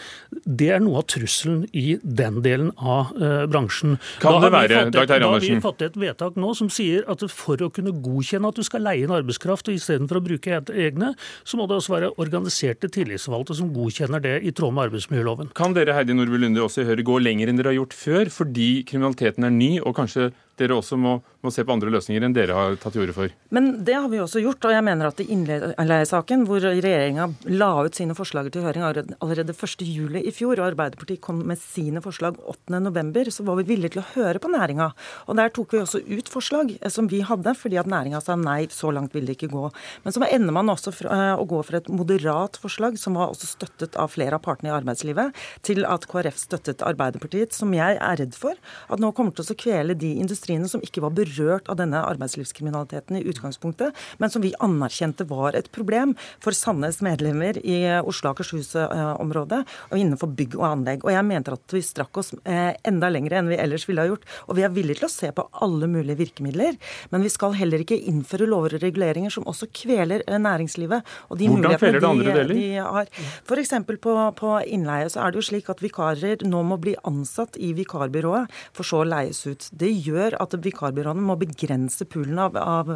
det 0.44 0.70
er 0.76 0.82
noe 0.84 1.00
av 1.02 1.08
trusselen 1.12 1.64
i 1.76 1.96
den 2.02 2.40
delen 2.44 2.72
av 2.76 3.12
uh, 3.16 3.44
bransjen. 3.50 3.96
Kan 4.22 4.40
det 4.44 4.52
være, 4.54 4.84
Dag 4.94 5.08
Terje 5.08 5.26
Andersen? 5.26 5.26
Da 5.26 5.32
har 5.32 5.44
vi 5.46 5.60
fått 5.64 5.86
et 5.86 5.98
vedtak 6.00 6.38
nå 6.40 6.52
som 6.58 6.70
sier 6.72 7.06
at 7.10 7.24
for 7.32 7.60
å 7.64 7.70
kunne 7.72 7.94
godkjenne 8.04 8.50
at 8.52 8.58
du 8.58 8.64
skal 8.66 8.84
leie 8.86 9.06
inn 9.06 9.14
arbeidskraft 9.14 9.70
istedenfor 9.72 10.20
å 10.20 10.24
bruke 10.24 10.60
egne, 10.72 11.12
så 11.44 11.58
må 11.58 11.66
det 11.68 11.78
også 11.78 11.94
være 11.96 12.12
organiserte 12.22 12.90
tillitsvalgte 12.92 13.56
som 13.58 13.72
godkjenner 13.74 14.22
det 14.22 14.36
i 14.46 14.52
tråd 14.56 14.76
med 14.76 14.88
arbeidsmiljøloven. 14.88 15.52
Kan 15.58 15.76
dere 15.76 15.96
Heidi 15.96 16.16
Nordby 16.16 16.40
Lunde 16.42 16.64
også 16.64 16.84
i 16.84 16.88
Høyre 16.90 17.06
gå 17.06 17.20
lenger 17.22 17.50
enn 17.50 17.60
dere 17.60 17.72
har 17.72 17.80
gjort 17.80 17.96
før, 17.96 18.32
fordi 18.32 18.70
kriminaliteten 18.88 19.46
er 19.46 19.54
ny 19.54 19.72
og 19.82 19.96
kanskje 19.98 20.30
dere 20.60 20.76
også 20.76 20.96
må, 21.00 21.18
må, 21.44 21.52
se 21.52 21.64
på 21.66 21.74
andre 21.74 21.90
løsninger 21.92 22.24
enn 22.24 22.34
dere 22.36 22.56
har 22.56 22.76
tatt 22.80 22.94
til 22.96 23.04
orde 23.04 23.14
for. 23.16 23.32
Men 23.54 23.68
det 23.84 23.96
har 23.96 24.08
vi 24.12 24.20
også 24.22 24.40
gjort. 24.42 24.64
Og 24.66 24.72
jeg 24.72 24.84
mener 24.86 25.10
at 25.10 25.20
i 25.20 25.28
innleiesaken, 25.34 26.46
hvor 26.48 26.64
regjeringa 26.64 27.28
la 27.52 27.70
ut 27.84 27.98
sine 27.98 28.16
forslag 28.16 28.48
til 28.54 28.64
høring 28.64 28.86
allerede 28.86 29.52
1.7 29.52 30.16
i 30.22 30.32
fjor, 30.34 30.56
og 30.56 30.70
Arbeiderpartiet 30.70 31.22
kom 31.24 31.42
med 31.48 31.60
sine 31.60 32.02
forslag 32.04 32.38
8.11, 32.40 33.34
så 33.36 33.46
var 33.46 33.60
vi 33.60 33.68
villige 33.68 33.96
til 33.96 34.02
å 34.02 34.06
høre 34.14 34.42
på 34.42 34.52
næringa. 34.52 34.90
Og 35.28 35.38
der 35.38 35.52
tok 35.54 35.76
vi 35.76 35.82
også 35.82 36.00
ut 36.06 36.32
forslag 36.32 36.72
eh, 36.78 36.92
som 36.92 37.10
vi 37.12 37.22
hadde, 37.26 37.54
fordi 37.58 37.80
at 37.80 37.90
næringa 37.90 38.22
sa 38.24 38.38
nei, 38.40 38.62
så 38.72 38.92
langt 38.94 39.14
vil 39.16 39.28
det 39.28 39.36
ikke 39.36 39.52
gå. 39.52 39.68
Men 40.06 40.16
så 40.16 40.24
ender 40.26 40.56
man 40.56 40.72
også 40.72 40.94
for, 40.94 41.12
uh, 41.12 41.36
å 41.36 41.44
gå 41.48 41.60
for 41.66 41.78
et 41.78 41.92
moderat 41.92 42.56
forslag, 42.60 42.96
som 43.00 43.18
var 43.20 43.34
også 43.34 43.50
støttet 43.52 43.98
av 44.00 44.14
flere 44.14 44.40
av 44.40 44.44
partene 44.46 44.72
i 44.72 44.76
arbeidslivet, 44.76 45.36
til 45.66 45.84
at 45.88 46.08
KrF 46.10 46.40
støttet 46.40 46.84
Arbeiderpartiet, 46.86 47.54
som 47.56 47.74
jeg 47.76 48.00
er 48.00 48.20
redd 48.22 48.36
for 48.36 48.56
at 48.56 49.02
nå 49.02 49.12
kommer 49.16 49.36
til 49.36 49.44
å 49.52 49.58
kvele 49.58 49.96
de 49.98 50.14
industriene 50.16 50.45
industriene 50.46 50.68
som 50.68 50.82
ikke 50.84 51.02
var 51.02 51.14
berørt 51.16 51.68
av 51.68 51.78
denne 51.80 52.00
arbeidslivskriminaliteten 52.06 53.18
i 53.18 53.24
utgangspunktet, 53.26 53.94
men 54.18 54.30
som 54.30 54.42
vi 54.42 54.54
anerkjente 54.60 55.26
var 55.28 55.56
et 55.56 55.70
problem 55.72 56.14
for 56.42 56.54
Sandnes 56.54 57.00
medlemmer 57.02 57.58
i 57.64 57.84
Oslo 58.06 58.32
Akershus-området 58.32 59.62
og 59.90 59.96
innenfor 59.98 60.30
bygg 60.36 60.56
og 60.58 60.66
anlegg. 60.70 61.04
Og 61.04 61.12
jeg 61.12 61.26
mente 61.26 61.54
at 61.54 61.74
vi 61.74 61.82
strakk 61.82 62.16
oss 62.20 62.32
eh, 62.44 62.74
enda 62.86 63.10
lenger 63.10 63.38
enn 63.38 63.50
vi 63.50 63.58
ellers 63.60 63.86
ville 63.88 64.04
ha 64.04 64.10
gjort. 64.10 64.26
Og 64.46 64.58
vi 64.58 64.66
er 64.66 64.74
villige 64.74 65.00
til 65.00 65.08
å 65.08 65.12
se 65.12 65.32
på 65.34 65.46
alle 65.64 65.88
mulige 65.90 66.18
virkemidler, 66.20 66.78
men 67.10 67.24
vi 67.24 67.32
skal 67.32 67.56
heller 67.58 67.82
ikke 67.82 67.98
innføre 67.98 68.48
lover 68.48 68.76
og 68.78 68.84
reguleringer 68.84 69.32
som 69.34 69.46
også 69.48 69.70
kveler 69.74 70.24
eh, 70.26 70.38
næringslivet 70.38 71.16
og 71.30 71.40
de 71.40 71.50
Hvordan 71.50 71.64
mulighetene 71.64 72.00
det 72.00 72.10
andre 72.10 72.36
deler? 72.40 72.54
de 72.54 72.86
har. 72.86 73.12
F.eks. 73.46 73.74
På, 74.02 74.14
på 74.36 74.52
innleie 74.66 75.08
så 75.10 75.22
er 75.24 75.32
det 75.32 75.40
jo 75.40 75.46
slik 75.48 75.70
at 75.72 75.82
vikarer 75.82 76.44
nå 76.46 76.62
må 76.66 76.78
bli 76.80 76.96
ansatt 77.08 77.56
i 77.62 77.72
vikarbyrået, 77.76 78.52
for 78.76 78.86
så 78.86 79.02
leies 79.06 79.40
ut. 79.48 79.68
Det 79.72 79.90
gjør 80.06 80.35
at 80.42 80.56
vikarbyråene 80.64 81.24
må 81.24 81.36
begrense 81.40 82.06
poolen 82.08 82.40
av, 82.42 82.56
av, 82.56 82.92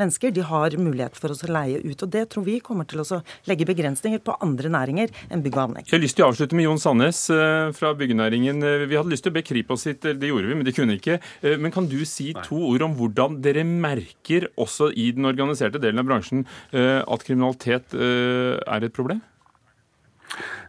mennesker. 0.00 0.32
De 0.34 0.44
har 0.46 0.76
mulighet 0.78 1.18
for 1.18 1.34
å 1.34 1.50
leie 1.52 1.80
ut. 1.82 2.02
og 2.02 2.12
Det 2.12 2.24
tror 2.32 2.46
vi 2.46 2.58
kommer 2.64 2.88
til 2.88 3.02
å 3.02 3.20
legge 3.48 3.68
begrensninger 3.68 4.22
på 4.24 4.36
andre 4.44 4.72
næringer 4.72 5.12
enn 5.30 5.44
bygg 5.44 5.58
og 5.58 5.64
anlegg. 5.66 5.90
Jeg 5.90 5.98
har 5.98 6.04
lyst 6.04 6.18
til 6.18 6.26
å 6.26 6.30
avslutte 6.32 6.58
med 6.58 6.68
Jon 6.68 6.82
Sandnes 6.82 7.22
eh, 7.34 7.68
fra 7.76 7.92
byggenæringen. 7.98 8.62
Eh, 8.64 8.86
vi 8.90 8.98
hadde 8.98 9.12
lyst 9.12 9.26
til 9.26 9.34
å 9.34 9.38
be 9.38 9.44
Kripos 9.46 9.86
sitt, 9.86 10.04
det 10.04 10.30
gjorde 10.30 10.50
vi, 10.50 10.58
men 10.58 10.68
det 10.68 10.76
kunne 10.76 10.98
ikke. 10.98 11.18
Eh, 11.42 11.58
men 11.60 11.74
kan 11.74 11.88
du 11.90 12.00
si 12.08 12.30
to 12.44 12.60
ord 12.70 12.86
om 12.86 12.96
hvordan 12.98 13.40
dere 13.44 13.66
merker, 13.68 14.48
også 14.60 14.90
i 14.90 15.10
den 15.16 15.28
organiserte 15.28 15.82
delen 15.82 16.02
av 16.02 16.08
bransjen, 16.08 16.44
at 16.74 17.24
kriminalitet 17.26 17.94
er 17.94 18.84
et 18.84 18.94
problem? 18.94 19.20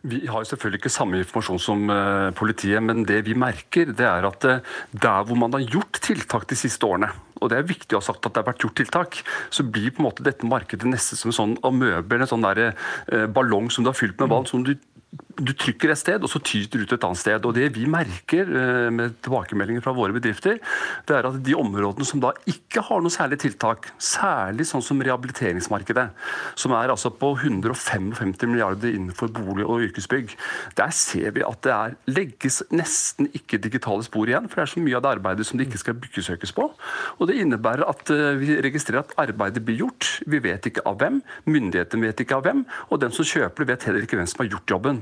Vi 0.05 0.23
har 0.29 0.43
jo 0.43 0.49
selvfølgelig 0.49 0.81
ikke 0.81 0.93
samme 0.93 1.19
informasjon 1.21 1.61
som 1.61 1.85
uh, 1.91 2.31
politiet, 2.37 2.83
men 2.83 3.05
det 3.07 3.21
vi 3.27 3.37
merker, 3.37 3.91
det 3.95 4.07
er 4.07 4.27
at 4.29 4.47
uh, 4.49 4.73
der 4.91 5.27
hvor 5.27 5.39
man 5.39 5.55
har 5.55 5.65
gjort 5.65 6.01
tiltak 6.05 6.47
de 6.49 6.57
siste 6.59 6.85
årene, 6.87 7.11
og 7.41 7.51
det 7.51 7.59
er 7.59 7.69
viktig 7.69 7.97
å 7.97 8.01
ha 8.01 8.07
sagt 8.07 8.25
at 8.25 8.35
det 8.35 8.43
har 8.43 8.49
vært 8.51 8.65
gjort 8.65 8.77
tiltak, 8.79 9.21
så 9.53 9.65
blir 9.67 9.93
på 9.93 10.03
en 10.03 10.09
måte 10.09 10.25
dette 10.25 10.47
markedet 10.49 10.89
nesten 10.89 11.19
som 11.19 11.31
en 11.31 11.39
sånn 11.39 11.55
amøbe, 11.67 12.19
en 12.19 12.29
sånn 12.29 12.45
der, 12.45 12.75
uh, 13.11 13.25
ballong 13.31 13.71
som 13.73 13.85
du 13.85 13.91
har 13.91 13.97
fylt 13.97 14.19
med 14.21 14.31
vann. 14.33 14.49
som 14.49 14.65
du 14.65 14.75
du 15.35 15.51
trykker 15.57 15.91
et 15.91 15.99
sted, 15.99 16.23
og 16.23 16.31
så 16.31 16.39
tyter 16.43 16.79
det 16.79 16.87
ut 16.87 16.95
et 16.95 17.05
annet 17.07 17.19
sted. 17.19 17.45
Og 17.47 17.55
Det 17.55 17.67
vi 17.75 17.85
merker 17.91 18.47
eh, 18.47 18.89
med 18.93 19.17
tilbakemeldinger 19.25 19.83
fra 19.83 19.93
våre 19.95 20.15
bedrifter, 20.15 20.59
det 21.07 21.15
er 21.17 21.27
at 21.27 21.39
de 21.43 21.55
områdene 21.57 22.07
som 22.07 22.21
da 22.23 22.31
ikke 22.49 22.83
har 22.87 23.03
noe 23.03 23.13
særlig 23.13 23.39
tiltak, 23.43 23.89
særlig 23.99 24.67
sånn 24.69 24.83
som 24.85 25.01
rehabiliteringsmarkedet, 25.03 26.07
som 26.59 26.75
er 26.77 26.93
altså 26.93 27.11
på 27.11 27.33
155 27.35 28.45
milliarder 28.47 28.93
innenfor 28.93 29.31
bolig 29.35 29.67
og 29.67 29.83
yrkesbygg, 29.89 30.35
der 30.77 30.93
ser 30.95 31.35
vi 31.35 31.43
at 31.45 31.61
det 31.65 31.73
er, 31.75 31.97
legges 32.09 32.61
nesten 32.73 33.29
ikke 33.35 33.59
digitale 33.61 34.05
spor 34.07 34.29
igjen. 34.29 34.49
For 34.49 34.61
det 34.61 34.67
er 34.67 34.73
så 34.75 34.85
mye 34.85 34.99
av 34.99 35.05
det 35.05 35.13
arbeidet 35.17 35.47
som 35.49 35.59
det 35.59 35.67
ikke 35.69 35.83
skal 35.83 35.99
byggesøkes 35.99 36.55
på. 36.55 36.69
Og 37.19 37.27
Det 37.27 37.39
innebærer 37.41 37.87
at 37.89 38.11
eh, 38.13 38.37
vi 38.39 38.59
registrerer 38.63 39.03
at 39.03 39.15
arbeidet 39.27 39.63
blir 39.65 39.83
gjort. 39.83 40.09
Vi 40.29 40.39
vet 40.43 40.69
ikke 40.69 40.85
av 40.87 40.99
hvem, 41.01 41.19
myndighetene 41.49 42.07
vet 42.07 42.23
ikke 42.23 42.39
av 42.39 42.45
hvem, 42.47 42.63
og 42.89 43.01
den 43.01 43.13
som 43.15 43.27
kjøper 43.27 43.63
det, 43.63 43.71
vet 43.73 43.87
heller 43.89 44.05
ikke 44.05 44.19
hvem 44.19 44.29
som 44.29 44.43
har 44.43 44.51
gjort 44.53 44.75
jobben. 44.75 45.01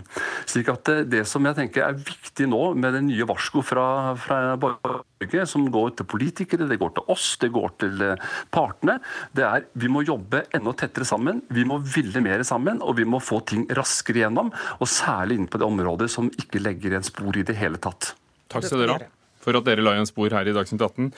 Slik 0.49 0.69
at 0.73 0.91
Det 1.09 1.23
som 1.29 1.45
jeg 1.47 1.57
tenker 1.57 1.85
er 1.87 1.97
viktig 1.97 2.47
nå, 2.49 2.61
med 2.79 2.97
det 2.97 3.03
nye 3.07 3.27
varsko 3.29 3.63
fra, 3.65 3.85
fra 4.19 4.57
Borge, 4.59 5.45
som 5.49 5.65
går 5.71 5.95
til 5.97 6.09
politikere, 6.09 6.67
det 6.69 6.79
går 6.81 6.93
til 6.97 7.09
oss, 7.13 7.33
det 7.41 7.51
går 7.55 7.73
til 7.83 8.03
eh, 8.03 8.29
partene, 8.53 8.99
det 9.35 9.47
er 9.47 9.67
vi 9.79 9.89
må 9.91 10.03
jobbe 10.05 10.45
enda 10.53 10.75
tettere 10.77 11.07
sammen. 11.07 11.41
Vi 11.53 11.65
må 11.67 11.79
ville 11.83 12.21
mer 12.23 12.43
sammen, 12.47 12.81
og 12.83 12.97
vi 12.99 13.07
må 13.07 13.21
få 13.23 13.41
ting 13.47 13.65
raskere 13.73 14.25
gjennom. 14.25 14.51
Og 14.79 14.89
særlig 14.89 15.39
inn 15.39 15.49
på 15.51 15.61
det 15.61 15.67
området 15.67 16.11
som 16.11 16.31
ikke 16.31 16.61
legger 16.63 16.95
igjen 16.95 17.07
spor 17.07 17.37
i 17.39 17.45
det 17.47 17.57
hele 17.59 17.81
tatt. 17.81 18.13
Takk 18.51 18.67
skal 18.67 18.85
dere 18.85 19.01
ha 19.01 19.11
for 19.43 19.59
at 19.59 19.67
dere 19.67 19.83
la 19.83 19.97
igjen 19.97 20.09
spor 20.09 20.33
her 20.33 20.47
i 20.47 20.55
Dagsnytt 20.55 20.81
18. 20.81 21.11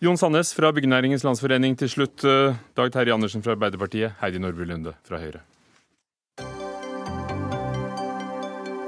Jon 0.00 0.18
Sandnes 0.20 0.54
fra 0.56 0.70
Byggenæringens 0.72 1.26
Landsforening 1.26 1.76
til 1.80 1.90
slutt. 1.92 2.24
Eh, 2.24 2.56
Dag 2.78 2.92
Terje 2.94 3.16
Andersen 3.16 3.44
fra 3.44 3.56
Arbeiderpartiet. 3.56 4.16
Heidi 4.22 4.40
Nordby 4.40 4.68
Lunde 4.68 4.94
fra 5.04 5.20
Høyre. 5.20 5.42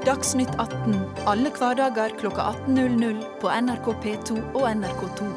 Dagsnytt 0.03 0.51
18 0.59 0.97
alle 1.31 1.47
hverdager 1.55 2.11
kl 2.19 2.27
18.00 2.27 3.21
på 3.39 3.47
NRK 3.47 3.85
P2 4.03 4.35
og 4.51 4.65
NRK2. 4.67 5.27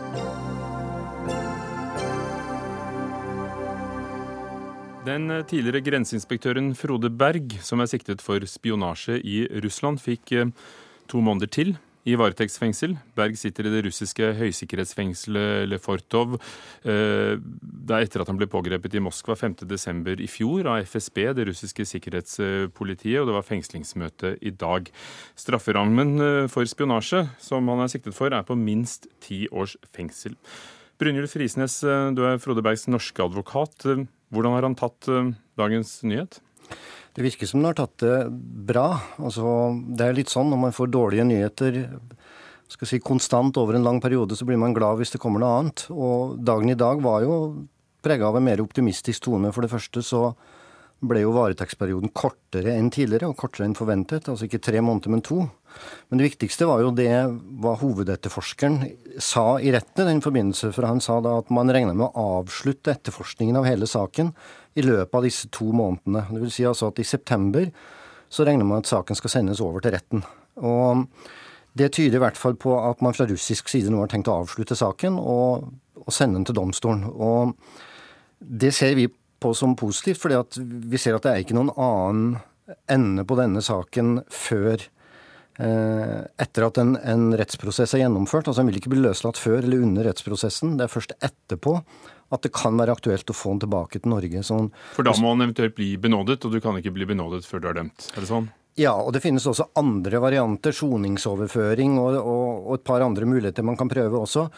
Den 5.06 5.30
tidligere 5.46 5.84
grenseinspektøren 5.86 6.72
Frode 6.74 7.12
Berg, 7.14 7.54
som 7.62 7.78
er 7.78 7.86
siktet 7.92 8.24
for 8.26 8.42
spionasje 8.42 9.20
i 9.22 9.44
Russland, 9.62 10.02
fikk 10.02 10.34
eh, 10.34 10.50
to 11.06 11.22
måneder 11.22 11.46
til 11.46 11.76
i 12.06 12.14
varetektsfengsel. 12.18 12.94
Berg 13.18 13.34
sitter 13.38 13.66
i 13.66 13.72
det 13.72 13.82
russiske 13.88 14.28
høysikkerhetsfengselet 14.38 15.66
Lefortov. 15.70 16.36
Eh, 16.86 17.34
det 17.40 17.96
er 17.96 18.06
etter 18.06 18.22
at 18.22 18.30
han 18.30 18.38
ble 18.38 18.48
pågrepet 18.50 18.94
i 18.94 19.02
Moskva 19.02 19.34
5.12. 19.38 20.22
i 20.22 20.30
fjor 20.30 20.70
av 20.70 20.86
FSB, 20.86 21.22
det 21.34 21.48
russiske 21.50 21.86
sikkerhetspolitiet, 21.90 23.18
og 23.20 23.30
det 23.30 23.36
var 23.36 23.48
fengslingsmøte 23.48 24.36
i 24.38 24.54
dag. 24.54 24.90
Strafferammen 25.38 26.14
eh, 26.22 26.40
for 26.52 26.68
spionasje, 26.68 27.26
som 27.42 27.66
han 27.74 27.82
er 27.84 27.92
siktet 27.92 28.16
for, 28.16 28.30
er 28.30 28.46
på 28.46 28.58
minst 28.58 29.10
ti 29.26 29.44
års 29.50 29.74
fengsel. 29.96 30.38
Brynjulf 31.02 31.34
Risnes, 31.42 31.82
eh, 31.82 32.08
du 32.14 32.22
er 32.28 32.38
Frode 32.42 32.62
Bergs 32.62 32.86
norske 32.86 33.26
advokat. 33.26 33.82
Hvordan 34.30 34.54
har 34.54 34.66
han 34.66 34.78
tatt 34.78 35.06
dagens 35.58 36.00
nyhet? 36.06 36.40
Det 37.16 37.24
virker 37.24 37.48
som 37.48 37.62
den 37.62 37.70
har 37.70 37.78
tatt 37.78 38.02
det 38.02 38.16
bra. 38.68 38.90
Altså, 39.16 39.72
det 39.96 40.04
er 40.04 40.16
litt 40.18 40.32
sånn 40.32 40.50
når 40.52 40.62
man 40.66 40.76
får 40.76 40.92
dårlige 40.92 41.24
nyheter 41.24 41.78
skal 42.70 42.88
si, 42.90 42.98
konstant 43.02 43.56
over 43.60 43.76
en 43.78 43.86
lang 43.86 44.00
periode, 44.02 44.36
så 44.36 44.46
blir 44.46 44.58
man 44.58 44.74
glad 44.74 44.98
hvis 44.98 45.14
det 45.14 45.20
kommer 45.22 45.42
noe 45.42 45.60
annet. 45.60 45.86
Og 45.94 46.36
dagen 46.42 46.72
i 46.72 46.78
dag 46.78 47.00
var 47.04 47.22
jo 47.24 47.36
prega 48.04 48.28
av 48.28 48.38
en 48.38 48.46
mer 48.46 48.62
optimistisk 48.62 49.26
tone. 49.26 49.52
For 49.54 49.64
det 49.64 49.72
første 49.72 50.02
så 50.04 50.22
ble 51.04 51.20
jo 51.20 51.34
varetektsperioden 51.36 52.12
kortere 52.16 52.72
enn 52.72 52.88
tidligere, 52.92 53.28
og 53.28 53.36
kortere 53.40 53.66
enn 53.68 53.76
forventet. 53.76 54.30
Altså 54.30 54.46
ikke 54.46 54.62
tre 54.64 54.80
måneder, 54.80 55.12
men 55.12 55.24
to. 55.24 55.42
Men 56.08 56.20
det 56.20 56.30
viktigste 56.30 56.68
var 56.68 56.80
jo 56.80 56.92
det 56.96 57.10
hva 57.60 57.74
hovedetterforskeren 57.80 58.78
sa 59.20 59.58
i 59.60 59.72
retten 59.74 60.06
i 60.06 60.14
den 60.14 60.22
forbindelse. 60.24 60.72
For 60.72 60.88
han 60.88 61.02
sa 61.04 61.18
da 61.24 61.36
at 61.42 61.52
man 61.54 61.72
regna 61.72 61.92
med 61.92 62.08
å 62.08 62.28
avslutte 62.40 62.94
etterforskningen 62.94 63.60
av 63.60 63.68
hele 63.68 63.88
saken 63.90 64.32
i 64.76 64.84
løpet 64.84 65.18
av 65.18 65.26
disse 65.26 65.50
to 65.52 65.68
månedene. 65.76 66.24
Det 66.32 66.42
vil 66.46 66.54
si 66.54 66.64
altså 66.68 66.90
at 66.92 67.02
i 67.02 67.08
september 67.08 67.68
så 68.32 68.46
regner 68.48 68.66
man 68.66 68.82
at 68.82 68.90
saken 68.90 69.18
skal 69.18 69.32
sendes 69.36 69.60
over 69.64 69.84
til 69.84 69.94
retten. 69.94 70.24
Og 70.64 71.04
det 71.76 71.92
tyder 71.92 72.18
i 72.18 72.24
hvert 72.24 72.40
fall 72.40 72.56
på 72.56 72.72
at 72.80 73.04
man 73.04 73.14
fra 73.14 73.28
russisk 73.28 73.68
side 73.68 73.92
nå 73.92 74.00
har 74.00 74.10
tenkt 74.12 74.30
å 74.32 74.40
avslutte 74.40 74.78
saken 74.78 75.20
og, 75.20 75.68
og 76.00 76.14
sende 76.14 76.40
den 76.40 76.48
til 76.48 76.56
domstolen. 76.56 77.04
Og 77.12 77.52
det 78.40 78.72
ser 78.76 78.96
vi 78.96 79.10
som 79.56 79.76
positivt, 79.78 80.20
fordi 80.22 80.64
vi 80.90 80.98
ser 81.00 81.16
at 81.16 81.26
det 81.26 81.32
er 81.32 81.44
ikke 81.44 81.56
noen 81.56 81.72
annen 81.76 82.36
ende 82.90 83.24
på 83.26 83.36
denne 83.38 83.62
saken 83.62 84.20
før 84.32 84.80
eh, 85.62 86.20
etter 86.42 86.66
at 86.66 86.80
en, 86.82 86.96
en, 86.98 87.28
rettsprosess 87.38 87.94
er 87.94 88.04
gjennomført. 88.04 88.48
Altså 88.48 88.62
Han 88.62 88.72
vil 88.72 88.80
ikke 88.80 88.92
bli 88.94 89.04
løslatt 89.04 89.38
før 89.38 89.60
eller 89.62 89.84
under 89.86 90.08
rettsprosessen. 90.08 90.76
Det 90.78 90.86
er 90.86 90.92
først 90.92 91.14
etterpå 91.20 91.78
at 92.34 92.42
det 92.42 92.50
kan 92.56 92.78
være 92.78 92.96
aktuelt 92.96 93.30
å 93.30 93.36
få 93.36 93.54
han 93.54 93.62
tilbake 93.62 94.00
til 94.00 94.10
Norge. 94.10 94.42
Sånn, 94.46 94.72
For 94.96 95.06
da 95.06 95.14
må 95.22 95.34
han 95.34 95.46
eventuelt 95.46 95.76
bli 95.78 95.92
benådet, 96.00 96.40
og 96.42 96.56
du 96.56 96.62
kan 96.62 96.78
ikke 96.80 96.94
bli 96.96 97.06
benådet 97.06 97.46
før 97.46 97.62
du 97.62 97.68
er 97.70 97.78
dømt? 97.82 98.08
Er 98.16 98.24
det 98.24 98.30
sånn? 98.32 98.48
Ja, 98.76 98.92
og 98.92 99.14
det 99.16 99.22
finnes 99.24 99.46
også 99.48 99.70
andre 99.80 100.18
varianter, 100.20 100.74
soningsoverføring 100.76 101.94
og, 101.96 102.16
og, 102.20 102.48
og, 102.58 102.74
et 102.76 102.84
par 102.84 103.00
andre 103.00 103.24
muligheter 103.24 103.64
man 103.64 103.78
kan 103.80 103.88
prøve 103.88 104.18
også. 104.20 104.50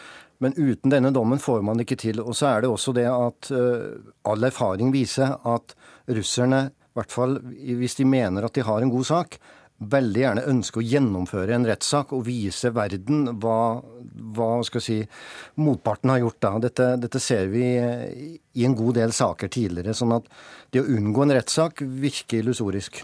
Men 0.43 0.57
uten 0.57 0.91
denne 0.91 1.11
dommen 1.15 1.39
får 1.39 1.61
man 1.63 1.79
det 1.79 1.85
ikke 1.87 2.01
til. 2.03 2.19
Og 2.23 2.35
så 2.35 2.49
er 2.49 2.63
det 2.63 2.71
også 2.71 2.91
det 2.95 3.05
at 3.07 3.51
uh, 3.55 3.95
all 4.27 4.43
erfaring 4.43 4.91
viser 4.91 5.37
at 5.47 5.71
russerne, 6.11 6.65
i 6.67 6.99
hvert 6.99 7.15
fall 7.15 7.37
hvis 7.79 7.95
de 7.95 8.07
mener 8.07 8.43
at 8.43 8.59
de 8.59 8.65
har 8.67 8.83
en 8.83 8.91
god 8.91 9.07
sak, 9.07 9.39
veldig 9.79 10.23
gjerne 10.25 10.43
ønsker 10.51 10.81
å 10.81 10.83
gjennomføre 10.83 11.55
en 11.55 11.67
rettssak 11.69 12.11
og 12.15 12.25
vise 12.27 12.73
verden 12.75 13.37
hva, 13.39 13.79
hva 14.35 14.49
skal 14.67 14.83
si, 14.83 14.97
motparten 15.63 16.11
har 16.11 16.19
gjort 16.25 16.41
da. 16.43 16.53
Dette, 16.67 16.89
dette, 17.05 17.23
ser 17.23 17.47
vi 17.53 17.63
i 17.79 18.67
en 18.67 18.75
god 18.75 18.99
del 18.99 19.15
saker 19.15 19.47
tidligere. 19.47 19.95
sånn 19.95 20.17
at 20.17 20.27
det 20.75 20.83
å 20.83 20.91
unngå 20.91 21.23
en 21.23 21.35
rettssak 21.39 21.85
virker 21.87 22.43
illusorisk. 22.43 22.99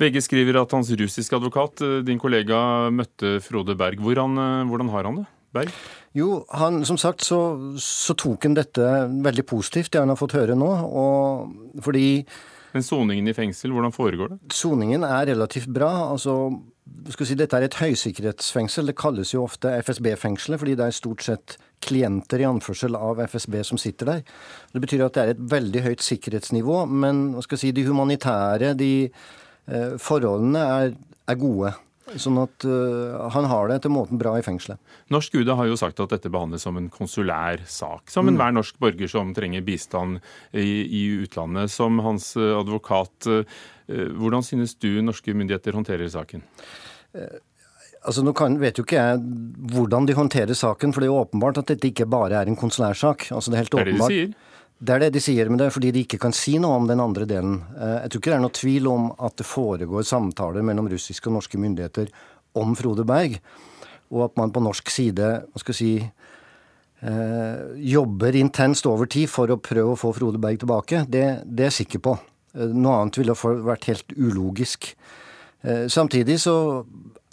VG 0.00 0.22
skriver 0.26 0.60
at 0.60 0.74
hans 0.76 0.90
russiske 1.00 1.36
advokat, 1.36 1.80
din 2.04 2.20
kollega, 2.20 2.90
møtte 2.92 3.38
Frode 3.44 3.76
Berg. 3.78 4.02
Hvordan, 4.04 4.36
hvordan 4.68 4.92
har 4.92 5.08
han 5.08 5.22
det? 5.22 5.28
Berg? 5.56 5.72
Jo, 6.16 6.42
han, 6.52 6.82
som 6.88 6.98
sagt 7.00 7.24
så, 7.24 7.38
så 7.80 8.16
tok 8.18 8.44
han 8.44 8.56
dette 8.56 8.84
veldig 9.24 9.46
positivt, 9.48 9.92
det 9.94 10.02
han 10.02 10.12
har 10.12 10.20
fått 10.20 10.36
høre 10.36 10.56
nå. 10.58 10.68
Og 10.68 11.80
fordi 11.84 12.06
men 12.76 12.84
soningen 12.84 13.28
i 13.30 13.32
fengsel, 13.32 13.72
hvordan 13.72 13.94
foregår 13.94 14.34
det? 14.34 14.36
Soningen 14.52 15.04
er 15.06 15.30
relativt 15.30 15.70
bra. 15.72 16.10
altså 16.10 16.34
skal 17.14 17.28
si, 17.28 17.36
Dette 17.38 17.56
er 17.56 17.64
et 17.64 17.78
høysikkerhetsfengsel. 17.80 18.90
Det 18.90 18.98
kalles 18.98 19.32
jo 19.32 19.46
ofte 19.46 19.72
FSB-fengselet, 19.80 20.60
fordi 20.60 20.74
det 20.76 20.84
er 20.84 20.96
stort 20.96 21.24
sett 21.24 21.56
klienter 21.86 22.42
i 22.42 22.48
anførsel 22.48 22.98
av 22.98 23.22
FSB 23.30 23.58
som 23.64 23.80
sitter 23.80 24.10
der. 24.10 24.22
Det 24.74 24.82
betyr 24.84 25.06
at 25.06 25.16
det 25.16 25.24
er 25.24 25.32
et 25.32 25.42
veldig 25.54 25.82
høyt 25.86 26.04
sikkerhetsnivå, 26.04 26.82
men 26.90 27.30
hva 27.32 27.46
skal 27.46 27.62
si, 27.62 27.72
de 27.72 27.86
humanitære 27.86 28.74
de, 28.76 28.92
eh, 29.08 29.10
forholdene 29.98 30.60
er, 30.62 30.92
er 31.26 31.38
gode. 31.40 31.72
Sånn 32.14 32.36
at 32.38 32.62
uh, 32.62 33.26
han 33.34 33.48
har 33.50 33.66
det 33.66 33.80
etter 33.80 33.90
måten 33.90 34.18
bra 34.20 34.36
i 34.38 34.44
fengselet. 34.46 34.78
Norsk 35.10 35.34
UD 35.40 35.48
har 35.58 35.66
jo 35.66 35.78
sagt 35.78 35.98
at 36.02 36.12
dette 36.14 36.30
behandles 36.30 36.62
som 36.62 36.78
en 36.78 36.86
konsulær 36.92 37.64
sak. 37.66 38.12
Som 38.12 38.30
enhver 38.30 38.52
mm. 38.54 38.58
norsk 38.60 38.78
borger 38.82 39.10
som 39.10 39.32
trenger 39.34 39.64
bistand 39.66 40.20
i, 40.52 40.86
i, 40.86 41.02
utlandet. 41.24 41.72
Som 41.74 41.98
hans 42.06 42.30
eh, 42.38 42.52
advokat, 42.54 43.26
uh, 43.26 43.58
hvordan 43.90 44.46
synes 44.46 44.76
du 44.78 45.02
norske 45.02 45.34
myndigheter 45.34 45.74
håndterer 45.74 46.06
saken? 46.14 46.46
Uh, 47.10 47.42
altså 48.06 48.22
Nå 48.22 48.36
kan, 48.38 48.60
vet 48.62 48.78
jo 48.78 48.86
ikke 48.86 49.02
jeg 49.02 49.22
hvordan 49.74 50.06
de 50.06 50.14
håndterer 50.14 50.54
saken, 50.54 50.94
for 50.94 51.02
det 51.02 51.10
er 51.10 51.14
jo 51.16 51.24
åpenbart 51.24 51.58
at 51.64 51.74
dette 51.74 51.90
ikke 51.90 52.06
bare 52.06 52.38
er 52.38 52.52
en 52.52 52.60
konsulærsak. 52.60 53.32
Altså 53.34 53.50
det 53.50 53.58
er 53.58 53.66
helt 53.66 53.80
åpenbart. 53.80 54.14
Det 54.14 54.22
er 54.22 54.30
det 54.30 54.30
de 54.30 54.36
sier. 54.36 54.52
Det 54.76 54.92
er 54.92 55.06
det 55.06 55.14
de 55.14 55.22
sier, 55.24 55.48
men 55.48 55.56
det 55.56 55.70
er 55.70 55.72
fordi 55.72 55.90
de 55.94 56.02
ikke 56.04 56.18
kan 56.20 56.34
si 56.36 56.58
noe 56.60 56.76
om 56.76 56.88
den 56.88 57.00
andre 57.00 57.24
delen. 57.28 57.62
Eh, 57.78 57.94
jeg 58.02 58.12
tror 58.12 58.20
ikke 58.20 58.32
det 58.32 58.36
er 58.36 58.44
noe 58.44 58.56
tvil 58.58 58.88
om 58.90 59.06
at 59.24 59.36
det 59.40 59.48
foregår 59.48 60.04
samtaler 60.04 60.66
mellom 60.68 60.90
russiske 60.92 61.30
og 61.30 61.38
norske 61.38 61.60
myndigheter 61.60 62.10
om 62.60 62.74
Frode 62.76 63.06
Berg, 63.08 63.38
og 64.12 64.26
at 64.28 64.36
man 64.36 64.52
på 64.52 64.60
norsk 64.64 64.92
side 64.92 65.30
hva 65.48 65.62
skal 65.62 65.76
si, 65.76 65.90
eh, 66.04 67.62
jobber 67.88 68.36
intenst 68.36 68.88
over 68.90 69.08
tid 69.08 69.32
for 69.32 69.48
å 69.48 69.60
prøve 69.60 69.94
å 69.94 70.00
få 70.00 70.12
Frode 70.16 70.40
Berg 70.42 70.60
tilbake. 70.60 71.06
Det, 71.08 71.24
det 71.48 71.64
er 71.64 71.72
jeg 71.72 71.78
sikker 71.86 72.04
på. 72.04 72.18
Eh, 72.52 72.68
noe 72.68 73.00
annet 73.00 73.20
ville 73.22 73.36
vært 73.64 73.88
helt 73.92 74.12
ulogisk. 74.16 74.92
Samtidig 75.66 76.36
så 76.38 76.84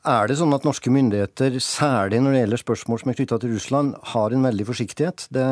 er 0.10 0.26
det 0.26 0.40
sånn 0.40 0.56
at 0.56 0.64
norske 0.66 0.90
myndigheter, 0.90 1.60
særlig 1.62 2.22
når 2.24 2.34
det 2.34 2.40
gjelder 2.40 2.62
spørsmål 2.64 3.02
som 3.02 3.12
er 3.12 3.18
knytta 3.20 3.38
til 3.44 3.52
Russland, 3.54 3.92
har 4.10 4.34
en 4.34 4.48
veldig 4.48 4.66
forsiktighet. 4.72 5.28
Det 5.30 5.46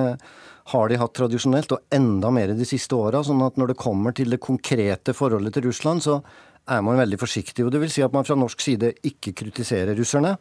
har 0.72 0.90
de 0.90 1.00
hatt 1.02 1.14
tradisjonelt, 1.18 1.74
og 1.76 1.94
enda 1.94 2.32
mer 2.32 2.54
de 2.56 2.68
siste 2.68 2.96
åra. 2.96 3.24
Sånn 3.26 3.42
at 3.46 3.58
når 3.58 3.74
det 3.74 3.82
kommer 3.82 4.16
til 4.16 4.30
det 4.30 4.42
konkrete 4.44 5.16
forholdet 5.18 5.58
til 5.58 5.68
Russland, 5.70 6.04
så 6.06 6.22
er 6.70 6.82
man 6.86 7.00
veldig 7.00 7.20
forsiktig. 7.20 7.66
og 7.66 7.72
det 7.72 7.82
vil 7.82 7.92
si 7.92 8.04
at 8.06 8.14
man 8.14 8.28
fra 8.28 8.38
norsk 8.38 8.62
side 8.62 8.94
ikke 9.04 9.34
kritiserer 9.34 9.98
russerne, 9.98 10.38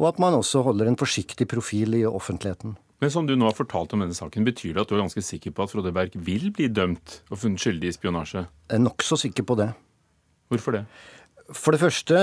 og 0.00 0.08
at 0.08 0.18
man 0.18 0.34
også 0.34 0.62
holder 0.64 0.88
en 0.88 0.96
forsiktig 0.96 1.46
profil 1.48 1.94
i 1.94 2.06
offentligheten. 2.06 2.76
Men 3.00 3.10
som 3.10 3.26
du 3.26 3.32
nå 3.36 3.46
har 3.48 3.56
fortalt 3.56 3.94
om 3.96 4.02
denne 4.04 4.16
saken, 4.16 4.44
Betyr 4.44 4.74
det 4.74 4.82
at 4.82 4.88
du 4.88 4.96
er 4.96 5.04
ganske 5.04 5.22
sikker 5.24 5.54
på 5.56 5.64
at 5.64 5.72
Frode 5.72 5.92
Berg 5.92 6.16
vil 6.16 6.50
bli 6.52 6.68
dømt 6.68 7.22
og 7.30 7.38
funnet 7.40 7.60
skyldig 7.60 7.88
i 7.88 7.96
spionasje? 7.96 8.44
Jeg 8.68 8.76
er 8.76 8.82
nokså 8.84 9.16
sikker 9.16 9.46
på 9.48 9.56
det. 9.56 9.70
Hvorfor 10.52 10.76
det? 10.76 10.84
For 11.56 11.74
det 11.74 11.80
første, 11.82 12.18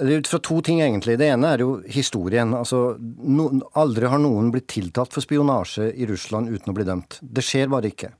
ut 0.00 0.30
fra 0.30 0.40
to 0.40 0.60
ting 0.64 0.80
egentlig. 0.80 1.18
Det 1.20 1.28
ene 1.28 1.52
er 1.54 1.64
jo 1.64 1.74
historien. 1.92 2.54
Altså, 2.56 2.96
no, 3.00 3.50
aldri 3.80 4.08
har 4.08 4.22
noen 4.22 4.48
blitt 4.54 4.70
tiltalt 4.72 5.12
for 5.12 5.24
spionasje 5.24 5.90
i 5.92 6.08
Russland 6.08 6.48
uten 6.48 6.72
å 6.72 6.76
bli 6.76 6.88
dømt. 6.88 7.18
Det 7.20 7.44
skjer 7.44 7.70
bare 7.72 7.92
ikke. 7.92 8.14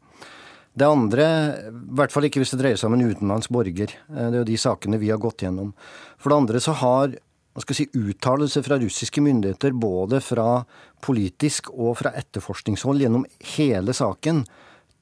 Det 0.81 0.87
andre, 0.87 1.24
i 1.66 1.96
hvert 1.98 2.12
fall 2.14 2.29
ikke 2.29 2.42
hvis 2.42 2.53
det 2.55 2.61
dreier 2.61 2.79
seg 2.79 2.92
om 2.92 2.98
en 2.98 3.09
utenlandsk 3.09 3.50
borger. 3.53 3.96
Eh, 4.12 4.29
det 4.29 4.37
er 4.37 4.38
jo 4.42 4.50
de 4.53 4.61
sakene 4.61 5.00
vi 5.03 5.11
har 5.11 5.20
gått 5.22 5.42
gjennom. 5.44 5.72
For 6.20 6.31
det 6.31 6.40
andre 6.44 6.62
så 6.62 6.76
har 6.79 7.16
skal 7.61 7.76
si, 7.76 7.88
uttalelser 7.92 8.62
fra 8.64 8.79
russiske 8.81 9.20
myndigheter, 9.24 9.74
både 9.76 10.20
fra 10.22 10.62
politisk 11.05 11.72
og 11.74 11.98
fra 11.98 12.12
etterforskningshold 12.16 13.03
gjennom 13.03 13.26
hele 13.57 13.94
saken, 13.96 14.44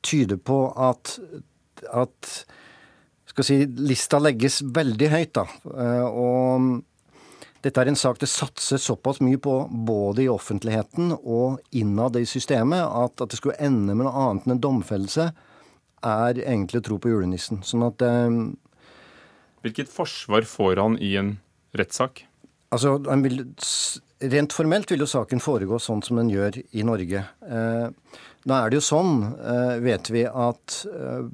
tyder 0.02 0.40
på 0.40 0.56
at, 0.88 1.18
at 1.92 2.32
skal 3.32 3.46
si, 3.46 3.58
lista 3.66 4.20
legges 4.22 4.60
veldig 4.62 5.10
høyt. 5.12 5.34
da. 5.38 5.46
Eh, 5.74 6.06
og 6.08 6.84
dette 7.64 7.82
er 7.82 7.90
en 7.90 7.98
sak 7.98 8.20
det 8.22 8.30
satses 8.30 8.86
såpass 8.86 9.20
mye 9.24 9.40
på, 9.42 9.56
både 9.68 10.24
i 10.24 10.30
offentligheten 10.30 11.12
og 11.18 11.58
innad 11.74 12.16
i 12.20 12.26
systemet, 12.28 12.84
at, 12.84 13.18
at 13.20 13.32
det 13.32 13.40
skulle 13.40 13.58
ende 13.58 13.96
med 13.96 14.06
noe 14.06 14.14
annet 14.28 14.46
enn 14.46 14.56
en 14.56 14.64
domfellelse, 14.68 15.30
er 16.06 16.38
egentlig 16.44 16.78
å 16.78 16.86
tro 16.86 17.00
på 17.02 17.10
julenissen. 17.10 17.64
Sånn 17.66 17.82
at 17.88 18.04
eh, 18.06 18.40
Hvilket 19.66 19.90
forsvar 19.90 20.46
får 20.46 20.78
han 20.78 20.94
i 21.02 21.16
en 21.18 21.32
rettssak? 21.76 22.22
Altså, 22.70 22.94
vil, 23.24 23.42
Rent 24.18 24.54
formelt 24.54 24.90
vil 24.90 25.02
jo 25.02 25.10
saken 25.10 25.42
foregå 25.42 25.78
sånn 25.82 26.04
som 26.06 26.18
den 26.20 26.30
gjør 26.30 26.60
i 26.74 26.84
Norge. 26.86 27.24
Eh, 27.42 28.14
nå 28.46 28.54
er 28.56 28.70
det 28.70 28.78
jo 28.78 28.86
sånn, 28.86 29.20
eh, 29.38 29.76
vet 29.82 30.10
vi, 30.14 30.24
at 30.26 30.78
eh, 30.90 31.28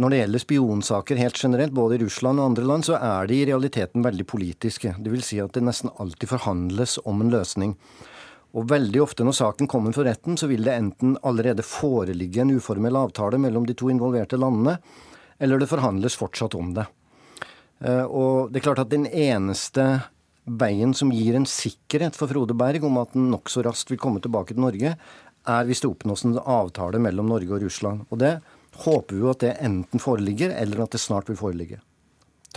når 0.00 0.12
det 0.12 0.20
gjelder 0.22 0.40
spionsaker 0.40 1.18
helt 1.20 1.36
generelt, 1.36 1.74
både 1.76 1.98
i 1.98 2.04
Russland 2.04 2.40
og 2.40 2.50
andre 2.50 2.64
land, 2.64 2.86
så 2.88 2.96
er 2.96 3.26
de 3.28 3.36
i 3.36 3.46
realiteten 3.50 4.04
veldig 4.04 4.24
politiske. 4.28 4.94
Det 4.96 5.12
vil 5.12 5.24
si 5.24 5.40
at 5.42 5.52
det 5.52 5.64
nesten 5.66 5.92
alltid 6.00 6.30
forhandles 6.30 6.96
om 7.04 7.20
en 7.20 7.32
løsning. 7.34 7.74
Og 8.56 8.70
veldig 8.70 9.02
ofte 9.04 9.26
når 9.26 9.36
saken 9.36 9.68
kommer 9.70 9.92
for 9.94 10.08
retten, 10.08 10.38
så 10.40 10.48
vil 10.50 10.64
det 10.64 10.72
enten 10.72 11.18
allerede 11.26 11.66
foreligge 11.66 12.40
en 12.42 12.54
uformell 12.56 12.96
avtale 12.98 13.38
mellom 13.38 13.66
de 13.68 13.76
to 13.76 13.90
involverte 13.92 14.40
landene, 14.40 14.78
eller 15.38 15.60
det 15.60 15.68
forhandles 15.70 16.16
fortsatt 16.18 16.56
om 16.56 16.72
det. 16.78 16.86
Eh, 17.84 18.04
og 18.04 18.50
det 18.50 18.60
er 18.60 18.66
klart 18.70 18.82
at 18.82 18.92
den 18.92 19.04
eneste 19.06 19.86
veien 20.50 20.94
som 20.96 21.12
gir 21.12 21.36
en 21.36 21.46
sikkerhet 21.46 22.16
for 22.16 22.32
Frode 22.32 22.56
Berg 22.56 22.84
om 22.88 22.96
at 23.02 23.12
han 23.14 23.28
nokså 23.34 23.62
raskt 23.68 23.92
vil 23.92 24.00
komme 24.00 24.22
tilbake 24.24 24.56
til 24.56 24.64
Norge, 24.64 24.96
er 25.48 25.68
hvis 25.68 25.84
det 25.84 25.92
oppnås 25.92 26.24
en 26.24 26.40
avtale 26.40 27.00
mellom 27.00 27.28
Norge 27.30 27.54
og 27.54 27.62
Russland. 27.64 28.08
Og 28.10 28.20
det 28.20 28.38
håper 28.84 29.16
vi 29.16 29.30
at 29.30 29.44
det 29.44 29.54
enten 29.64 30.02
foreligger, 30.02 30.54
eller 30.56 30.84
at 30.84 30.96
det 30.96 31.02
snart 31.02 31.30
vil 31.30 31.38
foreligge. 31.40 31.80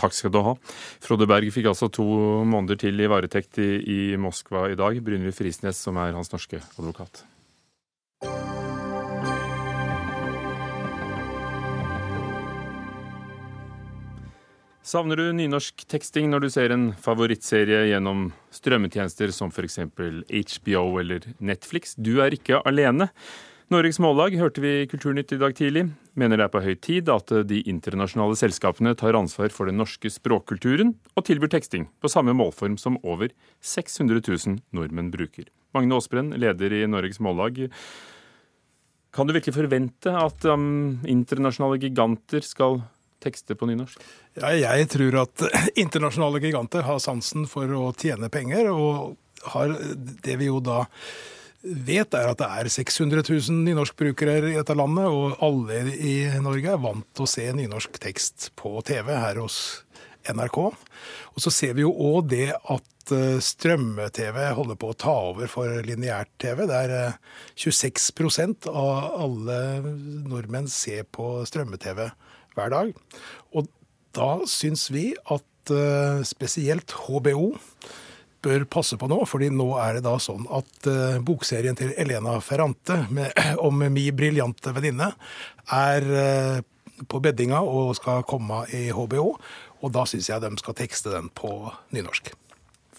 Takk 0.00 0.16
skal 0.16 0.32
du 0.34 0.40
ha. 0.42 0.56
Frode 1.04 1.28
Berg 1.30 1.52
fikk 1.54 1.68
altså 1.70 1.90
to 1.92 2.06
måneder 2.48 2.80
til 2.82 2.98
i 2.98 3.10
varetekt 3.10 3.60
i, 3.62 3.68
i 3.78 4.00
Moskva 4.18 4.66
i 4.72 4.78
dag. 4.78 4.98
Brynjulf 5.04 5.38
Frisnes, 5.38 5.78
som 5.78 6.00
er 6.02 6.16
hans 6.16 6.32
norske 6.34 6.58
advokat. 6.74 7.22
Savner 14.84 15.16
du 15.16 15.30
nynorskteksting 15.32 16.26
når 16.28 16.44
du 16.44 16.50
ser 16.52 16.74
en 16.74 16.90
favorittserie 17.00 17.86
gjennom 17.88 18.26
strømmetjenester 18.52 19.30
som 19.32 19.48
f.eks. 19.48 19.78
HBO 19.88 20.84
eller 21.00 21.24
Netflix? 21.40 21.94
Du 21.96 22.18
er 22.20 22.36
ikke 22.36 22.60
alene. 22.68 23.08
Norges 23.72 23.96
Mållag 23.98 24.34
hørte 24.36 24.60
vi 24.60 24.70
i 24.82 24.88
Kulturnytt 24.88 25.32
i 25.32 25.38
dag 25.40 25.54
tidlig, 25.56 25.86
mener 26.20 26.36
det 26.36 26.44
er 26.44 26.52
på 26.52 26.60
høy 26.60 26.74
tid 26.84 27.08
at 27.08 27.30
de 27.48 27.62
internasjonale 27.70 28.36
selskapene 28.36 28.92
tar 29.00 29.16
ansvar 29.16 29.48
for 29.54 29.70
den 29.70 29.78
norske 29.80 30.10
språkkulturen 30.12 30.92
og 31.16 31.24
tilbyr 31.24 31.48
teksting 31.54 31.86
på 32.04 32.10
samme 32.12 32.34
målform 32.36 32.76
som 32.80 32.98
over 33.00 33.32
600 33.64 34.20
000 34.20 34.58
nordmenn 34.76 35.08
bruker. 35.14 35.48
Magne 35.72 35.96
Aasbrenn, 35.96 36.34
leder 36.36 36.76
i 36.76 36.82
Norges 36.86 37.22
Mållag. 37.24 37.62
Kan 39.16 39.30
du 39.30 39.32
virkelig 39.32 39.56
forvente 39.56 40.12
at 40.12 40.44
um, 40.44 41.00
internasjonale 41.08 41.80
giganter 41.80 42.44
skal 42.44 42.82
tekste 43.24 43.56
på 43.56 43.70
nynorsk? 43.70 44.02
Ja, 44.42 44.52
jeg 44.52 44.90
tror 44.92 45.22
at 45.22 45.46
internasjonale 45.86 46.42
giganter 46.44 46.84
har 46.84 47.00
sansen 47.00 47.48
for 47.48 47.72
å 47.72 47.94
tjene 47.96 48.28
penger, 48.28 48.68
og 48.68 49.16
har 49.54 49.72
det 50.20 50.36
vi 50.36 50.52
jo 50.52 50.60
da 50.60 50.82
vet, 51.64 52.14
er 52.14 52.30
at 52.30 52.40
det 52.40 52.48
er 52.48 52.70
600 52.72 53.24
000 53.24 53.64
nynorskbrukere 53.64 54.36
i 54.50 54.56
dette 54.58 54.76
landet, 54.76 55.08
og 55.08 55.38
alle 55.44 55.80
i 55.96 56.16
Norge 56.44 56.74
er 56.74 56.82
vant 56.82 57.06
til 57.16 57.26
å 57.26 57.30
se 57.30 57.46
nynorsk 57.56 57.96
tekst 58.02 58.50
på 58.60 58.76
TV 58.86 59.10
her 59.14 59.40
hos 59.40 59.58
NRK. 60.28 60.58
Og 61.34 61.42
så 61.42 61.52
ser 61.52 61.74
vi 61.76 61.84
jo 61.84 61.92
òg 61.92 62.28
det 62.32 62.50
at 62.52 63.14
eh, 63.14 63.40
strømme-TV 63.44 64.38
holder 64.56 64.78
på 64.80 64.92
å 64.92 64.98
ta 65.04 65.14
over 65.32 65.50
for 65.50 65.80
lineært-TV. 65.88 66.64
Det 66.70 66.82
er 66.86 67.16
26 67.60 68.12
eh, 68.44 68.70
av 68.70 69.24
alle 69.26 69.58
nordmenn 70.28 70.70
ser 70.72 71.08
på 71.08 71.36
strømme-TV 71.48 72.06
hver 72.54 72.72
dag. 72.72 72.94
Og 73.56 73.68
da 74.14 74.30
syns 74.48 74.88
vi 74.94 75.10
at 75.24 75.74
eh, 75.74 76.24
spesielt 76.28 76.94
HBO 77.04 77.54
bør 78.44 78.66
passe 78.70 78.98
på 79.00 79.08
nå, 79.10 79.20
fordi 79.28 79.50
nå 79.52 79.70
er 79.82 79.98
det 79.98 80.04
da 80.06 80.14
sånn 80.22 80.46
at 80.52 80.88
uh, 80.90 81.18
bokserien 81.24 81.76
til 81.78 81.94
Elena 82.00 82.36
Ferrante 82.44 83.04
med, 83.14 83.32
om 83.66 83.84
mi 83.92 84.08
briljante 84.14 84.74
venninne 84.76 85.10
er 85.74 86.08
uh, 86.12 86.58
på 87.10 87.20
beddinga 87.24 87.60
og 87.64 87.94
skal 87.98 88.24
komme 88.28 88.64
i 88.74 88.86
HBO. 88.94 89.34
Og 89.84 89.92
da 89.92 90.06
syns 90.08 90.30
jeg 90.30 90.40
de 90.40 90.52
skal 90.60 90.76
tekste 90.78 91.12
den 91.12 91.28
på 91.36 91.50
nynorsk. 91.92 92.32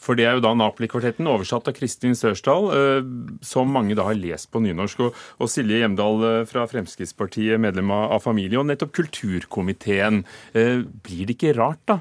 For 0.06 0.18
det 0.18 0.28
er 0.28 0.38
jo 0.38 0.44
da 0.46 0.52
Napoli-kvartetten, 0.58 1.26
oversatt 1.30 1.70
av 1.72 1.76
Kristin 1.78 2.13
Sørsdal, 2.18 2.68
eh, 2.76 3.08
som 3.46 3.72
mange 3.74 3.98
da 3.98 4.06
har 4.06 4.18
lest 4.20 4.52
på 4.54 4.62
nynorsk. 4.62 5.02
Og, 5.08 5.48
Silje 5.50 5.82
Hjemdal 5.82 6.26
eh, 6.28 6.38
fra 6.50 6.65
Fremskrittspartiet, 6.70 7.58
medlem 7.62 7.89
av 7.96 8.22
familie, 8.24 8.60
og 8.62 8.68
nettopp 8.70 8.94
kulturkomiteen. 9.00 10.22
Eh, 10.54 10.84
blir 11.06 11.26
det 11.26 11.38
ikke 11.38 11.56
rart, 11.58 11.82
da? 11.89 12.00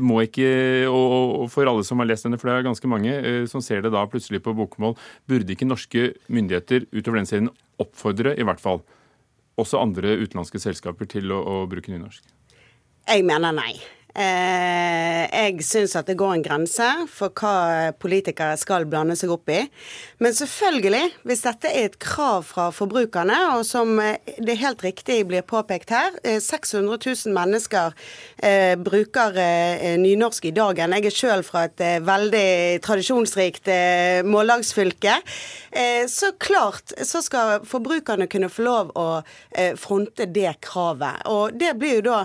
Må 0.00 0.20
ikke, 0.24 0.46
og 0.90 1.46
for 1.52 1.68
alle 1.68 1.84
som 1.86 2.00
har 2.00 2.08
lest 2.08 2.26
denne, 2.26 2.38
for 2.40 2.48
det 2.48 2.56
er 2.56 2.66
ganske 2.66 2.90
mange 2.90 3.12
som 3.50 3.62
ser 3.64 3.82
det 3.84 3.92
da 3.94 4.04
plutselig 4.10 4.40
på 4.44 4.54
bokmål, 4.56 4.96
burde 5.30 5.54
ikke 5.54 5.68
norske 5.68 6.06
myndigheter 6.32 6.86
utover 6.92 7.20
den 7.20 7.28
serien 7.28 7.50
oppfordre, 7.82 8.34
i 8.38 8.46
hvert 8.46 8.62
fall, 8.62 8.82
også 9.60 9.80
andre 9.82 10.16
utenlandske 10.22 10.60
selskaper 10.62 11.08
til 11.10 11.32
å, 11.34 11.40
å 11.40 11.56
bruke 11.70 11.92
nynorsk? 11.92 12.24
Jeg 13.08 13.26
mener 13.26 13.54
nei. 13.56 13.74
Eh, 14.14 15.24
jeg 15.26 15.64
syns 15.66 15.96
at 15.98 16.06
det 16.06 16.14
går 16.20 16.36
en 16.36 16.44
grense 16.44 16.86
for 17.10 17.34
hva 17.34 17.90
politikere 17.98 18.54
skal 18.60 18.86
blande 18.86 19.16
seg 19.18 19.32
opp 19.34 19.50
i. 19.50 19.64
Men 20.22 20.36
selvfølgelig, 20.36 21.08
hvis 21.26 21.42
dette 21.42 21.72
er 21.72 21.88
et 21.88 21.96
krav 21.98 22.44
fra 22.46 22.68
forbrukerne, 22.74 23.34
og 23.56 23.64
som 23.66 23.98
eh, 23.98 24.22
det 24.38 24.60
helt 24.60 24.84
riktig 24.86 25.18
blir 25.26 25.42
påpekt 25.42 25.90
her, 25.96 26.14
600 26.22 26.94
eh, 26.94 27.16
000 27.26 27.34
mennesker 27.34 27.98
bruker 28.84 29.36
nynorsk 29.98 30.46
i 30.50 30.52
dagen. 30.54 30.92
Jeg 30.94 31.08
er 31.08 31.14
sjøl 31.14 31.42
fra 31.46 31.64
et 31.66 31.80
veldig 32.04 32.80
tradisjonsrikt 32.84 33.70
mållagsfylke. 34.28 35.14
så 36.08 36.30
klart 36.38 36.92
så 37.08 37.22
skal 37.24 37.64
forbrukerne 37.66 38.28
kunne 38.30 38.50
få 38.52 38.66
lov 38.66 38.92
å 39.00 39.06
fronte 39.80 40.26
det 40.26 40.52
kravet. 40.66 41.24
Og 41.30 41.56
det 41.56 41.72
blir 41.78 41.98
jo 41.98 42.04
da 42.10 42.18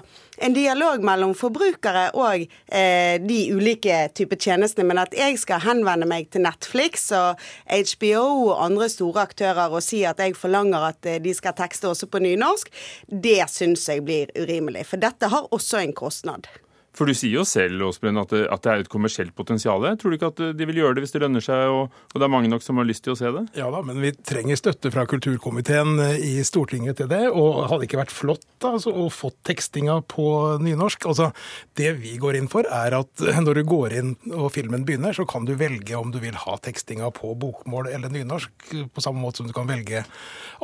en 0.43 0.57
dialog 0.57 1.03
mellom 1.05 1.33
forbrukere 1.37 1.78
og 1.87 2.45
eh, 2.45 3.15
de 3.21 3.39
ulike 3.55 4.09
typer 4.17 4.39
tjenestene. 4.39 4.87
Men 4.89 5.01
at 5.03 5.15
jeg 5.15 5.39
skal 5.39 5.63
henvende 5.63 6.07
meg 6.09 6.29
til 6.33 6.43
Netflix 6.45 7.09
og 7.15 7.39
HBO 7.69 8.23
og 8.51 8.63
andre 8.65 8.89
store 8.91 9.27
aktører 9.29 9.71
og 9.71 9.83
si 9.85 10.03
at 10.07 10.19
jeg 10.19 10.37
forlanger 10.37 10.89
at 10.91 11.05
eh, 11.05 11.21
de 11.23 11.33
skal 11.35 11.55
tekste 11.57 11.89
også 11.89 12.09
på 12.11 12.23
nynorsk, 12.23 12.71
det 13.09 13.41
syns 13.49 13.87
jeg 13.89 14.05
blir 14.07 14.33
urimelig. 14.37 14.85
For 14.89 15.01
dette 15.01 15.31
har 15.31 15.47
også 15.53 15.83
en 15.83 15.95
kostnad. 15.95 16.49
For 16.97 17.09
du 17.09 17.13
sier 17.15 17.37
jo 17.37 17.45
selv 17.47 17.85
Åsbreen, 17.85 18.17
at, 18.19 18.33
at 18.33 18.63
det 18.65 18.71
er 18.71 18.83
et 18.83 18.91
kommersielt 18.91 19.33
potensial. 19.37 19.85
Tror 19.99 20.11
du 20.11 20.17
ikke 20.17 20.31
at 20.33 20.41
de 20.57 20.67
vil 20.69 20.81
gjøre 20.81 20.97
det 20.97 21.05
hvis 21.05 21.13
det 21.13 21.21
lønner 21.23 21.43
seg, 21.43 21.69
og, 21.71 21.93
og, 22.09 22.17
det 22.17 22.25
er 22.25 22.33
mange 22.33 22.51
nok 22.51 22.65
som 22.65 22.81
har 22.81 22.87
lyst 22.89 23.05
til 23.05 23.13
å 23.13 23.19
se 23.19 23.31
det? 23.35 23.45
Ja 23.59 23.69
da, 23.73 23.81
men 23.85 24.01
vi 24.03 24.11
trenger 24.17 24.59
støtte 24.59 24.91
fra 24.93 25.05
kulturkomiteen 25.09 26.01
eh, 26.03 26.17
i 26.25 26.33
Stortinget 26.47 26.99
til 26.99 27.09
det. 27.11 27.21
Og 27.29 27.61
hadde 27.69 27.87
ikke 27.87 28.01
vært 28.01 28.15
flott 28.15 28.45
da, 28.59 28.73
altså, 28.73 28.93
å 28.93 29.07
få 29.13 29.31
tekstinga 29.47 29.99
på 30.09 30.25
nynorsk? 30.65 31.07
Altså, 31.09 31.29
Det 31.77 31.93
vi 32.01 32.15
går 32.21 32.39
inn 32.39 32.49
for, 32.51 32.67
er 32.67 32.97
at 32.97 33.25
når 33.45 33.61
du 33.61 33.63
går 33.69 33.95
inn 34.01 34.15
og 34.33 34.49
filmen 34.55 34.83
begynner, 34.87 35.15
så 35.15 35.27
kan 35.29 35.47
du 35.47 35.55
velge 35.59 35.97
om 35.97 36.11
du 36.13 36.19
vil 36.23 36.37
ha 36.41 36.57
tekstinga 36.59 37.11
på 37.15 37.31
bokmål 37.39 37.91
eller 37.93 38.11
nynorsk, 38.13 38.73
på 38.93 39.03
samme 39.03 39.21
måte 39.23 39.43
som 39.43 39.47
du 39.49 39.55
kan 39.55 39.69
velge 39.69 40.03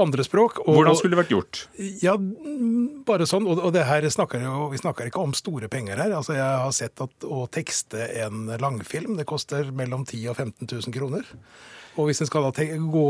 andre 0.02 0.26
språk. 0.26 0.60
Og, 0.66 0.82
Hvordan 0.82 0.98
skulle 1.00 1.16
det 1.16 1.22
vært 1.22 1.34
gjort? 1.36 1.64
Ja, 2.04 2.18
bare 3.08 3.28
sånn. 3.30 3.48
Og, 3.48 3.62
og 3.62 3.74
det 3.76 3.86
her 3.88 4.06
snakker 4.12 4.44
jo, 4.44 4.70
vi 4.74 4.82
snakker 4.82 5.10
ikke 5.10 5.24
om 5.24 5.36
store 5.38 5.70
penger 5.72 6.02
her. 6.02 6.15
Altså, 6.16 6.36
jeg 6.38 6.60
har 6.64 6.76
sett 6.76 7.02
at 7.04 7.28
å 7.28 7.46
tekste 7.52 8.10
en 8.24 8.50
langfilm, 8.62 9.16
det 9.20 9.28
koster 9.30 9.72
mellom 9.76 10.06
10 10.08 10.26
000 10.26 10.34
og 10.34 10.40
15 10.40 10.70
000 10.72 10.96
kroner. 10.96 11.32
Og 11.96 12.10
hvis 12.10 12.20
en 12.22 12.28
skal 12.28 12.50
gå, 12.52 13.06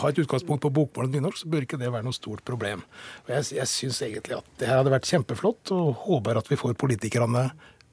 ha 0.00 0.10
et 0.10 0.20
utgangspunkt 0.24 0.64
på 0.64 0.72
bokmål 0.74 1.06
og 1.06 1.14
nynorsk, 1.14 1.44
så 1.44 1.50
bør 1.52 1.66
ikke 1.66 1.78
det 1.78 1.92
være 1.94 2.06
noe 2.06 2.16
stort 2.16 2.42
problem. 2.46 2.82
Og 3.26 3.34
jeg, 3.36 3.52
jeg 3.60 3.70
syns 3.70 4.00
egentlig 4.02 4.40
at 4.40 4.48
det 4.58 4.70
her 4.70 4.80
hadde 4.80 4.94
vært 4.94 5.10
kjempeflott, 5.10 5.74
og 5.74 6.06
håper 6.08 6.40
at 6.40 6.50
vi 6.50 6.58
får 6.58 6.74
politikerne 6.80 7.50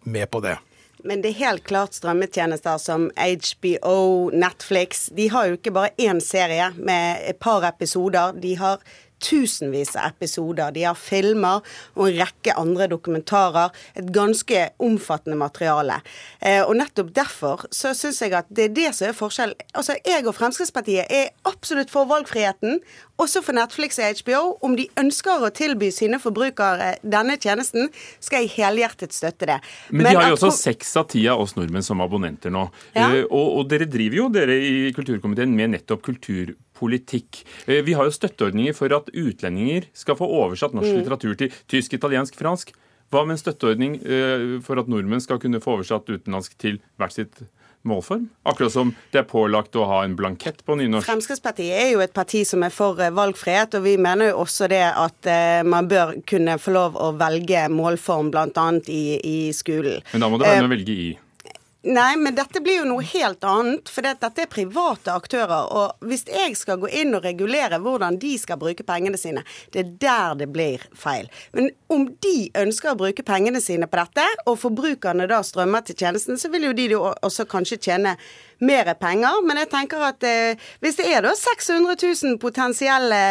med 0.09 0.31
på 0.33 0.41
det. 0.45 0.57
Men 1.05 1.21
det 1.21 1.35
er 1.35 1.43
helt 1.43 1.65
klart 1.67 1.93
strømmetjenester 1.93 2.79
som 2.81 3.09
HBO, 3.13 4.31
Netflix. 4.33 5.05
De 5.13 5.27
har 5.29 5.51
jo 5.51 5.59
ikke 5.59 5.73
bare 5.75 5.93
én 6.01 6.21
serie 6.23 6.71
med 6.79 7.21
et 7.29 7.37
par 7.37 7.65
episoder. 7.67 8.33
De 8.41 8.55
har 8.57 8.81
tusenvis 9.25 9.95
av 9.97 10.13
episoder. 10.13 10.73
De 10.75 10.85
har 10.85 10.97
filmer 10.99 11.63
og 11.95 12.07
en 12.09 12.19
rekke 12.19 12.55
andre 12.59 12.87
dokumentarer. 12.91 13.73
Et 13.97 14.11
ganske 14.13 14.61
omfattende 14.83 15.37
materiale. 15.39 15.99
Eh, 16.39 16.61
og 16.63 16.75
nettopp 16.79 17.11
derfor 17.15 17.65
så 17.73 17.93
syns 17.97 18.21
jeg 18.21 18.35
at 18.37 18.49
det 18.49 18.69
er 18.69 18.75
det 18.75 18.91
som 18.97 19.09
er 19.09 19.17
forskjellen. 19.17 19.67
Altså, 19.73 19.97
jeg 20.05 20.27
og 20.27 20.35
Fremskrittspartiet 20.37 21.11
er 21.11 21.31
absolutt 21.47 21.91
for 21.93 22.09
valgfriheten, 22.09 22.79
også 23.21 23.41
for 23.45 23.55
Netflix 23.55 23.99
og 24.01 24.19
HBO. 24.21 24.41
Om 24.65 24.75
de 24.79 24.87
ønsker 24.99 25.45
å 25.45 25.51
tilby 25.55 25.91
sine 25.93 26.19
forbrukere 26.21 26.95
denne 27.03 27.37
tjenesten, 27.41 27.89
skal 28.23 28.43
jeg 28.43 28.53
helhjertet 28.57 29.15
støtte 29.15 29.49
det. 29.49 29.59
Men, 29.89 30.03
Men 30.03 30.11
de 30.11 30.19
har 30.19 30.33
jo 30.33 30.39
også 30.39 30.53
seks 30.57 30.95
av 30.99 31.09
ti 31.13 31.25
av 31.31 31.41
oss 31.43 31.55
nordmenn 31.57 31.85
som 31.85 32.03
abonnenter 32.03 32.53
nå. 32.53 32.67
Ja. 32.95 33.09
Uh, 33.09 33.23
og, 33.29 33.47
og, 33.61 33.63
dere 33.71 33.87
driver 33.89 34.23
jo, 34.23 34.29
dere 34.33 34.59
i 34.59 34.93
kulturkomiteen, 34.95 35.55
med 35.55 35.75
nettopp 35.77 36.03
kulturpolitikk. 36.05 36.61
Uh, 37.67 37.81
vi 37.85 37.95
har 37.97 38.07
jo 38.07 38.15
støtteordninger 38.15 38.75
for 38.77 38.93
at 38.95 39.11
utlendinger 39.11 39.89
skal 39.97 40.17
få 40.19 40.29
oversatt 40.41 40.75
norsk 40.75 40.91
mm. 40.91 41.01
litteratur 41.01 41.35
til 41.39 41.59
tysk, 41.71 41.97
italiensk, 41.97 42.37
fransk. 42.39 42.73
Hva 43.13 43.25
med 43.25 43.37
en 43.37 43.43
støtteordning 43.43 43.99
uh, 44.01 44.55
for 44.65 44.81
at 44.81 44.89
nordmenn 44.91 45.23
skal 45.23 45.41
kunne 45.41 45.61
få 45.63 45.77
oversatt 45.79 46.09
utenlandsk 46.09 46.57
til 46.61 46.79
hvert 46.99 47.15
sitt 47.15 47.43
målform? 47.85 48.27
Akkurat 48.49 48.73
som 48.73 48.95
det 49.13 49.21
er 49.21 49.27
pålagt 49.29 49.77
å 49.77 49.85
ha 49.89 49.99
en 50.05 50.15
blankett 50.17 50.63
på 50.65 50.77
nynorsk. 50.79 51.05
Fremskrittspartiet 51.05 51.75
er 51.83 51.91
jo 51.93 52.01
et 52.01 52.15
parti 52.15 52.41
som 52.49 52.65
er 52.65 52.73
for 52.73 52.97
eh, 52.97 53.13
valgfrihet, 53.13 53.77
og 53.77 53.85
vi 53.85 53.93
mener 54.01 54.31
jo 54.31 54.39
også 54.41 54.69
det 54.73 54.81
at 54.89 55.29
man 55.69 55.85
bør 55.91 56.15
kunne 56.25 56.57
få 56.61 56.73
lov 56.73 56.97
å 56.97 57.11
velge 57.19 57.67
målform 57.69 58.33
bl.a. 58.33 58.65
I, 58.89 59.03
i 59.21 59.37
skolen. 59.53 60.01
Men 60.15 60.25
da 60.25 60.31
må 60.31 60.41
det 60.41 60.49
være 60.49 60.65
noe 60.65 60.73
å 60.73 60.75
velge 60.75 60.97
i? 61.05 61.11
Nei, 61.85 62.15
men 62.17 62.33
dette 62.33 62.63
blir 62.65 62.79
jo 62.79 62.85
noe 62.89 63.03
helt 63.05 63.43
annet. 63.45 63.89
For 63.93 64.01
dette 64.05 64.31
er 64.41 64.49
private 64.49 65.13
aktører. 65.13 65.67
Og 65.69 66.07
hvis 66.09 66.25
jeg 66.25 66.55
skal 66.57 66.79
gå 66.81 66.89
inn 66.89 67.13
og 67.13 67.25
regulere 67.27 67.77
hvordan 67.81 68.17
de 68.21 68.31
skal 68.41 68.57
bruke 68.61 68.85
pengene 68.87 69.19
sine, 69.21 69.43
det 69.73 69.83
er 69.83 69.91
der 70.01 70.39
det 70.39 70.47
blir 70.55 70.81
feil. 70.97 71.29
Men 71.53 71.69
om 71.93 72.07
de 72.25 72.49
ønsker 72.57 72.95
å 72.95 72.97
bruke 72.97 73.25
pengene 73.27 73.61
sine 73.61 73.85
på 73.85 74.01
dette, 74.01 74.25
og 74.49 74.57
forbrukerne 74.63 75.29
da 75.29 75.43
strømmer 75.45 75.85
til 75.85 75.99
tjenesten, 76.01 76.41
så 76.41 76.49
vil 76.53 76.71
jo 76.71 76.73
de 76.73 76.89
også 76.97 77.45
kanskje 77.49 77.77
tjene 77.85 78.15
mer 78.65 78.89
penger. 78.97 79.45
Men 79.45 79.61
jeg 79.61 79.69
tenker 79.75 80.09
at 80.09 80.25
eh, 80.25 80.67
hvis 80.81 80.97
det 80.97 81.09
er 81.11 81.21
da 81.27 81.35
600 81.37 81.99
000 82.01 82.41
potensielle 82.41 83.21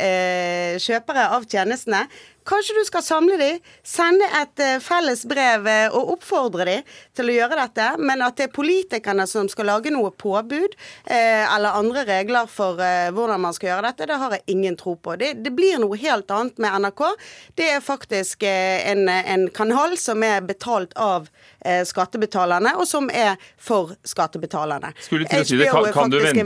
eh, 0.00 0.80
kjøpere 0.80 1.28
av 1.36 1.44
tjenestene, 1.44 2.06
Kanskje 2.44 2.74
du 2.74 2.84
skal 2.84 3.02
samle 3.06 3.36
de, 3.38 3.50
sende 3.86 4.26
et 4.40 4.62
uh, 4.62 4.78
felles 4.82 5.22
brev 5.30 5.66
uh, 5.68 5.94
og 5.94 6.16
oppfordre 6.16 6.66
de 6.66 6.76
til 7.14 7.30
å 7.30 7.36
gjøre 7.36 7.58
dette, 7.60 7.86
men 8.02 8.24
at 8.24 8.38
det 8.38 8.48
er 8.48 8.54
politikerne 8.54 9.26
som 9.30 9.46
skal 9.50 9.68
lage 9.70 9.92
noe 9.94 10.10
påbud 10.10 10.74
uh, 10.74 11.12
eller 11.12 11.78
andre 11.78 12.04
regler 12.08 12.50
for 12.50 12.80
hvordan 12.82 13.40
man 13.42 13.54
skal 13.54 13.68
gjøre 13.68 13.90
dette, 13.90 14.08
det 14.10 14.18
har 14.18 14.34
jeg 14.34 14.54
ingen 14.54 14.76
tro 14.78 14.94
på. 14.98 15.14
Det, 15.20 15.32
det 15.44 15.52
blir 15.54 15.78
noe 15.82 15.96
helt 16.00 16.30
annet 16.34 16.58
med 16.62 16.74
NRK. 16.82 17.02
Det 17.58 17.68
er 17.76 17.84
faktisk 17.84 18.42
en, 18.48 19.04
en, 19.08 19.46
kanal 19.54 19.94
som 20.00 20.22
er 20.26 20.42
betalt 20.46 20.94
av 20.98 21.28
skattebetalerne, 21.86 22.74
og 22.80 22.88
som 22.88 23.10
er 23.12 23.36
for 23.60 23.94
skattebetalerne. 24.08 24.92
Skulle 25.04 25.28
til 25.30 25.44
å 25.44 25.48
si 25.48 25.60
det, 25.60 25.70
kan, 25.70 25.88
kan, 25.94 26.12
du 26.12 26.18
vente, 26.22 26.42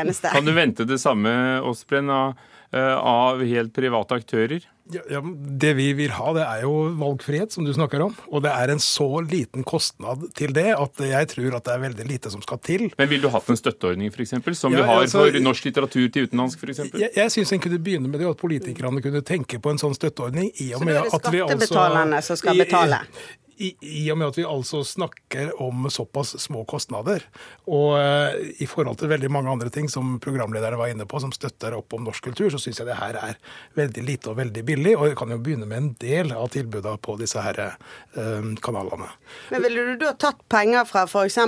en. 0.00 0.12
Kan 0.30 0.48
du 0.48 0.54
vente 0.56 0.88
det 0.88 0.98
samme, 1.02 1.32
Åsbrenn, 1.66 2.10
av, 2.10 2.50
av 2.72 3.44
helt 3.46 3.74
private 3.76 4.20
aktører? 4.22 4.66
Ja, 4.94 5.02
ja, 5.10 5.20
det 5.64 5.72
vi 5.78 5.90
vil 5.98 6.14
ha, 6.16 6.32
det 6.36 6.44
er 6.44 6.64
jo 6.64 6.74
valgfrihet, 7.00 7.52
som 7.54 7.66
du 7.66 7.72
snakker 7.76 8.04
om. 8.06 8.14
Og 8.30 8.44
det 8.44 8.52
er 8.52 8.72
en 8.74 8.82
så 8.82 9.08
liten 9.24 9.66
kostnad 9.66 10.26
til 10.38 10.54
det 10.56 10.70
at 10.76 11.02
jeg 11.04 11.30
tror 11.34 11.58
at 11.58 11.66
det 11.66 11.74
er 11.74 11.84
veldig 11.84 12.06
lite 12.08 12.32
som 12.32 12.42
skal 12.44 12.60
til. 12.66 12.88
Men 12.98 13.10
ville 13.10 13.28
du 13.28 13.34
hatt 13.34 13.50
en 13.50 13.60
støtteordning, 13.60 14.12
f.eks., 14.14 14.34
som 14.58 14.74
ja, 14.74 14.82
vi 14.82 14.88
har 14.88 15.04
altså, 15.04 15.24
for 15.26 15.40
norsk 15.44 15.70
litteratur 15.70 16.08
til 16.08 16.28
utenlandsk, 16.28 16.64
f.eks.? 16.64 16.82
Jeg, 16.94 17.12
jeg 17.16 17.34
syns 17.36 17.54
en 17.56 17.64
kunne 17.66 17.82
begynne 17.82 18.10
med 18.10 18.22
det, 18.22 18.30
at 18.30 18.40
politikerne 18.40 19.04
kunne 19.04 19.22
tenke 19.26 19.60
på 19.62 19.74
en 19.74 19.80
sånn 19.82 19.96
støtteordning. 19.96 20.50
i 20.60 20.72
og 20.74 20.84
med 20.86 20.98
at 21.00 21.06
vi 21.06 21.10
altså... 21.10 21.20
Så 21.20 21.30
det 21.30 21.40
er 21.40 21.54
det 21.54 21.70
skattebetalerne 21.70 22.24
som 22.26 22.40
skal 22.40 22.64
betale? 22.64 23.04
I, 23.04 23.49
i, 23.60 23.70
i, 23.80 24.02
og 24.12 24.18
med 24.18 24.30
at 24.30 24.38
vi 24.38 24.46
altså 24.48 24.80
snakker 24.86 25.52
om 25.60 25.84
såpass 25.92 26.32
små 26.40 26.62
kostnader, 26.68 27.24
og 27.68 27.98
uh, 28.00 28.36
i 28.56 28.68
forhold 28.68 29.00
til 29.00 29.10
veldig 29.12 29.30
mange 29.32 29.52
andre 29.52 29.70
ting 29.72 29.90
som 29.92 30.16
programlederne 30.22 30.78
var 30.80 30.92
inne 30.92 31.06
på, 31.08 31.20
som 31.20 31.32
støtter 31.34 31.76
opp 31.76 31.92
om 31.96 32.06
norsk 32.08 32.30
kultur, 32.30 32.48
så 32.52 32.60
syns 32.62 32.80
jeg 32.80 32.88
det 32.88 32.98
her 33.00 33.18
er 33.20 33.36
veldig 33.76 34.06
lite 34.06 34.32
og 34.32 34.38
veldig 34.40 34.64
billig. 34.66 34.94
Og 34.96 35.10
jeg 35.10 35.18
kan 35.20 35.34
jo 35.34 35.40
begynne 35.44 35.68
med 35.68 35.82
en 35.82 35.90
del 36.00 36.32
av 36.36 36.48
tilbudene 36.54 37.00
på 37.04 37.18
disse 37.20 37.44
her 37.44 37.60
uh, 37.60 38.54
kanalene. 38.64 39.10
Men 39.52 39.66
ville 39.66 39.90
du 39.90 40.06
da 40.06 40.14
tatt 40.16 40.40
penger 40.50 40.88
fra 40.88 41.04
f.eks. 41.08 41.38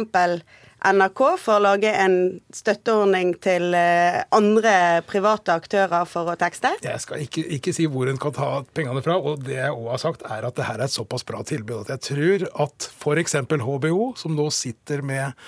NRK 0.83 1.21
for 1.39 1.61
å 1.61 1.63
lage 1.63 1.91
en 1.95 2.17
støtteordning 2.55 3.37
til 3.43 3.75
eh, 3.79 4.19
andre 4.35 5.03
private 5.07 5.55
aktører 5.55 6.07
for 6.11 6.33
å 6.33 6.35
tekste? 6.39 6.73
Jeg 6.83 7.03
skal 7.05 7.23
ikke, 7.23 7.45
ikke 7.59 7.75
si 7.77 7.87
hvor 7.91 8.11
en 8.11 8.19
kan 8.21 8.35
ta 8.35 8.49
pengene 8.75 9.03
fra. 9.05 9.15
og 9.19 9.45
Det 9.47 9.61
jeg 9.61 9.71
òg 9.71 9.93
har 9.93 10.03
sagt, 10.03 10.25
er 10.27 10.47
at 10.49 10.59
det 10.59 10.67
her 10.67 10.81
er 10.81 10.89
et 10.89 10.95
såpass 10.95 11.27
bra 11.29 11.45
tilbud 11.47 11.85
at 11.85 11.93
jeg 11.95 12.05
tror 12.09 12.47
at 12.67 12.89
f.eks. 12.91 13.37
HBO, 13.53 14.09
som 14.19 14.35
nå 14.35 14.49
sitter 14.55 15.05
med 15.07 15.39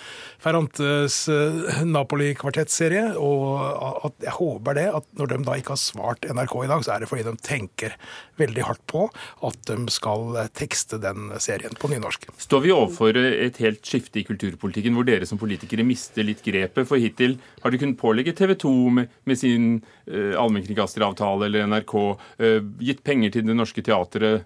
Ferrantes 0.42 1.24
eh, 1.32 1.82
Napoli-kvartettserie, 1.82 3.16
og 3.18 4.06
at 4.06 4.28
jeg 4.28 4.36
håper 4.38 4.78
det, 4.78 4.86
at 5.00 5.10
når 5.18 5.32
de 5.32 5.40
da 5.50 5.58
ikke 5.58 5.74
har 5.74 5.82
svart 5.82 6.30
NRK 6.30 6.56
i 6.62 6.70
dag, 6.70 6.86
så 6.86 6.94
er 6.94 7.02
det 7.02 7.10
fordi 7.10 7.26
de 7.26 7.34
tenker 7.42 7.98
veldig 8.38 8.68
hardt 8.68 8.86
på 8.90 9.08
at 9.46 9.58
de 9.66 9.76
skal 9.92 10.38
tekste 10.54 11.00
den 11.02 11.32
serien 11.42 11.74
på 11.78 11.90
nynorsk. 11.90 12.28
Står 12.46 12.64
vi 12.64 12.74
overfor 12.74 13.18
et 13.18 13.58
helt 13.62 13.82
skifte 13.86 14.20
i 14.22 14.26
kulturpolitikken, 14.26 14.94
hvor 14.94 15.06
dere 15.06 15.23
dere 15.24 15.32
som 15.32 15.40
politikere 15.40 15.86
mister 15.86 16.26
litt 16.26 16.44
grepet? 16.44 16.86
For 16.88 17.00
hittil 17.00 17.38
har 17.62 17.72
de 17.72 17.80
kunnet 17.80 18.00
pålegge 18.00 18.36
TV 18.36 18.54
2 18.60 18.74
med, 18.98 19.16
med 19.24 19.40
sin 19.40 19.80
eh, 20.06 20.36
allmennkringkasteravtale 20.38 21.48
eller 21.48 21.66
NRK 21.72 21.96
eh, 22.38 22.60
gitt 22.84 23.02
penger 23.06 23.34
til 23.34 23.48
Det 23.48 23.56
Norske 23.56 23.84
Teatret, 23.84 24.44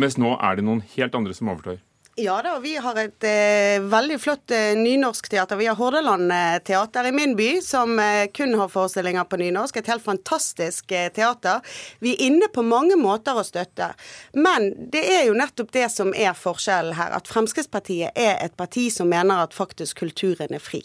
mens 0.00 0.18
nå 0.20 0.36
er 0.38 0.58
det 0.58 0.66
noen 0.66 0.82
helt 0.96 1.16
andre 1.18 1.36
som 1.36 1.52
overtar. 1.52 1.80
Ja 2.20 2.42
da, 2.44 2.58
vi 2.60 2.74
har 2.76 2.98
et 3.00 3.24
eh, 3.24 3.80
veldig 3.80 4.18
flott 4.20 4.52
eh, 4.52 4.74
nynorskteater. 4.76 5.56
Vi 5.56 5.70
har 5.70 5.78
Hordaland 5.78 6.28
eh, 6.32 6.58
teater 6.68 7.08
i 7.08 7.12
min 7.16 7.32
by, 7.36 7.62
som 7.64 7.94
eh, 7.98 8.26
kun 8.36 8.52
har 8.60 8.68
forestillinger 8.68 9.24
på 9.24 9.38
nynorsk. 9.40 9.78
Et 9.80 9.88
helt 9.88 10.04
fantastisk 10.04 10.92
eh, 10.92 11.08
teater. 11.16 11.64
Vi 12.04 12.12
er 12.12 12.26
inne 12.26 12.50
på 12.52 12.60
mange 12.66 12.98
måter 13.00 13.40
å 13.40 13.46
støtte. 13.46 13.94
Men 14.36 14.68
det 14.92 15.06
er 15.14 15.30
jo 15.30 15.38
nettopp 15.40 15.72
det 15.72 15.88
som 15.96 16.12
er 16.12 16.36
forskjellen 16.36 16.98
her. 17.00 17.16
At 17.16 17.30
Fremskrittspartiet 17.32 18.12
er 18.12 18.36
et 18.44 18.56
parti 18.60 18.90
som 18.92 19.08
mener 19.08 19.40
at 19.46 19.56
faktisk 19.56 20.04
kulturen 20.04 20.52
er 20.52 20.60
fri. 20.60 20.84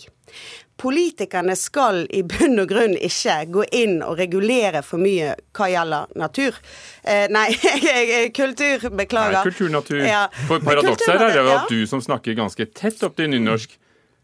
Politikerne 0.82 1.56
skal 1.56 2.02
i 2.12 2.20
bunn 2.28 2.60
og 2.60 2.68
grunn 2.68 2.98
ikke 3.00 3.36
gå 3.56 3.64
inn 3.80 4.02
og 4.04 4.18
regulere 4.20 4.82
for 4.84 5.00
mye 5.00 5.32
hva 5.56 5.70
gjelder 5.72 6.12
natur. 6.20 6.58
Eh, 7.04 7.30
nei, 7.32 7.48
kultur. 8.40 8.90
Beklager. 8.92 9.40
Nei, 9.40 9.46
kulturnatur. 9.48 10.04
Ja. 10.04 10.26
For 10.50 10.64
paradokset 10.66 11.16
er 11.16 11.40
jo 11.40 11.48
at 11.54 11.72
du 11.72 11.86
som 11.88 12.04
snakker 12.04 12.36
ganske 12.36 12.68
tett 12.76 13.02
opp 13.08 13.16
til 13.16 13.32
nynorsk, 13.32 13.78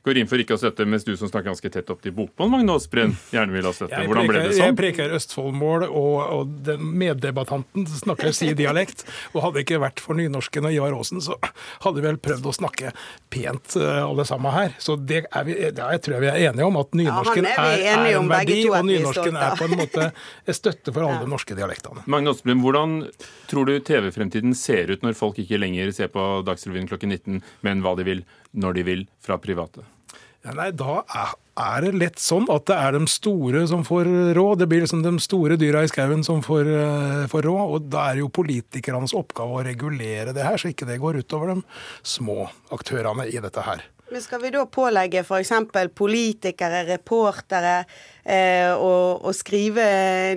går 0.05 0.17
inn 0.21 0.29
for 0.29 0.41
ikke 0.41 0.55
å 0.57 0.59
støtte, 0.61 0.85
mens 0.89 1.05
du 1.05 1.13
som 1.17 1.29
snakker 1.29 1.51
ganske 1.51 1.71
tett 1.73 1.89
opp 1.93 2.01
til 2.01 2.13
bokmål, 2.17 2.49
Magne 2.49 2.73
Aasbrenn, 2.73 3.13
gjerne 3.33 3.53
vil 3.53 3.67
ha 3.67 3.73
støtte. 3.75 3.99
Jeg 3.99 4.09
Hvordan 4.09 4.29
ble 4.29 4.39
det 4.41 4.55
sånn? 4.55 4.63
jeg 4.65 4.77
preker 4.79 5.15
Østfoldmål, 5.17 5.85
og, 5.89 6.15
og 6.35 6.55
den 6.65 6.87
meddebattanten 7.01 7.85
snakker 7.89 8.33
si 8.35 8.51
dialekt. 8.57 9.05
Og 9.35 9.45
hadde 9.45 9.59
det 9.59 9.65
ikke 9.67 9.81
vært 9.83 10.01
for 10.01 10.17
nynorsken 10.17 10.65
og 10.67 10.73
Ivar 10.73 10.97
Aasen, 10.97 11.21
så 11.21 11.37
hadde 11.85 12.01
vi 12.01 12.07
vel 12.07 12.19
prøvd 12.21 12.49
å 12.49 12.55
snakke 12.55 12.93
pent 13.33 13.77
eh, 13.77 14.01
alle 14.01 14.25
sammen 14.27 14.55
her. 14.55 14.75
Så 14.81 14.97
det, 14.97 15.23
er 15.29 15.47
vi, 15.47 15.57
ja, 15.69 15.91
jeg 15.93 16.03
tror 16.07 16.25
vi 16.25 16.31
er 16.31 16.41
enige 16.49 16.67
om, 16.67 16.81
at 16.81 16.97
nynorsken 16.97 17.49
Ja, 17.51 17.55
er 17.67 17.85
er, 17.85 18.07
er 18.09 18.19
en 18.19 18.31
verdi, 18.31 18.59
og 18.71 18.89
nynorsken 18.89 19.37
er 19.37 19.57
på 19.59 19.69
en 19.69 19.77
måte 19.79 20.09
støtte 20.49 20.93
for 20.95 21.05
alle 21.05 21.21
de 21.21 21.29
norske 21.29 21.57
dialektene. 21.57 22.07
Magne 22.11 22.33
Aasbrenn, 22.33 22.65
hvordan 22.65 22.97
tror 23.51 23.69
du 23.69 23.77
TV-fremtiden 23.85 24.57
ser 24.57 24.89
ut 24.91 25.05
når 25.05 25.17
folk 25.19 25.39
ikke 25.41 25.61
lenger 25.61 25.93
ser 25.95 26.09
på 26.13 26.25
Dagsrevyen 26.47 26.89
klokken 26.89 27.13
19, 27.13 27.41
men 27.65 27.85
hva 27.85 27.93
de 27.99 28.07
vil, 28.07 28.25
når 28.53 28.77
de 28.77 28.85
vil, 28.87 29.07
fra 29.23 29.37
private? 29.41 29.85
Ja, 30.41 30.55
nei, 30.57 30.71
Da 30.73 31.01
er, 31.05 31.33
er 31.61 31.85
det 31.85 31.91
lett 32.01 32.21
sånn 32.21 32.47
at 32.49 32.65
det 32.69 32.77
er 32.81 32.95
de 32.95 33.05
store 33.11 33.61
som 33.69 33.83
får 33.85 34.09
råd. 34.37 34.63
Det 34.63 34.67
blir 34.71 34.81
liksom 34.81 35.03
de 35.05 35.13
store 35.21 35.57
dyra 35.61 35.83
i 35.85 35.91
skauen 35.91 36.25
som 36.25 36.41
får, 36.45 36.65
eh, 36.65 37.25
får 37.29 37.45
råd. 37.45 37.75
Og 37.75 37.89
da 37.93 38.07
er 38.09 38.17
det 38.17 38.23
jo 38.23 38.33
politikernes 38.41 39.13
oppgave 39.17 39.59
å 39.59 39.65
regulere 39.69 40.33
det 40.33 40.45
her, 40.47 40.57
så 40.57 40.73
ikke 40.73 40.89
det 40.89 41.01
går 41.03 41.21
utover 41.21 41.53
de 41.53 41.61
små 42.01 42.47
aktørene 42.73 43.29
i 43.29 43.37
dette 43.43 43.67
her. 43.67 43.85
Men 44.11 44.23
skal 44.25 44.41
vi 44.43 44.49
da 44.51 44.65
pålegge 44.67 45.21
f.eks. 45.23 45.53
politikere, 45.95 46.81
reportere 46.89 47.85
å, 48.77 48.91
å 49.25 49.31
skrive 49.33 49.85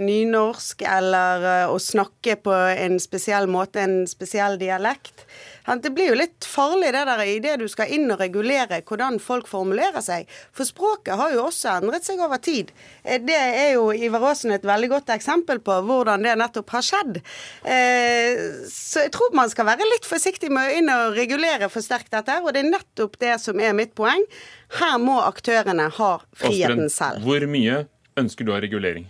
nynorsk, 0.01 0.85
eller 0.89 1.49
eh, 1.51 1.73
å 1.73 1.77
snakke 1.81 2.39
på 2.41 2.55
en 2.55 2.97
spesiell 3.03 3.49
måte, 3.51 3.83
en 3.85 4.07
spesiell 4.09 4.57
dialekt? 4.61 5.27
Det 5.81 5.95
blir 5.97 6.11
jo 6.11 6.17
litt 6.19 6.45
farlig 6.45 6.91
det 6.93 7.07
der 7.09 7.21
i 7.25 7.39
det 7.41 7.55
du 7.63 7.65
skal 7.73 7.89
inn 7.89 8.11
og 8.13 8.19
regulere 8.21 8.83
hvordan 8.85 9.17
folk 9.23 9.47
formulerer 9.49 10.03
seg. 10.05 10.29
For 10.53 10.69
språket 10.69 11.17
har 11.17 11.33
jo 11.33 11.47
også 11.47 11.71
endret 11.79 12.05
seg 12.05 12.21
over 12.21 12.41
tid. 12.45 12.73
Eh, 13.03 13.21
Det 13.25 13.37
er 13.37 13.71
jo 13.79 13.87
Ivar 13.93 14.29
Aasen 14.31 14.53
et 14.53 14.65
veldig 14.65 14.91
godt 14.93 15.15
eksempel 15.15 15.63
på 15.65 15.79
hvordan 15.87 16.25
det 16.25 16.37
nettopp 16.41 16.75
har 16.77 16.85
skjedd. 16.85 17.21
Eh, 17.65 18.45
Så 18.69 19.07
jeg 19.07 19.15
tror 19.17 19.33
man 19.37 19.49
skal 19.53 19.69
være 19.69 19.89
litt 19.89 20.05
forsiktig 20.09 20.51
med 20.53 20.69
å 20.69 20.77
inn 20.79 20.93
og 20.93 21.17
regulere 21.17 21.71
for 21.73 21.81
sterkt 21.85 22.13
dette. 22.13 22.41
Og 22.45 22.53
det 22.53 22.65
er 22.65 22.73
nettopp 22.73 23.17
det 23.21 23.39
som 23.41 23.61
er 23.61 23.73
mitt 23.77 23.95
poeng. 23.97 24.25
Her 24.79 24.97
må 25.03 25.19
aktørene 25.23 25.89
ha 25.99 26.13
friheten 26.37 26.89
selv. 26.93 27.25
hvor 27.25 27.45
mye 27.51 27.85
ønsker 28.21 28.47
du 28.47 28.55
av 28.55 28.63
regulering? 28.65 29.09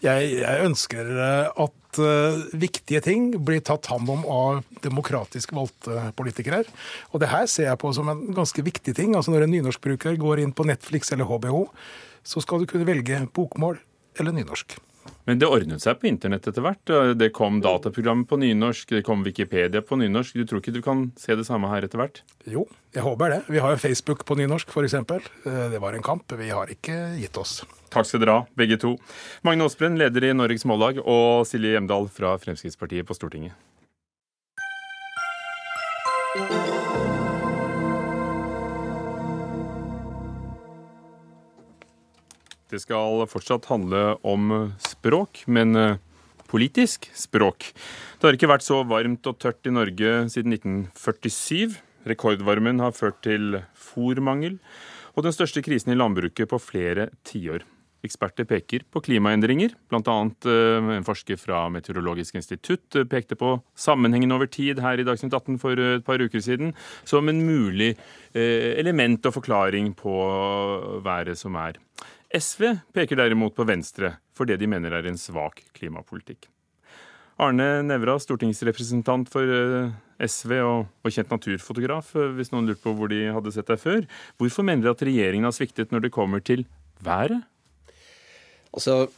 Jeg, 0.00 0.28
jeg 0.40 0.64
ønsker 0.64 1.08
eh, 1.12 1.48
at 1.60 2.00
eh, 2.00 2.44
viktige 2.56 3.02
ting 3.04 3.30
blir 3.44 3.60
tatt 3.64 3.90
hånd 3.92 4.08
om 4.08 4.22
av 4.24 4.62
demokratisk 4.84 5.52
valgte 5.56 6.06
politikere. 6.16 6.62
Og 7.12 7.20
det 7.20 7.28
her 7.32 7.44
ser 7.50 7.68
jeg 7.68 7.80
på 7.82 7.92
som 7.96 8.08
en 8.08 8.22
ganske 8.36 8.64
viktig 8.64 8.94
ting. 8.96 9.12
Altså 9.16 9.34
Når 9.34 9.44
en 9.44 9.52
nynorskbruker 9.58 10.16
går 10.20 10.40
inn 10.44 10.54
på 10.56 10.64
Netflix 10.68 11.12
eller 11.12 11.28
HBO, 11.28 11.66
så 12.24 12.40
skal 12.40 12.62
du 12.62 12.70
kunne 12.70 12.88
velge 12.88 13.26
bokmål 13.36 13.76
eller 14.20 14.36
nynorsk. 14.36 14.78
Men 15.28 15.38
det 15.38 15.48
ordnet 15.48 15.82
seg 15.82 15.98
på 16.00 16.08
internett 16.10 16.46
etter 16.48 16.64
hvert. 16.64 16.92
Det 17.18 17.30
kom 17.36 17.60
dataprogrammet 17.64 18.28
på 18.30 18.38
nynorsk, 18.40 18.96
det 18.96 19.04
kom 19.06 19.24
Wikipedia 19.26 19.82
på 19.84 19.98
nynorsk. 20.00 20.38
Du 20.38 20.46
tror 20.48 20.62
ikke 20.62 20.74
du 20.74 20.80
kan 20.84 21.08
se 21.20 21.36
det 21.38 21.46
samme 21.48 21.70
her 21.70 21.86
etter 21.86 22.00
hvert? 22.00 22.22
Jo, 22.50 22.64
jeg 22.96 23.04
håper 23.06 23.36
det. 23.36 23.40
Vi 23.52 23.62
har 23.62 23.76
jo 23.76 23.82
Facebook 23.82 24.24
på 24.26 24.38
nynorsk, 24.40 24.72
f.eks. 24.72 24.96
Det 25.44 25.82
var 25.82 25.94
en 25.94 26.06
kamp. 26.06 26.32
Vi 26.40 26.50
har 26.50 26.72
ikke 26.72 26.96
gitt 27.20 27.36
oss. 27.40 27.60
Takk 27.90 28.06
skal 28.06 28.22
dere 28.22 28.38
ha, 28.40 28.44
begge 28.58 28.78
to. 28.80 28.96
Magne 29.46 29.66
Aasbrenn, 29.66 29.98
leder 29.98 30.30
i 30.30 30.34
Norges 30.36 30.66
Mållag, 30.68 31.02
og 31.02 31.46
Silje 31.50 31.74
Hjemdal 31.74 32.06
fra 32.14 32.36
Fremskrittspartiet 32.38 33.06
på 33.06 33.18
Stortinget. 33.18 33.58
Det 42.70 42.78
skal 42.78 43.24
fortsatt 43.26 43.66
handle 43.66 44.14
om 44.22 44.70
språk, 44.78 45.42
men 45.50 45.74
eh, 45.74 45.98
politisk 46.50 47.08
språk. 47.18 47.72
Det 48.20 48.28
har 48.28 48.38
ikke 48.38 48.50
vært 48.52 48.66
så 48.66 48.84
varmt 48.86 49.26
og 49.26 49.40
tørt 49.42 49.66
i 49.66 49.74
Norge 49.74 50.12
siden 50.30 50.54
1947. 50.54 51.80
Rekordvarmen 52.06 52.78
har 52.80 52.94
ført 52.96 53.18
til 53.26 53.58
fòrmangel 53.74 54.60
og 55.16 55.26
den 55.26 55.34
største 55.34 55.64
krisen 55.66 55.92
i 55.92 55.98
landbruket 55.98 56.48
på 56.48 56.60
flere 56.62 57.08
tiår. 57.26 57.66
Eksperter 58.06 58.46
peker 58.48 58.86
på 58.88 59.02
klimaendringer. 59.04 59.74
Annet 59.90 60.46
eh, 60.48 60.94
en 60.94 61.08
forsker 61.10 61.42
fra 61.42 61.64
Meteorologisk 61.74 62.38
institutt 62.38 63.00
pekte 63.10 63.34
på 63.34 63.56
sammenhengen 63.74 64.30
over 64.32 64.46
tid 64.46 64.78
her 64.80 65.02
i 65.02 65.08
Dagsnytt 65.10 65.34
18 65.34 65.58
for 65.58 65.74
eh, 65.74 65.98
et 65.98 66.06
par 66.06 66.22
uker 66.22 66.38
siden 66.38 66.70
som 67.02 67.26
en 67.26 67.42
mulig 67.42 67.96
element 68.30 69.26
og 69.26 69.34
forklaring 69.34 69.88
på 69.98 70.14
været 71.02 71.34
som 71.34 71.56
er. 71.58 71.74
SV 72.30 72.76
peker 72.94 73.18
derimot 73.18 73.56
på 73.56 73.66
Venstre 73.66 74.14
for 74.36 74.46
det 74.46 74.60
de 74.60 74.68
mener 74.70 74.94
er 74.94 75.08
en 75.10 75.18
svak 75.18 75.64
klimapolitikk. 75.76 76.46
Arne 77.40 77.80
Nævra, 77.86 78.18
stortingsrepresentant 78.20 79.30
for 79.32 79.48
eh, 79.48 79.94
SV 80.20 80.52
og, 80.60 80.90
og 81.00 81.14
kjent 81.14 81.32
naturfotograf, 81.32 82.12
eh, 82.20 82.34
hvis 82.36 82.52
noen 82.52 82.68
lurte 82.68 82.84
på 82.84 82.92
hvor 82.96 83.08
de 83.12 83.22
hadde 83.32 83.52
sett 83.54 83.70
deg 83.70 83.80
før. 83.80 84.04
Hvorfor 84.40 84.66
mener 84.66 84.84
dere 84.84 84.98
at 84.98 85.06
regjeringen 85.08 85.48
har 85.48 85.56
sviktet 85.56 85.94
når 85.94 86.04
det 86.04 86.12
kommer 86.14 86.44
til 86.44 86.66
været? 87.04 87.40
Altså, 88.76 89.08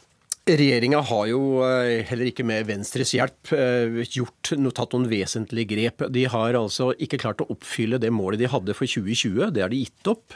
Regjeringa 0.43 0.99
har 1.07 1.27
jo 1.29 1.43
eh, 1.63 2.01
heller 2.07 2.27
ikke 2.31 2.43
med 2.47 2.65
Venstres 2.67 3.13
hjelp 3.15 3.53
gjort 4.11 4.55
noe, 4.59 4.75
tatt 4.75 4.95
noen 4.95 5.07
vesentlige 5.11 5.69
grep. 5.69 6.03
De 6.11 6.25
har 6.31 6.59
altså 6.59 6.89
ikke 6.99 7.21
klart 7.21 7.43
å 7.43 7.47
oppfylle 7.53 7.99
det 8.03 8.11
målet 8.11 8.43
de 8.43 8.51
hadde 8.51 8.75
for 8.75 8.87
2020. 8.87 9.53
Det 9.55 9.63
har 9.63 9.71
de 9.71 9.83
gitt 9.85 10.11
opp 10.11 10.35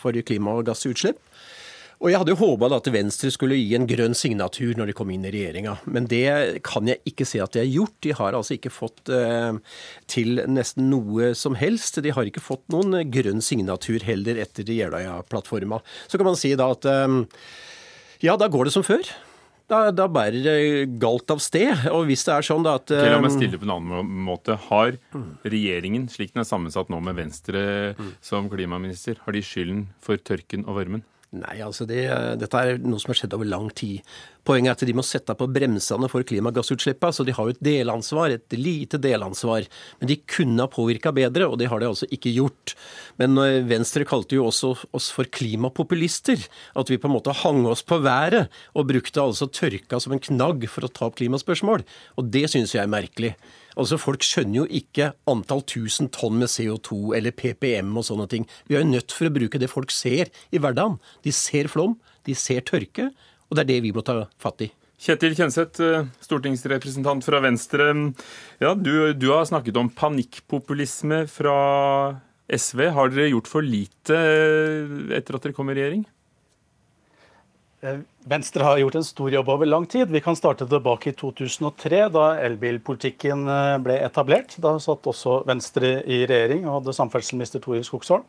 for 0.00 0.24
klimagassutslipp. 0.28 1.20
Og 2.02 2.10
Jeg 2.10 2.18
hadde 2.18 2.32
jo 2.34 2.40
håpa 2.40 2.66
at 2.74 2.88
Venstre 2.90 3.30
skulle 3.30 3.54
gi 3.54 3.76
en 3.78 3.86
grønn 3.86 4.16
signatur 4.18 4.74
når 4.74 4.90
de 4.90 4.94
kom 4.98 5.10
inn 5.14 5.22
i 5.28 5.30
regjeringa, 5.30 5.76
men 5.86 6.08
det 6.10 6.62
kan 6.66 6.88
jeg 6.90 6.98
ikke 7.06 7.26
se 7.28 7.38
at 7.44 7.54
de 7.54 7.62
har 7.62 7.68
gjort. 7.70 7.94
De 8.02 8.14
har 8.18 8.34
altså 8.34 8.56
ikke 8.56 8.72
fått 8.74 9.12
eh, 9.14 9.54
til 10.10 10.42
nesten 10.50 10.90
noe 10.90 11.30
som 11.38 11.54
helst. 11.58 12.00
De 12.02 12.10
har 12.14 12.26
ikke 12.26 12.42
fått 12.42 12.64
noen 12.74 13.04
grønn 13.14 13.44
signatur 13.44 14.02
heller 14.02 14.40
etter 14.42 14.66
Jeløya-plattforma. 14.66 15.78
Så 16.10 16.18
kan 16.18 16.26
man 16.32 16.40
si 16.40 16.50
da 16.58 16.72
at 16.74 16.88
eh, 16.90 17.20
ja, 18.26 18.34
da 18.34 18.50
går 18.50 18.66
det 18.66 18.74
som 18.74 18.86
før. 18.86 19.06
Da, 19.70 19.84
da 19.94 20.08
bærer 20.10 20.42
det 20.42 20.98
galt 21.00 21.30
av 21.30 21.38
sted. 21.38 21.86
Og 21.94 22.10
hvis 22.10 22.26
det 22.26 22.34
er 22.34 22.50
sånn 22.50 22.66
da 22.66 22.74
at 22.80 22.90
La 22.98 23.22
meg 23.22 23.30
eh, 23.30 23.36
stille 23.38 23.62
på 23.62 23.70
en 23.70 23.76
annen 23.76 24.10
måte. 24.26 24.58
Har 24.66 24.98
regjeringen, 25.46 26.10
slik 26.10 26.34
den 26.34 26.42
er 26.42 26.50
sammensatt 26.50 26.90
nå 26.90 26.98
med 26.98 27.14
Venstre 27.22 27.62
som 28.18 28.50
klimaminister, 28.50 29.22
har 29.22 29.38
de 29.38 29.46
skylden 29.46 29.86
for 30.02 30.18
tørken 30.18 30.66
og 30.66 30.82
varmen? 30.82 31.06
Nei, 31.32 31.62
altså 31.64 31.86
det, 31.88 32.02
dette 32.36 32.60
er 32.60 32.82
noe 32.84 33.00
som 33.00 33.08
har 33.08 33.16
skjedd 33.16 33.32
over 33.32 33.48
lang 33.48 33.70
tid. 33.72 34.04
Poenget 34.44 34.68
er 34.68 34.74
at 34.74 34.90
de 34.90 34.94
må 34.98 35.04
sette 35.06 35.32
på 35.38 35.46
bremsene 35.48 36.10
for 36.12 36.26
klimagassutslippene. 36.28 37.16
Så 37.16 37.24
de 37.24 37.32
har 37.32 37.48
jo 37.48 37.54
et 37.54 37.62
delansvar, 37.64 38.34
et 38.34 38.56
lite 38.58 39.00
delansvar. 39.00 39.64
Men 40.00 40.10
de 40.10 40.18
kunne 40.28 40.60
ha 40.60 40.68
påvirka 40.68 41.14
bedre, 41.16 41.48
og 41.48 41.56
det 41.62 41.70
har 41.72 41.80
de 41.80 41.88
altså 41.88 42.08
ikke 42.12 42.34
gjort. 42.36 42.74
Men 43.22 43.40
eh, 43.40 43.62
Venstre 43.64 44.04
kalte 44.08 44.36
jo 44.36 44.50
også 44.50 44.74
oss 44.92 45.08
for 45.16 45.30
klimapopulister. 45.32 46.44
At 46.76 46.92
vi 46.92 47.00
på 47.00 47.08
en 47.08 47.16
måte 47.16 47.36
hang 47.40 47.64
oss 47.70 47.80
på 47.80 48.02
været, 48.04 48.52
og 48.76 48.90
brukte 48.92 49.24
altså 49.24 49.48
tørka 49.48 50.02
som 50.04 50.12
en 50.12 50.24
knagg 50.28 50.68
for 50.68 50.84
å 50.84 50.92
ta 50.92 51.08
opp 51.08 51.16
klimaspørsmål. 51.22 51.86
Og 52.20 52.28
det 52.34 52.44
syns 52.52 52.76
jeg 52.76 52.84
er 52.84 52.92
merkelig. 52.92 53.32
Altså 53.78 53.98
Folk 54.00 54.24
skjønner 54.26 54.62
jo 54.62 54.66
ikke 54.80 55.12
antall 55.30 55.62
tusen 55.68 56.10
tonn 56.12 56.38
med 56.40 56.50
CO2 56.52 57.14
eller 57.16 57.34
PPM 57.36 57.94
og 57.96 58.06
sånne 58.08 58.28
ting. 58.30 58.46
Vi 58.68 58.76
er 58.76 58.84
jo 58.84 58.92
nødt 58.92 59.14
for 59.14 59.28
å 59.28 59.34
bruke 59.34 59.60
det 59.60 59.70
folk 59.72 59.94
ser 59.94 60.32
i 60.52 60.60
hverdagen. 60.60 60.98
De 61.24 61.32
ser 61.32 61.70
flom, 61.72 61.96
de 62.28 62.36
ser 62.36 62.64
tørke, 62.68 63.10
og 63.48 63.56
det 63.56 63.64
er 63.64 63.70
det 63.74 63.82
vi 63.86 63.94
må 63.96 64.04
ta 64.04 64.24
fatt 64.42 64.66
i. 64.66 64.70
Kjetil 65.02 65.34
Kjenseth, 65.34 65.82
eh, 65.82 66.04
stortingsrepresentant 66.22 67.24
fra 67.26 67.40
Venstre. 67.42 67.88
Ja, 68.62 68.76
du, 68.78 69.10
du 69.18 69.32
har 69.32 69.48
snakket 69.48 69.80
om 69.80 69.90
panikkpopulisme 69.90 71.24
fra 71.26 71.56
SV. 72.46 72.84
Har 72.94 73.10
dere 73.10 73.32
gjort 73.32 73.50
for 73.50 73.66
lite 73.66 74.14
eh, 74.14 75.16
etter 75.18 75.38
at 75.38 75.48
dere 75.48 75.56
kom 75.56 75.72
i 75.72 75.78
regjering? 75.80 76.04
Eh, 77.82 77.98
Venstre 78.30 78.62
har 78.62 78.78
gjort 78.78 78.94
en 78.94 79.04
stor 79.04 79.32
jobb 79.34 79.48
over 79.50 79.66
lang 79.66 79.86
tid. 79.90 80.10
Vi 80.10 80.20
kan 80.22 80.36
starte 80.38 80.68
tilbake 80.70 81.10
i 81.10 81.14
2003, 81.18 82.04
da 82.14 82.26
elbilpolitikken 82.46 83.40
eh, 83.50 83.78
ble 83.82 83.96
etablert. 84.06 84.54
Da 84.62 84.76
satt 84.78 85.08
også 85.10 85.40
Venstre 85.48 85.96
i 86.06 86.20
regjering 86.30 86.62
og 86.68 86.76
hadde 86.76 86.94
samferdselsminister 86.94 87.62
Tore 87.64 87.82
Skogsholm. 87.82 88.22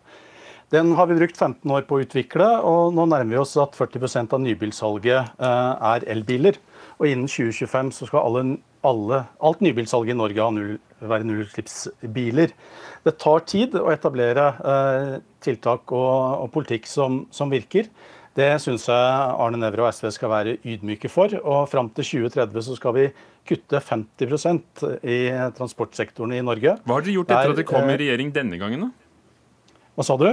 Den 0.73 0.95
har 0.97 1.05
vi 1.05 1.19
brukt 1.19 1.37
15 1.37 1.69
år 1.69 1.85
på 1.85 1.99
å 1.99 2.01
utvikle, 2.01 2.47
og 2.65 2.95
nå 2.97 3.05
nærmer 3.11 3.35
vi 3.35 3.41
oss 3.43 3.53
at 3.61 3.77
40% 3.77 4.33
av 4.33 4.41
nybilsalget 4.41 5.37
eh, 5.37 5.85
er 5.91 6.07
elbiler. 6.15 6.57
Og 6.97 7.11
innen 7.11 7.29
2025 7.29 7.93
så 7.93 8.09
skal 8.09 8.25
alle, 8.25 8.43
alle, 8.89 9.21
alt 9.37 9.61
nybilsalg 9.61 10.09
i 10.09 10.17
Norge 10.17 10.49
null, 10.57 10.73
være 11.03 11.29
nullutslippsbiler. 11.29 12.57
Det 13.05 13.15
tar 13.21 13.45
tid 13.53 13.77
å 13.77 13.85
etablere 13.93 14.49
eh, 14.73 15.15
tiltak 15.45 15.93
og, 15.93 16.41
og 16.41 16.51
politikk 16.57 16.89
som, 16.89 17.27
som 17.29 17.53
virker. 17.53 17.91
Det 18.33 18.49
syns 18.63 18.87
jeg 18.89 19.33
Arne 19.37 19.59
Nævra 19.61 19.85
og 19.85 19.93
SV 19.93 20.09
skal 20.15 20.31
være 20.31 20.55
ydmyke 20.65 21.09
for. 21.11 21.33
Og 21.43 21.67
fram 21.69 21.91
til 21.93 22.25
2030 22.25 22.65
så 22.65 22.77
skal 22.79 22.95
vi 22.97 23.03
kutte 23.45 23.77
50% 23.77 24.85
i 25.05 25.19
transportsektoren 25.57 26.33
i 26.33 26.41
Norge. 26.45 26.79
Hva 26.81 26.97
har 26.97 27.05
dere 27.05 27.17
gjort 27.19 27.29
etter 27.29 27.51
Der, 27.51 27.53
at 27.53 27.61
dere 27.61 27.69
kom 27.69 27.91
i 27.91 27.93
eh, 27.93 27.99
regjering 28.01 28.33
denne 28.33 28.59
gangen? 28.61 28.87
da? 28.87 29.77
Hva 29.93 30.07
sa 30.07 30.17
du? 30.17 30.27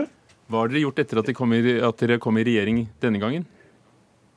Hva 0.50 0.62
har 0.62 0.72
dere 0.72 0.84
gjort 0.86 1.02
etter 1.04 1.20
at, 1.20 1.32
kom 1.36 1.52
i, 1.52 1.60
dere 1.60 2.18
kom 2.22 2.40
i 2.40 2.46
regjering 2.48 2.80
denne 3.04 3.20
gangen? 3.20 3.44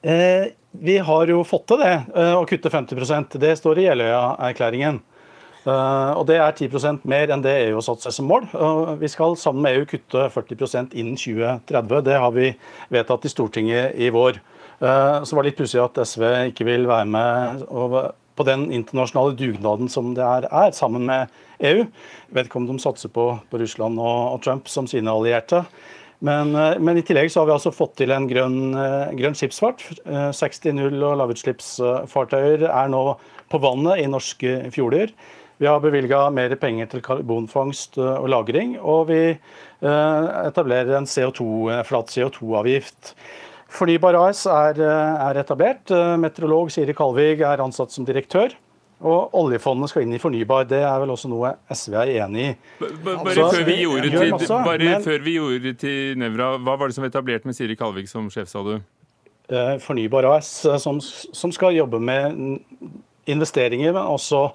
Eh, 0.03 0.51
vi 0.83 0.97
har 0.99 1.31
jo 1.31 1.39
fått 1.47 1.69
til 1.71 1.79
det, 1.79 1.93
eh, 2.11 2.35
å 2.35 2.43
kutte 2.49 2.73
50% 2.73 3.39
Det 3.39 3.55
står 3.61 3.79
i 3.79 3.87
Jeløya-erklæringen. 3.87 4.99
Uh, 5.63 6.11
og 6.19 6.25
Det 6.27 6.35
er 6.43 6.51
10% 6.51 7.05
mer 7.07 7.31
enn 7.31 7.43
det 7.43 7.53
EU 7.69 7.77
har 7.77 7.85
satt 7.85 8.03
seg 8.03 8.15
som 8.17 8.27
mål. 8.27 8.49
Vi 8.99 9.09
skal 9.11 9.37
sammen 9.39 9.63
med 9.63 9.77
EU 9.77 9.85
kutte 9.87 10.25
40% 10.33 10.95
innen 10.99 11.15
2030. 11.15 12.01
Det 12.03 12.17
har 12.19 12.33
vi 12.35 12.49
vedtatt 12.91 13.23
i 13.23 13.31
Stortinget 13.31 13.95
i 13.95 14.09
vår. 14.11 14.41
Uh, 14.83 15.23
så 15.23 15.37
var 15.37 15.43
det 15.43 15.53
litt 15.53 15.61
pussig 15.61 15.79
at 15.79 16.01
SV 16.03 16.25
ikke 16.51 16.67
vil 16.67 16.89
være 16.89 17.07
med 17.07 17.63
på 18.33 18.45
den 18.47 18.65
internasjonale 18.75 19.37
dugnaden 19.39 19.87
som 19.91 20.11
det 20.17 20.25
er, 20.25 20.49
er 20.51 20.75
sammen 20.75 21.05
med 21.07 21.31
EU. 21.63 21.85
Jeg 21.85 22.35
vet 22.35 22.49
ikke 22.49 22.59
om 22.59 22.67
de 22.67 22.75
satser 22.83 23.13
på, 23.13 23.29
på 23.47 23.61
Russland 23.61 24.01
og, 24.01 24.19
og, 24.33 24.39
Trump 24.43 24.67
som 24.67 24.89
sine 24.89 25.13
allierte. 25.13 25.61
Men, 26.23 26.55
men, 26.55 26.97
i 26.97 27.03
tillegg 27.03 27.29
så 27.31 27.41
har 27.41 27.49
vi 27.49 27.55
altså 27.55 27.71
fått 27.75 27.97
til 27.99 28.11
en 28.15 28.25
grønn, 28.29 28.73
grønn 29.19 29.35
skipsfart. 29.35 29.83
60 30.07 30.75
null- 30.79 31.03
og 31.03 31.17
lavutslippsfartøyer 31.19 32.63
er 32.69 32.91
nå 32.91 33.03
på 33.51 33.59
vannet 33.61 34.01
i 34.01 34.09
norske 34.09 34.55
fjorder. 34.73 35.11
Vi 35.63 35.67
har 35.67 35.79
bevilga 35.79 36.25
mer 36.35 36.51
penger 36.59 36.89
til 36.91 36.99
karbonfangst 36.99 37.95
eh, 37.95 38.17
og 38.19 38.25
-lagring, 38.27 38.73
og 38.81 39.05
vi 39.07 39.19
eh, 39.31 40.25
etablerer 40.49 40.97
en 40.97 41.05
CO2, 41.07 41.45
eh, 41.71 41.79
flat 41.87 42.11
CO2-avgift. 42.11 43.13
Fornybar 43.71 44.17
AS 44.25 44.41
er, 44.45 44.81
er 44.83 45.39
etablert. 45.39 45.93
Meteorolog 46.19 46.67
Siri 46.71 46.91
Kalvig 46.93 47.45
er 47.47 47.63
ansatt 47.63 47.95
som 47.95 48.03
direktør. 48.03 48.51
Og 48.99 49.31
oljefondet 49.39 49.93
skal 49.93 50.03
inn 50.03 50.17
i 50.17 50.19
fornybar. 50.19 50.67
Det 50.67 50.83
er 50.83 50.99
vel 50.99 51.15
også 51.15 51.31
noe 51.31 51.53
SV 51.71 51.95
er 52.01 52.13
enig 52.25 52.49
i. 52.49 52.51
Bare, 53.07 53.23
før, 53.31 53.63
vi 53.63 53.79
gjorde 53.85 54.11
til, 54.11 54.35
masse, 54.35 54.59
bare 54.67 54.83
men, 54.83 55.07
før 55.07 55.25
vi 55.29 55.39
gjorde 55.39 55.75
til 55.79 56.19
Nevra, 56.19 56.51
hva 56.59 56.75
var 56.75 56.91
det 56.91 56.99
som 56.99 57.07
var 57.07 57.15
etablert 57.15 57.47
med 57.47 57.55
Siri 57.55 57.79
Kalvik 57.79 58.11
som 58.11 58.27
sjef, 58.27 58.51
sa 58.51 58.67
du? 58.67 58.75
Fornybar 59.87 60.27
AS, 60.35 60.53
som, 60.83 60.99
som 60.99 61.55
skal 61.55 61.79
jobbe 61.79 62.03
med 62.03 62.59
investeringer, 63.31 63.95
men 63.95 64.03
også 64.03 64.49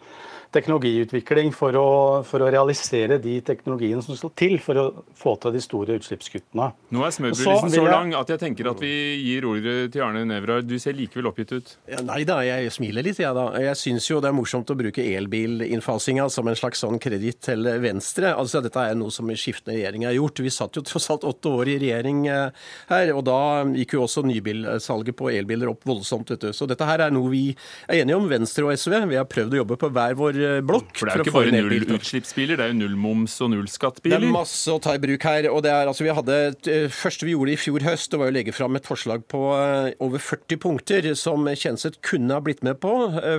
teknologiutvikling 0.54 1.52
for 1.56 1.76
å, 1.76 1.88
for 2.26 2.42
å, 2.42 2.48
realisere 2.48 3.18
de 3.20 3.38
teknologiene 3.44 4.02
som 4.04 4.16
skal 4.16 4.32
til 4.38 4.56
for 4.62 4.80
å 4.80 4.84
få 5.18 5.34
til 5.42 5.54
de 5.54 5.60
store 5.62 5.98
utslippskuttene. 6.00 6.70
Nå 6.94 7.04
er 7.04 7.14
smørbrødlisten 7.14 7.72
så, 7.72 7.82
så 7.82 7.84
lang 7.84 8.14
at 8.16 8.32
jeg 8.32 8.40
tenker 8.40 8.70
at 8.70 8.80
vi 8.82 8.92
gir 9.20 9.46
ordet 9.48 9.76
til 9.92 10.04
Arne 10.06 10.24
Nævra. 10.28 10.60
Du 10.64 10.76
ser 10.80 10.96
likevel 10.96 11.28
oppgitt 11.30 11.52
ut. 11.52 11.74
Ja, 11.90 12.00
nei 12.06 12.22
da, 12.28 12.40
jeg 12.46 12.72
smiler 12.72 13.04
litt, 13.04 13.20
jeg 13.20 13.28
ja, 13.28 13.34
da. 13.36 13.46
Jeg 13.60 13.76
syns 13.80 14.08
jo 14.08 14.22
det 14.24 14.30
er 14.30 14.36
morsomt 14.36 14.72
å 14.72 14.78
bruke 14.78 15.04
elbilinnfasinga 15.04 16.28
som 16.32 16.48
en 16.48 16.58
slags 16.58 16.82
sånn 16.84 17.00
kreditt 17.02 17.42
til 17.44 17.68
Venstre. 17.82 18.32
Altså 18.32 18.62
Dette 18.64 18.86
er 18.88 18.96
noe 18.98 19.12
som 19.14 19.28
skiftende 19.28 19.76
regjeringer 19.76 20.10
har 20.10 20.16
gjort. 20.16 20.42
Vi 20.46 20.54
satt 20.54 20.80
jo 20.80 20.84
tross 20.86 21.10
alt 21.12 21.28
åtte 21.28 21.52
år 21.60 21.74
i 21.74 21.78
regjering 21.84 22.24
eh, 22.32 22.64
her, 22.88 23.12
og 23.12 23.24
da 23.28 23.38
gikk 23.76 23.98
jo 23.98 24.06
også 24.06 24.24
nybilsalget 24.28 25.18
på 25.18 25.30
elbiler 25.34 25.74
opp 25.74 25.84
voldsomt. 25.88 26.32
vet 26.32 26.48
du. 26.48 26.50
Så 26.56 26.68
dette 26.70 26.88
her 26.88 27.04
er 27.04 27.14
noe 27.14 27.28
vi 27.32 27.44
er 27.86 28.00
enige 28.00 28.16
om, 28.16 28.28
Venstre 28.30 28.64
og 28.64 28.72
SV. 28.72 28.96
Vi 29.12 29.20
har 29.20 29.28
prøvd 29.28 29.56
å 29.56 29.62
jobbe 29.62 29.80
på 29.80 29.92
hver 29.92 30.16
vår 30.18 30.37
blokk. 30.66 30.92
For 30.98 31.08
det 31.08 31.14
er 31.14 31.20
jo 31.20 31.26
ikke 31.26 31.34
bare 31.36 31.54
nullutslippsbiler, 31.54 32.58
det 32.58 32.66
er 32.66 32.72
jo 32.72 32.78
nullmoms 32.82 33.36
og 33.44 33.52
nullskattbiler. 33.54 34.22
Det 34.22 34.30
er 34.30 34.34
masse 34.34 34.72
å 34.72 34.80
ta 34.82 34.94
i 34.96 35.02
bruk 35.02 35.26
her. 35.28 35.48
og 35.52 35.62
det 35.66 35.72
er, 35.72 35.90
altså, 35.90 36.06
vi 36.06 36.14
hadde, 36.14 36.38
eh, 36.70 36.86
første 36.92 37.28
vi 37.28 37.34
gjorde 37.34 37.54
i 37.54 37.60
fjor 37.60 37.86
høst, 37.86 38.10
det 38.12 38.20
var 38.20 38.32
å 38.32 38.36
legge 38.36 38.54
fram 38.56 38.78
et 38.78 38.88
forslag 38.88 39.26
på 39.30 39.42
eh, 39.56 39.90
over 40.04 40.22
40 40.22 40.62
punkter 40.62 41.10
som 41.18 41.48
Kjenseth 41.48 42.02
kunne 42.04 42.36
ha 42.36 42.44
blitt 42.44 42.64
med 42.66 42.80
på 42.82 42.94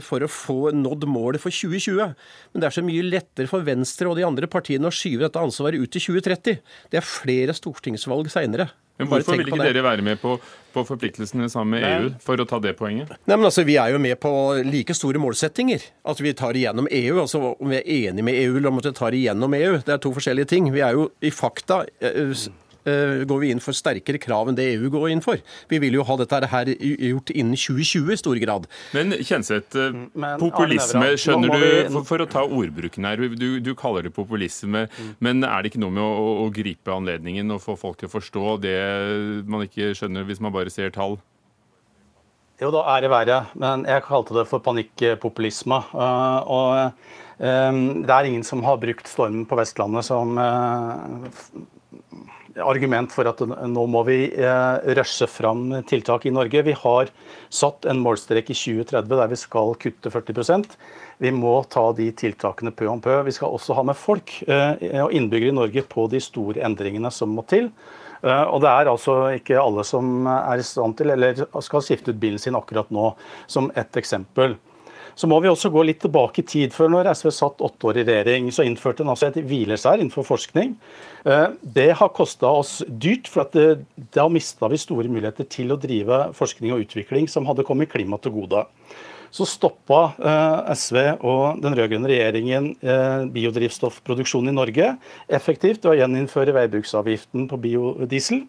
for 0.06 0.24
å 0.24 0.30
få 0.32 0.74
nådd 0.76 1.08
målet 1.10 1.41
for 1.43 1.54
2020. 1.54 2.14
Men 2.54 2.62
det 2.62 2.70
er 2.70 2.78
så 2.80 2.86
mye 2.86 3.06
lettere 3.06 3.50
for 3.52 3.66
Venstre 3.66 4.10
og 4.10 4.20
de 4.20 4.28
andre 4.28 4.50
partiene 4.52 4.89
å 4.89 4.93
skyve 4.93 5.26
dette 5.26 5.41
ansvaret 5.41 5.80
ut 5.80 5.91
til 5.93 6.20
2030. 6.20 6.62
Det 6.91 7.00
er 7.00 7.06
flere 7.06 7.56
stortingsvalg 7.58 8.32
seinere. 8.34 8.70
Men 9.00 9.08
Hvorfor 9.08 9.38
vil 9.39 9.47
ikke 9.47 9.64
dere 9.64 9.84
være 9.86 10.04
med 10.04 10.20
på, 10.20 10.34
på 10.74 10.84
forpliktelsene 10.88 11.47
sammen 11.52 11.78
med 11.78 11.86
Nei. 11.86 11.91
EU 11.95 12.10
for 12.24 12.41
å 12.43 12.45
ta 12.50 12.60
det 12.64 12.76
poenget? 12.80 13.14
Nei, 13.24 13.38
men 13.38 13.47
altså, 13.47 13.64
Vi 13.68 13.78
er 13.80 13.93
jo 13.93 14.02
med 14.04 14.20
på 14.20 14.32
like 14.68 14.95
store 14.97 15.22
målsettinger. 15.24 15.86
At 16.04 16.20
vi 16.20 16.34
tar 16.36 16.58
igjennom 16.60 16.89
EU. 16.91 17.22
altså 17.24 17.56
Om 17.56 17.72
vi 17.72 17.80
er 17.80 17.88
enige 18.10 18.28
med 18.28 18.41
EU 18.43 18.58
eller 18.58 18.74
om 18.74 18.82
vi 18.82 18.91
tar 18.91 19.16
igjennom 19.16 19.56
EU, 19.56 19.78
det 19.88 19.95
er 19.95 20.04
to 20.04 20.12
forskjellige 20.16 20.52
ting. 20.52 20.68
Vi 20.76 20.84
er 20.84 21.00
jo 21.00 21.10
i 21.24 21.32
fakta 21.32 21.86
Eh, 22.00 22.36
går 23.30 23.42
vi 23.44 23.52
inn 23.54 23.62
for 23.64 23.78
sterkere 23.78 24.20
krav 24.22 24.50
enn 24.50 24.58
det 24.58 24.68
EU 24.76 24.90
går 24.94 25.10
inn 25.14 25.24
for. 25.24 25.42
Vi 25.72 25.80
vil 25.82 25.98
jo 25.98 26.06
ha 26.08 26.18
dette 26.20 26.50
her 26.52 26.72
gjort 26.74 27.32
innen 27.34 27.58
2020 27.58 28.14
i 28.14 28.20
stor 28.20 28.40
grad. 28.42 28.68
Men 28.96 29.16
Kjenseth, 29.18 29.78
eh, 29.78 29.96
mm, 29.96 30.38
populisme, 30.42 31.14
skjønner 31.20 31.54
du, 31.54 31.66
for, 31.96 32.08
for, 32.14 32.26
å 32.26 32.30
ta 32.30 32.46
ordbruken 32.46 33.08
her, 33.08 33.26
du, 33.40 33.60
du 33.64 33.72
kaller 33.78 34.08
det 34.08 34.14
populisme, 34.16 34.88
mm. 34.90 35.16
men 35.26 35.44
er 35.48 35.62
det 35.62 35.74
ikke 35.74 35.84
noe 35.84 35.96
med 35.96 36.06
å, 36.06 36.30
å, 36.46 36.48
gripe 36.54 36.94
anledningen 36.94 37.56
og 37.56 37.64
få 37.64 37.78
folk 37.80 38.00
til 38.00 38.10
å 38.10 38.16
forstå 38.18 38.56
det 38.64 38.78
man 39.50 39.66
ikke 39.68 39.94
skjønner 39.98 40.28
hvis 40.28 40.42
man 40.44 40.56
bare 40.56 40.74
ser 40.74 40.94
tall? 40.96 41.20
Jo, 42.60 42.74
da 42.76 42.84
er 42.92 43.06
det 43.06 43.12
verre, 43.14 43.40
men 43.56 43.86
jeg 43.88 44.04
kalte 44.04 44.36
det 44.36 44.44
for 44.50 44.60
panikkpopulisme. 44.66 45.80
Uh, 45.96 46.40
og 46.44 47.40
det 47.40 48.12
er 48.12 48.28
ingen 48.28 48.44
som 48.44 48.66
har 48.68 48.82
brukt 48.82 49.08
stormen 49.08 49.46
på 49.48 49.56
Vestlandet 49.56 50.04
som 50.04 50.36
argument 52.64 53.14
for 53.14 53.28
at 53.30 53.41
nå 53.41 53.84
må 53.91 54.01
vi 54.07 54.18
eh, 54.30 54.93
rushe 54.97 55.28
fram 55.30 55.72
tiltak 55.89 56.26
i 56.26 56.34
Norge. 56.34 56.64
Vi 56.66 56.76
har 56.78 57.12
satt 57.49 57.88
en 57.89 58.01
målstrek 58.03 58.51
i 58.51 58.57
2030 58.57 59.16
der 59.20 59.32
vi 59.32 59.39
skal 59.39 59.76
kutte 59.80 60.12
40% 60.14 60.76
Vi 61.24 61.32
må 61.36 61.55
ta 61.72 61.89
de 61.97 62.10
tiltakene 62.16 62.72
pø 62.72 62.89
om 62.91 63.01
pø. 63.03 63.22
Vi 63.28 63.36
skal 63.36 63.55
også 63.55 63.78
ha 63.80 63.86
med 63.88 63.97
folk 63.99 64.36
eh, 64.47 65.03
og 65.03 65.16
innbyggere 65.16 65.53
i 65.53 65.60
Norge 65.60 65.86
på 65.89 66.07
de 66.12 66.22
store 66.24 66.64
endringene 66.68 67.12
som 67.14 67.34
må 67.36 67.45
til. 67.49 67.72
Eh, 68.22 68.45
og 68.45 68.62
det 68.64 68.72
er 68.72 68.91
altså 68.91 69.20
ikke 69.38 69.60
alle 69.60 69.86
som 69.88 70.28
er 70.30 70.60
i 70.60 70.66
stand 70.66 70.97
til 70.99 71.14
eller 71.16 71.45
skal 71.66 71.86
skifte 71.86 72.14
ut 72.14 72.22
bilen 72.22 72.41
sin 72.41 72.57
akkurat 72.60 72.91
nå, 72.93 73.14
som 73.47 73.72
ett 73.80 73.99
eksempel. 73.99 74.57
Så 75.20 75.28
må 75.28 75.42
vi 75.44 75.50
også 75.52 75.68
gå 75.74 75.82
litt 75.84 76.00
tilbake 76.00 76.40
i 76.40 76.48
tid. 76.48 76.74
for 76.74 76.88
når 76.88 77.12
SV 77.12 77.30
satt 77.36 77.64
åtte 77.66 77.90
år 77.90 77.98
i 78.00 78.06
regjering, 78.08 78.48
så 78.56 78.64
innførte 78.64 79.04
en 79.04 79.12
altså 79.12 79.28
et 79.28 79.42
hvileskjær 79.44 80.00
innenfor 80.00 80.24
forskning. 80.24 80.78
Eh, 81.26 81.48
det 81.76 81.90
har 82.00 82.14
kosta 82.16 82.48
oss 82.48 82.78
dyrt, 82.88 83.28
for 83.28 83.50
det, 83.52 83.84
da 84.16 84.30
mista 84.32 84.70
vi 84.72 84.80
store 84.80 85.12
muligheter 85.12 85.50
til 85.52 85.76
å 85.76 85.80
drive 85.80 86.30
forskning 86.38 86.72
og 86.72 86.86
utvikling 86.86 87.28
som 87.28 87.50
hadde 87.50 87.68
kommet 87.68 87.92
klimaet 87.92 88.24
til 88.24 88.38
gode 88.38 88.64
så 89.32 89.46
stoppa 89.48 90.02
eh, 90.18 90.72
SV 90.76 90.98
og 91.20 91.62
den 91.64 91.76
rød-grønne 91.78 92.10
regjeringen 92.10 92.72
eh, 92.82 93.26
biodrivstoffproduksjonen 93.34 94.52
i 94.52 94.58
Norge 94.58 94.92
effektivt 95.30 95.86
ved 95.86 95.94
å 95.94 95.98
gjeninnføre 96.02 96.56
veibruksavgiften 96.58 97.48
på 97.52 97.60
biodiesel. 97.62 98.44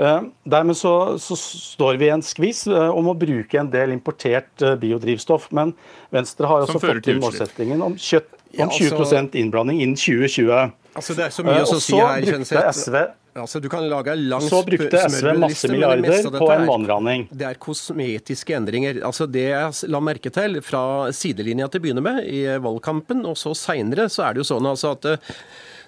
Eh, 0.00 0.18
dermed 0.54 0.78
så, 0.78 0.94
så, 1.22 1.38
står 1.40 2.00
vi 2.00 2.08
i 2.08 2.14
en 2.14 2.24
skvis 2.24 2.66
om 2.70 3.10
å 3.10 3.16
bruke 3.18 3.60
en 3.60 3.70
del 3.72 3.94
importert 3.94 4.66
biodrivstoff. 4.80 5.50
Men 5.56 5.74
Venstre 6.14 6.50
har 6.50 6.66
også 6.66 6.82
fått 6.82 7.04
til 7.06 7.20
målsettingen 7.22 7.82
om, 7.84 7.96
kjøtt, 7.98 8.30
om 8.58 8.70
20% 8.70 8.94
altså- 8.96 9.40
innblanding 9.42 9.82
innen 9.82 9.98
2020. 9.98 10.76
Altså, 10.90 11.14
det 11.14 11.26
er 11.28 11.34
så 11.34 11.46
mye 11.46 11.62
å 11.62 11.78
si 11.78 11.98
her, 11.98 12.24
Kjenseth. 12.26 13.19
Altså, 13.38 13.60
du 13.62 13.68
kan 13.70 13.84
lage 13.88 14.14
lang 14.18 14.42
Så 14.42 14.62
brukte 14.66 15.02
SV 15.06 15.32
masse 15.38 15.68
milliarder 15.70 16.30
på 16.34 16.50
en 16.50 16.66
vannraning. 16.66 17.28
Det 17.30 17.46
er 17.46 17.58
kosmetiske 17.62 18.56
endringer. 18.58 19.02
Altså, 19.06 19.28
det 19.30 19.46
jeg 19.52 19.90
la 19.92 20.00
merke 20.02 20.32
til 20.34 20.58
fra 20.66 20.82
sidelinja 21.14 21.68
til 21.70 21.82
å 21.82 21.84
begynne 21.86 22.04
med 22.04 22.24
i 22.26 22.42
valgkampen, 22.62 23.22
og 23.30 23.38
så 23.38 23.54
seinere, 23.54 24.08
så 24.10 24.26
er 24.26 24.34
det 24.34 24.42
jo 24.42 24.50
sånn 24.50 24.70
altså 24.72 24.96
at 24.96 25.12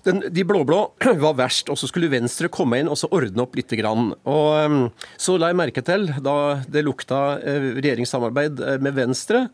den, 0.07 0.23
de 0.35 0.45
blå-blå 0.47 0.81
var 1.25 1.37
verst, 1.39 1.71
og 1.73 1.79
så 1.79 1.89
skulle 1.91 2.11
Venstre 2.13 2.51
komme 2.53 2.81
inn 2.81 2.91
og 2.91 2.99
så 3.01 3.11
ordne 3.13 3.45
opp 3.45 3.57
litt. 3.59 3.73
Grann. 3.73 4.11
Og 4.29 4.49
um, 4.67 4.81
Så 5.17 5.39
la 5.41 5.49
jeg 5.49 5.57
merke 5.57 5.81
til, 5.87 6.09
da 6.21 6.35
det 6.69 6.83
lukta 6.85 7.39
uh, 7.41 7.69
regjeringssamarbeid 7.79 8.61
uh, 8.61 8.75
med 8.85 8.97
Venstre, 8.99 9.47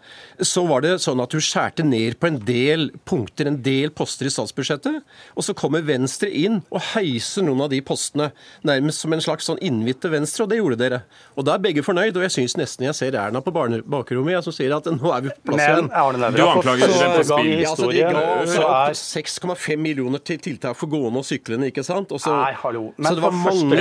så 0.43 0.65
var 0.67 0.83
det 0.83 0.97
sånn 1.05 1.23
at 1.23 1.31
du 1.31 1.39
skjærte 1.45 1.85
ned 1.87 2.17
på 2.19 2.31
en 2.31 2.41
del 2.43 2.89
punkter, 3.07 3.47
en 3.47 3.61
del 3.63 3.93
poster 3.95 4.27
i 4.27 4.33
statsbudsjettet. 4.33 5.05
Og 5.39 5.47
så 5.47 5.55
kommer 5.59 5.87
Venstre 5.87 6.31
inn 6.35 6.61
og 6.73 6.83
heiser 6.97 7.47
noen 7.47 7.63
av 7.67 7.71
de 7.71 7.79
postene, 7.85 8.31
nærmest 8.67 9.05
som 9.05 9.15
en 9.15 9.23
slags 9.23 9.47
sånn 9.47 9.61
innvitt 9.63 10.01
til 10.03 10.17
Venstre, 10.17 10.47
og 10.47 10.51
det 10.51 10.59
gjorde 10.59 10.81
dere. 10.81 11.01
Og 11.39 11.47
da 11.47 11.55
er 11.55 11.63
begge 11.69 11.85
fornøyd, 11.87 12.19
og 12.19 12.27
jeg 12.27 12.35
syns 12.35 12.59
nesten 12.59 12.89
jeg 12.89 12.99
ser 12.99 13.21
Erna 13.21 13.45
på 13.45 13.55
bakrommet, 13.55 14.35
jeg 14.35 14.47
som 14.49 14.57
sier 14.57 14.75
at 14.75 14.91
nå 14.91 15.15
er 15.15 15.29
vi 15.29 15.35
på 15.37 15.53
plass 15.53 15.63
igjen. 15.69 15.93
Du 16.35 16.45
anklager 16.49 16.91
dem 16.91 17.15
for 17.21 17.31
spillhistorie. 17.31 18.03
Ja, 18.03 18.27
altså, 18.41 18.65
de 18.65 18.67
ga 18.67 19.55
6,5 19.55 19.87
millioner 19.87 20.25
til 20.27 20.38
tiltak 20.43 20.77
for 20.79 20.91
gående 20.93 21.23
og 21.23 21.27
syklende, 21.27 21.71
ikke 21.73 21.85
sant? 21.87 22.13
Også, 22.15 22.33
Nei, 22.35 22.53
hallo. 22.63 22.85
Men 22.97 23.11
så 23.11 23.17
det 23.19 23.25
var 23.25 23.35
mange 23.43 23.81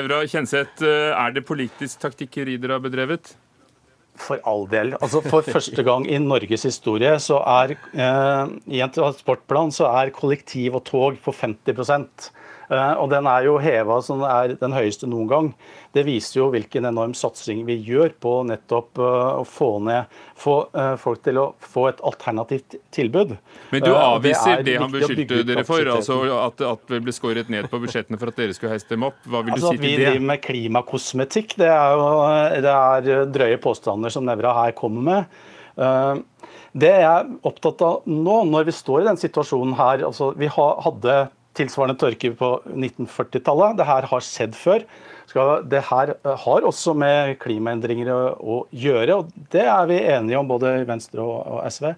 er. 0.00 0.26
Kjenseth, 0.30 0.82
eh, 0.86 1.12
er 1.14 1.36
det 1.36 1.44
politisk 1.48 2.02
taktikkeri 2.02 2.58
dere 2.60 2.78
har 2.78 2.84
bedrevet? 2.84 3.34
For 4.20 4.40
all 4.44 4.66
del. 4.68 4.92
Altså 5.00 5.22
For 5.24 5.46
første 5.46 5.82
gang 5.86 6.04
i 6.10 6.18
Norges 6.20 6.66
historie 6.68 7.14
så 7.22 7.38
er 7.40 7.76
eh, 7.76 8.52
i 8.68 8.82
en 8.84 8.92
transportplan 8.92 9.72
så 9.72 9.88
er 10.02 10.12
kollektiv 10.12 10.76
og 10.76 10.84
tog 10.90 11.16
på 11.24 11.32
50 11.32 11.72
Eh, 11.80 12.39
og 12.70 13.08
den 13.10 13.26
er 13.26 13.46
jo 13.48 13.56
heva 13.58 13.96
som 14.04 14.20
er 14.22 14.54
den 14.60 14.74
høyeste 14.74 15.08
noen 15.10 15.28
gang. 15.30 15.48
Det 15.90 16.04
viser 16.06 16.38
jo 16.38 16.48
hvilken 16.52 16.86
enorm 16.86 17.16
satsing 17.18 17.64
vi 17.66 17.74
gjør 17.82 18.12
på 18.22 18.34
nettopp 18.46 19.00
eh, 19.02 19.40
å 19.40 19.44
få 19.48 19.70
ned 19.82 20.20
få 20.38 20.54
eh, 20.78 20.92
folk 21.00 21.24
til 21.26 21.40
å 21.42 21.46
få 21.58 21.88
et 21.90 22.02
alternativt 22.06 22.78
tilbud. 22.94 23.34
Men 23.74 23.82
du 23.82 23.90
avviser 23.90 24.62
det, 24.62 24.68
det 24.68 24.76
han 24.84 24.94
beskyldte 24.94 25.42
dere 25.48 25.66
for, 25.66 25.90
altså 25.96 26.20
at, 26.38 26.62
at, 26.62 26.86
det 26.92 27.02
ble 27.08 27.14
skåret 27.16 27.50
ned 27.50 27.66
på 27.72 27.82
budsjettene 27.82 28.20
for 28.20 28.30
at 28.30 28.38
dere 28.38 28.54
skulle 28.54 28.76
heiste 28.76 28.94
dem 28.94 29.08
opp? 29.10 29.18
Hva 29.26 29.42
vil 29.42 29.56
altså, 29.56 29.74
du 29.74 29.80
si 29.80 29.82
til 29.82 29.88
det? 29.88 29.90
At 29.90 29.98
vi 29.98 30.06
driver 30.06 30.28
med 30.30 30.44
klimakosmetikk, 30.46 31.56
det 31.60 31.72
er 31.74 31.98
jo 31.98 32.08
det 32.68 32.76
er 32.76 33.32
drøye 33.34 33.58
påstander 33.66 34.14
som 34.14 34.30
Nevra 34.30 34.54
her 34.62 34.76
kommer 34.78 35.06
med. 35.10 36.22
Det 36.70 36.90
jeg 36.90 37.02
er 37.02 37.28
opptatt 37.46 37.82
av 37.82 38.06
nå, 38.06 38.40
når 38.46 38.68
vi 38.68 38.74
står 38.74 39.02
i 39.02 39.10
den 39.10 39.18
situasjonen 39.18 39.74
her 39.78 40.04
altså 40.06 40.30
Vi 40.38 40.46
hadde 40.50 41.16
tilsvarende 41.60 41.98
tørke 42.00 42.32
på 42.36 42.50
1940-tallet. 42.72 43.78
Det 43.78 43.88
her 43.88 44.08
har 44.10 44.26
skjedd 44.26 44.58
før. 44.58 44.84
Det 45.70 45.84
her 45.86 46.14
har 46.44 46.66
også 46.66 46.96
med 46.98 47.36
klimaendringer 47.42 48.10
å 48.10 48.64
gjøre, 48.74 49.20
og 49.20 49.30
det 49.52 49.62
er 49.62 49.86
vi 49.86 50.00
enige 50.10 50.40
om, 50.40 50.48
både 50.50 50.80
Venstre 50.88 51.22
og 51.22 51.62
SV. 51.70 51.92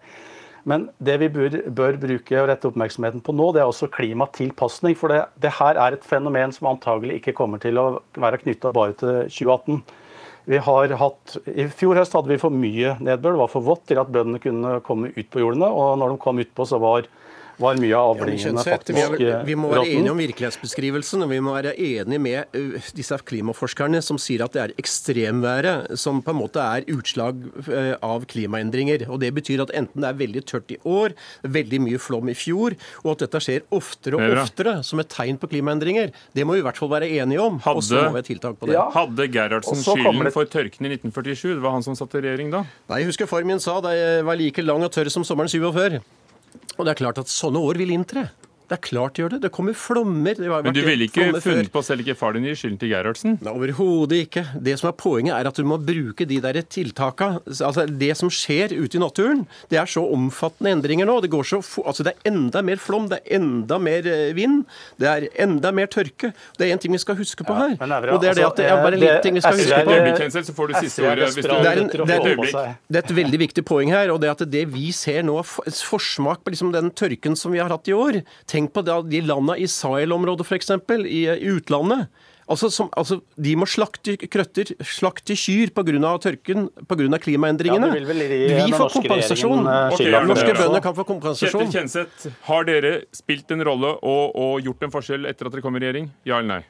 Men 0.69 0.85
det 1.03 1.17
vi 1.19 1.31
bør, 1.33 1.57
bør, 1.75 1.97
bruke 1.99 2.37
og 2.39 2.47
rette 2.51 2.69
oppmerksomheten 2.69 3.23
på 3.25 3.35
nå, 3.35 3.49
det 3.55 3.63
er 3.63 3.71
også 3.71 3.91
klimatilpasning. 3.95 4.95
For 4.99 5.11
det, 5.11 5.25
det 5.43 5.57
her 5.59 5.81
er 5.81 5.97
et 5.97 6.07
fenomen 6.07 6.55
som 6.55 6.71
antagelig 6.71 7.19
ikke 7.19 7.35
kommer 7.41 7.63
til 7.63 7.81
å 7.81 7.87
være 8.21 8.39
knytta 8.45 8.71
bare 8.77 8.95
til 9.01 9.25
2018. 9.27 9.83
Vi 10.53 10.59
har 10.59 10.95
hatt, 10.99 11.37
I 11.47 11.69
fjor 11.71 11.99
høst 11.99 12.15
hadde 12.19 12.31
vi 12.31 12.39
for 12.43 12.55
mye 12.55 12.97
nedbør. 12.99 13.35
Det 13.35 13.43
var 13.43 13.51
for 13.51 13.67
vått 13.67 13.85
til 13.91 14.01
at 14.03 14.11
bøndene 14.11 14.43
kunne 14.43 14.79
komme 14.87 15.11
ut 15.15 15.29
på 15.31 15.43
jordene. 15.43 15.71
Og 15.71 15.99
når 15.99 16.15
de 16.15 16.23
kom 16.23 16.43
utpå, 16.43 16.67
så 16.67 16.79
var 16.83 17.11
var 17.63 17.79
mye 17.81 17.97
av 17.97 18.17
avlingene 18.17 18.65
faktisk 18.67 19.17
vi, 19.19 19.29
vi 19.47 19.57
må 19.59 19.71
være 19.73 19.87
enige 19.89 20.13
om 20.13 20.21
virkelighetsbeskrivelsen, 20.21 21.25
og 21.25 21.33
vi 21.33 21.41
må 21.45 21.55
være 21.57 21.75
enige 21.77 22.23
med 22.23 22.57
uh, 22.57 22.91
disse 22.97 23.19
klimaforskerne 23.29 24.03
som 24.05 24.19
sier 24.21 24.45
at 24.45 24.55
det 24.57 24.63
er 24.63 24.75
ekstremværet 24.81 25.97
som 26.01 26.21
på 26.25 26.35
en 26.35 26.41
måte 26.41 26.63
er 26.63 26.87
utslag 26.93 27.41
uh, 27.69 27.95
av 28.05 28.27
klimaendringer. 28.31 29.07
Og 29.09 29.21
Det 29.23 29.33
betyr 29.37 29.65
at 29.65 29.75
enten 29.79 30.05
det 30.05 30.11
er 30.11 30.21
veldig 30.21 30.45
tørt 30.49 30.75
i 30.75 30.79
år, 30.89 31.17
veldig 31.43 31.83
mye 31.87 32.01
flom 32.03 32.31
i 32.33 32.37
fjor, 32.39 32.77
og 33.05 33.15
at 33.15 33.27
dette 33.27 33.43
skjer 33.47 33.67
oftere 33.75 34.19
og 34.19 34.43
oftere 34.43 34.79
som 34.87 35.03
et 35.03 35.11
tegn 35.13 35.39
på 35.41 35.51
klimaendringer. 35.53 36.13
Det 36.35 36.47
må 36.47 36.57
vi 36.57 36.63
i 36.63 36.67
hvert 36.67 36.81
fall 36.81 36.93
være 36.93 37.11
enige 37.11 37.43
om. 37.43 37.61
Hadde, 37.65 37.83
og 37.83 37.87
så 37.87 38.03
må 38.07 38.17
vi 38.17 38.23
ha 38.23 38.27
tiltak 38.27 38.59
på 38.61 38.71
det. 38.71 38.77
Ja. 38.79 38.89
Hadde 38.95 39.29
Gerhardsen 39.33 39.83
skylden 39.83 40.27
det... 40.27 40.35
for 40.35 40.49
tørken 40.49 40.89
i 40.89 40.95
1947? 40.97 41.55
Det 41.57 41.63
var 41.63 41.77
han 41.77 41.87
som 41.87 41.99
satt 41.99 42.19
i 42.19 42.25
regjering 42.25 42.53
da? 42.55 42.65
Nei, 42.91 43.03
jeg 43.03 43.13
husker 43.13 43.31
far 43.31 43.47
min 43.47 43.63
sa 43.63 43.79
det 43.85 43.97
var 44.27 44.39
like 44.39 44.65
lang 44.65 44.85
og 44.85 44.93
tørr 44.95 45.11
som 45.13 45.27
sommeren 45.27 45.51
47. 45.53 46.03
Og 46.79 46.87
det 46.87 46.95
er 46.95 47.01
klart 47.03 47.21
at 47.23 47.31
sånne 47.31 47.61
år 47.63 47.81
vil 47.83 47.93
inntre. 47.95 48.29
Det 48.73 48.79
er 48.79 48.87
klart 48.87 49.17
de 49.19 49.21
gjør 49.21 49.35
det. 49.35 49.39
Det 49.45 49.51
kommer 49.53 49.75
flommer. 49.77 50.39
Det 50.39 50.49
Men 50.49 50.73
du 50.73 50.81
ville 50.87 51.05
ikke 51.05 51.27
funnet 51.45 51.69
på 51.73 51.83
selv 51.85 52.01
ikke 52.01 52.15
far 52.17 52.33
din 52.33 52.47
gir 52.49 52.57
skylden 52.57 52.79
til 52.81 52.89
Gerhardsen? 52.89 53.35
Overhodet 53.45 54.23
ikke. 54.25 54.47
Det 54.57 54.79
som 54.81 54.89
er 54.89 54.95
Poenget 55.03 55.35
er 55.37 55.49
at 55.51 55.59
du 55.59 55.67
må 55.69 55.77
bruke 55.77 56.25
de 56.25 56.39
der 56.41 56.57
tiltaka. 56.63 57.43
Altså 57.51 57.85
Det 57.87 58.15
som 58.17 58.31
skjer 58.33 58.73
ute 58.73 58.97
i 58.97 59.03
naturen, 59.03 59.43
det 59.69 59.77
er 59.77 59.91
så 59.91 60.05
omfattende 60.15 60.73
endringer 60.73 61.05
nå. 61.05 61.19
Det, 61.21 61.29
går 61.35 61.45
så, 61.51 61.61
altså 61.85 62.07
det 62.07 62.15
er 62.15 62.31
enda 62.33 62.63
mer 62.65 62.81
flom, 62.81 63.11
det 63.11 63.19
er 63.21 63.37
enda 63.41 63.77
mer 63.83 64.09
eh, 64.09 64.33
vind, 64.37 64.63
det 65.03 65.11
er 65.11 65.27
enda 65.45 65.73
mer 65.75 65.91
tørke. 65.93 66.33
Det 66.57 66.65
er 66.65 66.73
én 66.73 66.81
ting 66.81 66.97
vi 66.97 67.03
skal 67.03 67.19
huske 67.19 67.45
på 67.45 67.57
her. 67.59 67.77
Ja, 67.77 68.01
og 68.15 68.23
det 68.25 68.33
er 68.33 68.41
det 68.41 68.47
at 68.47 68.57
det 68.63 68.71
er 68.71 68.81
bare 68.81 68.97
en 68.97 69.05
liten 69.05 69.23
ting 69.27 69.37
vi 69.37 69.45
skal 69.45 69.61
huske 69.61 69.83
på. 69.85 70.33
Så 70.49 70.57
får 70.57 70.73
du 70.73 70.77
siste 70.81 71.05
ordet. 71.05 71.29
Det 71.37 71.45
er, 71.45 71.61
er 71.69 72.73
et, 72.89 73.13
er 73.13 73.17
veldig 73.21 73.43
viktig 73.45 73.67
poeng 73.69 73.93
her. 73.93 74.15
og 74.15 74.23
det 74.25 74.33
at 74.33 74.47
det 74.49 74.65
vi 74.73 74.89
ser 74.97 75.21
nå, 75.29 75.43
forsmak 75.45 76.41
på 76.41 76.55
liksom 76.55 76.73
den 76.73 76.89
tørken 76.97 77.37
som 77.37 77.53
vi 77.53 77.61
har 77.61 77.69
hatt 77.73 77.93
i 77.93 77.97
år 77.97 78.23
Tenk 78.47 78.62
Tenk 78.63 78.77
på 78.77 78.85
det, 78.87 78.99
de 79.11 79.25
landene 79.27 79.59
i 79.59 79.67
Sahel-området 79.71 80.47
f.eks., 80.47 80.71
i, 81.07 81.25
i 81.27 81.51
utlandet. 81.53 82.09
Altså, 82.51 82.69
som, 82.75 82.89
altså, 82.99 83.21
De 83.39 83.55
må 83.57 83.67
slakte 83.71 84.17
krøtter, 84.21 84.75
slakte 84.85 85.37
kyr 85.39 85.71
pga. 85.75 86.13
tørken, 86.23 86.69
pga. 86.89 87.19
klimaendringene. 87.23 87.93
Ja, 87.95 88.67
vi 88.67 88.75
får 88.75 88.93
kompensasjon. 88.99 89.65
Eh, 89.67 89.95
okay, 89.95 90.13
norske 90.27 90.53
bønder 90.59 90.85
kan 90.85 90.95
få 90.95 91.07
kompensasjon. 91.09 91.67
Kjetil 91.71 91.73
Kjenseth, 91.79 92.29
har 92.49 92.69
dere 92.69 92.93
spilt 93.15 93.51
en 93.55 93.65
rolle 93.65 93.95
og, 94.03 94.37
og 94.37 94.61
gjort 94.67 94.87
en 94.87 94.95
forskjell 94.95 95.27
etter 95.31 95.49
at 95.49 95.57
dere 95.57 95.65
kom 95.65 95.79
i 95.79 95.85
regjering? 95.85 96.13
Ja 96.29 96.43
eller 96.43 96.59
nei? 96.59 96.63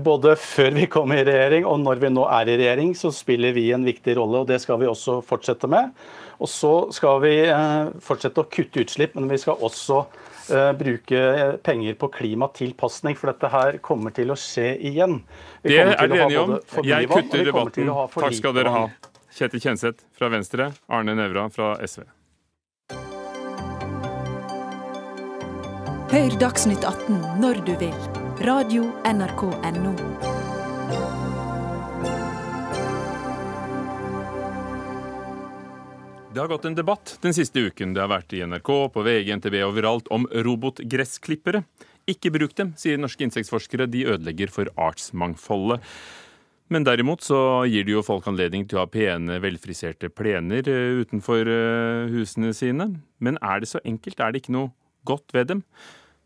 Både 0.00 0.32
før 0.40 0.70
vi 0.72 0.86
kom 0.88 1.12
i 1.12 1.20
regjering 1.20 1.66
og 1.68 1.82
når 1.82 1.98
vi 2.00 2.08
nå 2.08 2.24
er 2.32 2.48
i 2.48 2.56
regjering, 2.56 2.94
så 2.96 3.10
spiller 3.12 3.52
vi 3.52 3.68
en 3.76 3.84
viktig 3.84 4.16
rolle. 4.16 4.40
og 4.40 4.48
Det 4.48 4.56
skal 4.62 4.80
vi 4.80 4.88
også 4.88 5.18
fortsette 5.26 5.68
med. 5.68 5.92
Og 6.40 6.48
så 6.48 6.72
skal 6.96 7.20
vi 7.22 7.34
eh, 7.44 7.90
fortsette 8.02 8.40
å 8.40 8.48
kutte 8.48 8.80
utslipp, 8.80 9.12
men 9.18 9.28
vi 9.30 9.38
skal 9.42 9.60
også 9.60 10.06
bruke 10.78 11.22
penger 11.66 11.96
på 12.00 12.10
klimatilpasning, 12.18 13.16
for 13.18 13.32
dette 13.32 13.50
her 13.52 13.78
kommer 13.84 14.14
til 14.14 14.34
å 14.34 14.38
skje 14.38 14.74
igjen. 14.90 15.20
Vi 15.62 15.76
det 15.76 15.84
er 15.84 15.94
dere 16.08 16.26
enige 16.26 16.44
om. 16.44 16.58
Jeg 16.84 17.08
kutter 17.10 17.46
debatten. 17.50 17.94
Takk 18.18 18.38
skal 18.40 18.56
dere 18.56 18.74
ha. 18.74 18.84
Kjetil 19.34 19.64
Kjenseth 19.64 20.04
fra 20.14 20.28
Venstre, 20.30 20.70
Arne 20.86 21.16
Nævra 21.18 21.48
fra 21.50 21.74
SV. 21.82 22.04
Hør 26.14 26.36
Dagsnytt 26.38 26.84
18 26.86 27.18
når 27.42 27.64
du 27.66 27.74
vil. 27.80 27.96
Radio 28.46 28.86
NRK 29.02 29.42
Radio.nrk.no. 29.42 30.33
Det 36.34 36.40
har 36.40 36.48
gått 36.50 36.64
en 36.64 36.74
debatt 36.74 37.12
den 37.22 37.34
siste 37.36 37.62
uken. 37.62 37.92
Det 37.94 38.00
har 38.02 38.10
vært 38.10 38.32
i 38.34 38.40
NRK, 38.42 38.68
på 38.90 39.02
VG, 39.06 39.28
NTB 39.38 39.54
overalt 39.62 40.08
om 40.10 40.24
robotgressklippere. 40.26 41.60
Ikke 42.10 42.32
bruk 42.34 42.56
dem, 42.58 42.72
sier 42.74 42.98
norske 42.98 43.22
insektforskere. 43.22 43.86
De 43.86 44.02
ødelegger 44.10 44.50
for 44.50 44.66
artsmangfoldet. 44.74 45.84
Men 46.74 46.82
derimot 46.88 47.22
så 47.22 47.38
gir 47.70 47.86
det 47.86 47.94
jo 47.94 48.02
folk 48.02 48.26
anledning 48.26 48.66
til 48.66 48.80
å 48.80 48.82
ha 48.82 48.90
pene, 48.90 49.38
velfriserte 49.44 50.10
plener 50.10 50.66
eh, 50.66 51.04
utenfor 51.04 51.46
eh, 51.46 52.10
husene 52.16 52.50
sine. 52.56 52.88
Men 53.22 53.38
er 53.38 53.62
det 53.62 53.70
så 53.70 53.84
enkelt? 53.86 54.18
Er 54.18 54.34
det 54.34 54.42
ikke 54.42 54.56
noe 54.56 54.72
godt 55.06 55.36
ved 55.36 55.52
dem? 55.52 55.62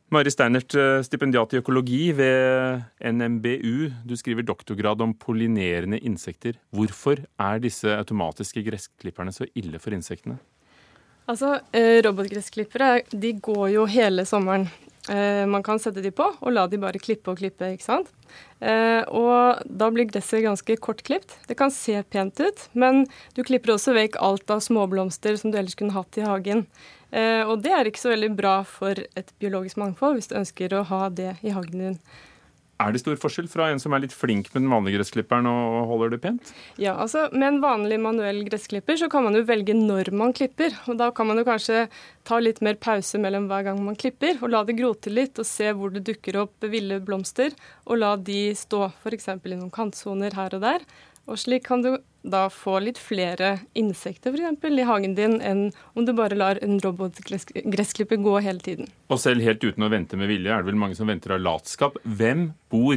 Mari 0.09 0.31
Steinert, 0.33 0.73
eh, 0.73 1.03
stipendiat 1.05 1.53
i 1.53 1.59
økologi 1.61 2.15
ved 2.17 2.81
NMBU. 3.05 3.91
Du 4.09 4.15
skriver 4.17 4.47
doktorgrad 4.47 5.03
om 5.05 5.13
pollinerende 5.13 5.99
insekter. 6.01 6.57
Hvorfor 6.73 7.21
er 7.37 7.61
disse 7.61 7.93
automatiske 7.93 8.63
gressklipperne 8.65 9.35
så 9.37 9.45
ille 9.53 9.77
for 9.77 9.93
insektene? 9.93 10.39
Altså, 11.29 11.61
eh, 11.75 12.01
Robotgressklippere 12.01 13.03
de 13.13 13.35
går 13.35 13.75
jo 13.75 13.85
hele 13.85 14.25
sommeren. 14.25 14.71
Eh, 15.11 15.45
man 15.45 15.63
kan 15.63 15.79
sette 15.79 16.03
de 16.03 16.11
på 16.11 16.25
og 16.41 16.53
la 16.53 16.67
de 16.67 16.79
bare 16.79 16.99
klippe 16.99 17.29
og 17.29 17.37
klippe. 17.37 17.77
ikke 17.77 17.85
sant? 17.85 18.09
Og 18.61 19.63
da 19.65 19.91
blir 19.91 20.05
gresset 20.05 20.43
ganske 20.43 20.77
kortklipt. 20.77 21.37
Det 21.47 21.57
kan 21.57 21.71
se 21.71 22.03
pent 22.03 22.41
ut, 22.41 22.69
men 22.75 23.07
du 23.35 23.43
klipper 23.43 23.73
også 23.73 23.95
vekk 23.95 24.17
alt 24.21 24.51
av 24.51 24.61
småblomster 24.61 25.37
som 25.39 25.51
du 25.51 25.59
ellers 25.59 25.77
kunne 25.77 25.93
hatt 25.93 26.19
i 26.19 26.23
hagen. 26.23 26.67
Eh, 27.11 27.43
og 27.49 27.63
det 27.65 27.73
er 27.75 27.89
ikke 27.89 28.03
så 28.03 28.13
veldig 28.13 28.33
bra 28.37 28.57
for 28.69 28.99
et 29.17 29.35
biologisk 29.41 29.81
mangfold, 29.81 30.19
hvis 30.19 30.31
du 30.31 30.39
ønsker 30.41 30.77
å 30.77 30.87
ha 30.91 31.07
det 31.09 31.37
i 31.43 31.55
hagen 31.55 31.85
din. 31.85 32.01
Er 32.79 32.93
det 32.95 33.01
stor 33.03 33.17
forskjell 33.19 33.49
fra 33.51 33.73
en 33.73 33.81
som 33.83 33.95
er 33.95 34.05
litt 34.05 34.15
flink 34.15 34.53
med 34.53 34.63
den 34.63 34.71
vanlige 34.71 35.01
gressklipperen 35.01 35.49
og 35.51 35.89
holder 35.91 36.13
det 36.13 36.21
pent? 36.23 36.53
Ja, 36.79 36.93
altså 36.95 37.25
med 37.33 37.49
en 37.49 37.59
vanlig 37.65 37.99
manuell 37.99 38.45
gressklipper 38.47 39.01
så 39.01 39.09
kan 39.11 39.27
man 39.27 39.35
jo 39.35 39.43
velge 39.49 39.75
når 39.75 40.13
man 40.15 40.31
klipper. 40.37 40.77
Og 40.87 41.01
da 41.01 41.09
kan 41.15 41.27
man 41.27 41.41
jo 41.41 41.47
kanskje 41.49 41.89
ta 42.29 42.39
litt 42.39 42.63
mer 42.63 42.79
pause 42.79 43.19
mellom 43.19 43.49
hver 43.51 43.67
gang 43.67 43.83
man 43.83 43.99
klipper, 43.99 44.39
og 44.39 44.53
la 44.55 44.63
det 44.69 44.79
gro 44.79 44.93
til 44.95 45.19
litt 45.19 45.43
og 45.43 45.49
se 45.49 45.73
hvor 45.75 45.91
det 45.91 46.05
dukker 46.07 46.39
opp 46.45 46.69
ville 46.71 47.01
blomster, 47.03 47.57
og 47.91 47.99
la 47.99 48.15
de 48.15 48.53
stå 48.55 48.85
f.eks. 48.93 49.33
i 49.35 49.57
noen 49.57 49.75
kantsoner 49.75 50.39
her 50.39 50.55
og 50.55 50.63
der. 50.63 50.87
Og 51.29 51.37
slik 51.37 51.67
kan 51.69 51.83
du 51.85 51.91
da 52.29 52.47
få 52.53 52.79
litt 52.83 52.99
flere 53.01 53.59
insekter 53.79 54.33
f.eks. 54.33 54.65
i 54.65 54.87
hagen 54.89 55.15
din, 55.15 55.37
enn 55.45 55.69
om 55.95 56.07
du 56.09 56.15
bare 56.17 56.37
lar 56.37 56.59
en 56.65 56.79
robotgressklipper 56.83 58.21
gå 58.25 58.39
hele 58.45 58.65
tiden. 58.65 58.89
Og 59.13 59.21
selv 59.21 59.45
helt 59.45 59.65
uten 59.65 59.85
å 59.85 59.93
vente 59.93 60.17
med 60.17 60.31
vilje, 60.33 60.51
er 60.51 60.65
det 60.65 60.71
vel 60.71 60.81
mange 60.81 60.97
som 60.99 61.11
venter 61.11 61.37
av 61.37 61.45
latskap. 61.45 62.01
Hvem 62.05 62.51
bor 62.73 62.97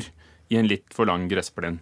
i 0.52 0.60
en 0.60 0.70
litt 0.72 0.88
for 0.96 1.12
lang 1.12 1.28
gressplen? 1.32 1.80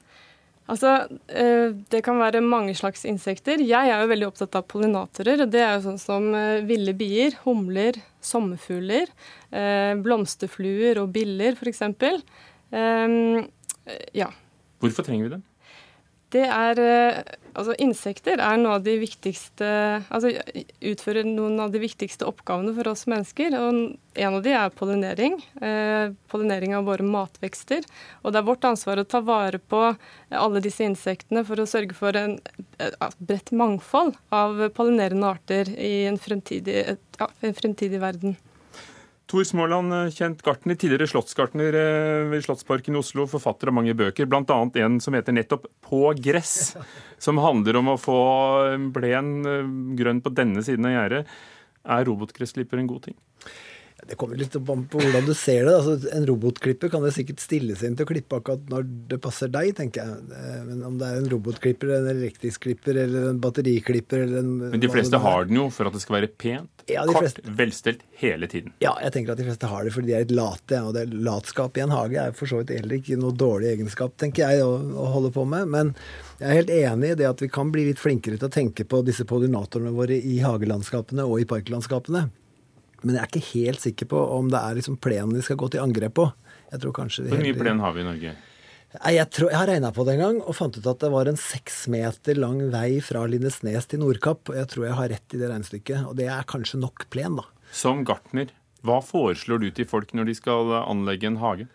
Altså, 0.69 1.07
eh, 1.27 1.73
Det 1.89 2.03
kan 2.05 2.19
være 2.19 2.41
mange 2.45 2.75
slags 2.77 3.05
insekter. 3.05 3.57
Jeg 3.57 3.89
er 3.89 4.01
jo 4.01 4.09
veldig 4.11 4.27
opptatt 4.27 4.55
av 4.55 4.67
pollinatorer. 4.67 5.41
og 5.41 5.49
Det 5.49 5.61
er 5.61 5.73
jo 5.75 5.85
sånn 5.89 5.99
som 6.01 6.33
eh, 6.35 6.61
ville 6.61 6.93
bier, 6.93 7.33
humler, 7.45 7.93
sommerfugler, 8.21 9.07
eh, 9.51 9.95
blomsterfluer 9.95 11.01
og 11.01 11.13
biller 11.13 11.57
f.eks. 11.57 11.81
Ja. 14.13 14.29
Hvorfor 14.79 15.03
trenger 15.03 15.23
vi 15.23 15.29
dem? 15.29 15.43
Det 16.33 16.45
er 16.45 16.81
eh, 16.83 17.21
Altså, 17.59 17.73
insekter 17.81 18.39
er 18.39 18.59
noe 18.61 18.77
av 18.77 18.83
de 18.85 18.93
viktigste 19.01 19.67
Altså 20.13 20.29
utfører 20.85 21.25
noen 21.27 21.57
av 21.59 21.73
de 21.73 21.81
viktigste 21.81 22.27
oppgavene 22.29 22.71
for 22.77 22.91
oss 22.91 23.03
mennesker. 23.09 23.55
Og 23.57 24.19
en 24.19 24.37
av 24.37 24.43
de 24.45 24.53
er 24.55 24.75
pollinering. 24.77 25.39
Eh, 25.59 26.13
pollinering 26.31 26.75
av 26.77 26.85
våre 26.87 27.03
matvekster. 27.03 27.83
Og 28.23 28.31
det 28.31 28.39
er 28.39 28.47
vårt 28.47 28.67
ansvar 28.69 29.01
å 29.01 29.07
ta 29.09 29.23
vare 29.25 29.59
på 29.59 29.81
alle 30.29 30.63
disse 30.63 30.85
insektene 30.85 31.43
for 31.47 31.59
å 31.59 31.67
sørge 31.69 31.97
for 31.97 32.15
en, 32.19 32.37
et 32.79 33.19
bredt 33.19 33.51
mangfold 33.51 34.13
av 34.35 34.61
pollinerende 34.77 35.33
arter 35.33 35.73
i 35.75 36.05
en 36.07 36.21
fremtidig, 36.21 36.85
ja, 37.19 37.31
en 37.41 37.57
fremtidig 37.57 37.99
verden. 38.05 38.37
Tor 39.29 39.43
Småland, 39.45 39.93
kjent 40.15 40.39
gartner, 40.41 40.73
tidligere 40.79 41.05
slottsgartner 41.11 41.75
ved 42.31 42.41
Slottsparken 42.41 42.95
i 42.95 43.01
Oslo, 43.03 43.27
forfatter 43.29 43.69
av 43.69 43.75
mange 43.77 43.93
bøker, 43.93 44.25
bl.a. 44.25 44.57
en 44.81 44.97
som 45.03 45.13
heter 45.13 45.35
nettopp 45.37 45.67
'På 45.85 46.15
gress', 46.17 46.73
som 47.21 47.37
handler 47.37 47.77
om 47.77 47.93
å 47.93 47.99
få 48.01 48.19
plen 48.95 49.29
grønn 49.99 50.23
på 50.25 50.33
denne 50.33 50.65
siden 50.65 50.89
av 50.89 50.95
gjerdet. 50.95 51.35
Er 51.85 52.09
robotgressklipper 52.09 52.81
en 52.81 52.89
god 52.89 53.03
ting? 53.05 53.19
Det 54.07 54.15
kommer 54.19 54.39
litt 54.39 54.55
an 54.55 54.83
på 54.89 55.01
hvordan 55.01 55.25
du 55.27 55.33
ser 55.35 55.65
det. 55.67 55.73
Altså, 55.75 56.11
en 56.15 56.25
robotklipper 56.29 56.91
kan 56.93 57.03
det 57.03 57.11
sikkert 57.15 57.41
stilles 57.43 57.81
inn 57.83 57.97
til 57.99 58.07
å 58.07 58.09
klippe 58.09 58.39
akkurat 58.39 58.69
når 58.71 58.85
det 59.11 59.19
passer 59.23 59.51
deg, 59.51 59.73
tenker 59.77 60.05
jeg. 60.05 60.37
Eh, 60.39 60.61
men 60.67 60.83
om 60.87 60.95
det 60.99 61.09
er 61.09 61.19
en 61.19 61.29
robotklipper, 61.33 61.91
en 61.97 62.09
elektrisk 62.13 62.63
klipper 62.67 63.01
eller 63.03 63.29
en 63.33 63.41
batteriklipper 63.43 64.23
eller 64.23 64.43
en, 64.43 64.53
Men 64.75 64.83
de 64.83 64.91
fleste 64.91 65.19
har 65.19 65.49
den 65.49 65.59
jo 65.59 65.67
for 65.73 65.89
at 65.89 65.97
det 65.97 66.03
skal 66.05 66.19
være 66.19 66.31
pent, 66.39 66.85
ja, 66.89 67.03
kort, 67.09 67.25
fleste... 67.25 67.43
velstelt 67.59 68.05
hele 68.21 68.49
tiden. 68.51 68.73
Ja, 68.83 68.95
jeg 69.03 69.13
tenker 69.15 69.35
at 69.35 69.41
de 69.41 69.49
fleste 69.49 69.69
har 69.69 69.85
det 69.85 69.93
fordi 69.95 70.11
de 70.11 70.17
er 70.17 70.25
litt 70.25 70.35
late. 70.37 70.81
Og 70.85 70.95
det 70.95 71.03
er 71.03 71.19
latskap 71.29 71.77
i 71.77 71.85
en 71.85 71.93
hage 71.93 72.23
er 72.23 72.35
for 72.37 72.49
så 72.49 72.61
vidt 72.61 72.73
heller 72.77 72.99
ikke 73.01 73.19
noe 73.19 73.35
dårlig 73.35 73.73
egenskap, 73.75 74.15
tenker 74.21 74.47
jeg, 74.47 74.65
å, 74.65 74.79
å 74.79 75.11
holde 75.17 75.33
på 75.35 75.45
med. 75.49 75.69
Men 75.75 75.93
jeg 76.39 76.47
er 76.47 76.61
helt 76.61 76.75
enig 76.79 77.13
i 77.13 77.19
det 77.19 77.29
at 77.29 77.43
vi 77.43 77.51
kan 77.51 77.71
bli 77.73 77.89
litt 77.89 78.01
flinkere 78.01 78.39
til 78.39 78.47
å 78.47 78.53
tenke 78.53 78.87
på 78.87 79.03
disse 79.07 79.27
pollinatorene 79.27 79.91
våre 79.95 80.15
i 80.15 80.39
hagelandskapene 80.43 81.27
og 81.27 81.43
i 81.43 81.49
parklandskapene. 81.49 82.29
Men 83.03 83.15
jeg 83.15 83.23
er 83.23 83.31
ikke 83.31 83.49
helt 83.53 83.83
sikker 83.83 84.09
på 84.11 84.21
om 84.35 84.51
det 84.51 84.59
er 84.59 84.77
liksom 84.79 84.99
plenen 85.01 85.35
de 85.37 85.43
skal 85.45 85.59
gå 85.59 85.71
til 85.73 85.83
angrep 85.83 86.15
på. 86.19 86.29
Jeg 86.69 86.83
tror 86.83 86.95
kanskje 86.99 87.27
Hvor 87.29 87.41
mye 87.41 87.57
plen 87.57 87.81
har 87.83 87.95
vi 87.95 88.03
i 88.03 88.07
Norge? 88.07 88.35
Jeg, 88.89 89.25
tror, 89.29 89.51
jeg 89.51 89.59
har 89.59 89.69
regna 89.69 89.91
på 89.93 90.03
det 90.05 90.15
en 90.15 90.23
gang 90.23 90.37
og 90.41 90.55
fant 90.57 90.77
ut 90.77 90.87
at 90.89 91.01
det 91.03 91.11
var 91.13 91.29
en 91.29 91.37
seks 91.37 91.83
meter 91.93 92.39
lang 92.41 92.63
vei 92.73 92.97
fra 93.05 93.21
Lindesnes 93.29 93.85
til 93.89 94.01
Nordkapp. 94.01 94.49
Og 94.49 94.57
jeg 94.57 94.69
tror 94.71 94.87
jeg 94.87 94.97
har 94.97 95.11
rett 95.13 95.35
i 95.35 95.41
det 95.41 95.51
regnestykket. 95.51 96.07
Og 96.09 96.17
det 96.17 96.29
er 96.33 96.47
kanskje 96.49 96.81
nok 96.81 97.05
plen, 97.13 97.37
da. 97.37 97.45
Som 97.69 98.01
gartner, 98.07 98.49
hva 98.85 98.97
foreslår 99.05 99.61
du 99.61 99.69
til 99.77 99.85
folk 99.89 100.15
når 100.17 100.31
de 100.31 100.37
skal 100.39 100.73
anlegge 100.81 101.29
en 101.29 101.37
hage? 101.43 101.67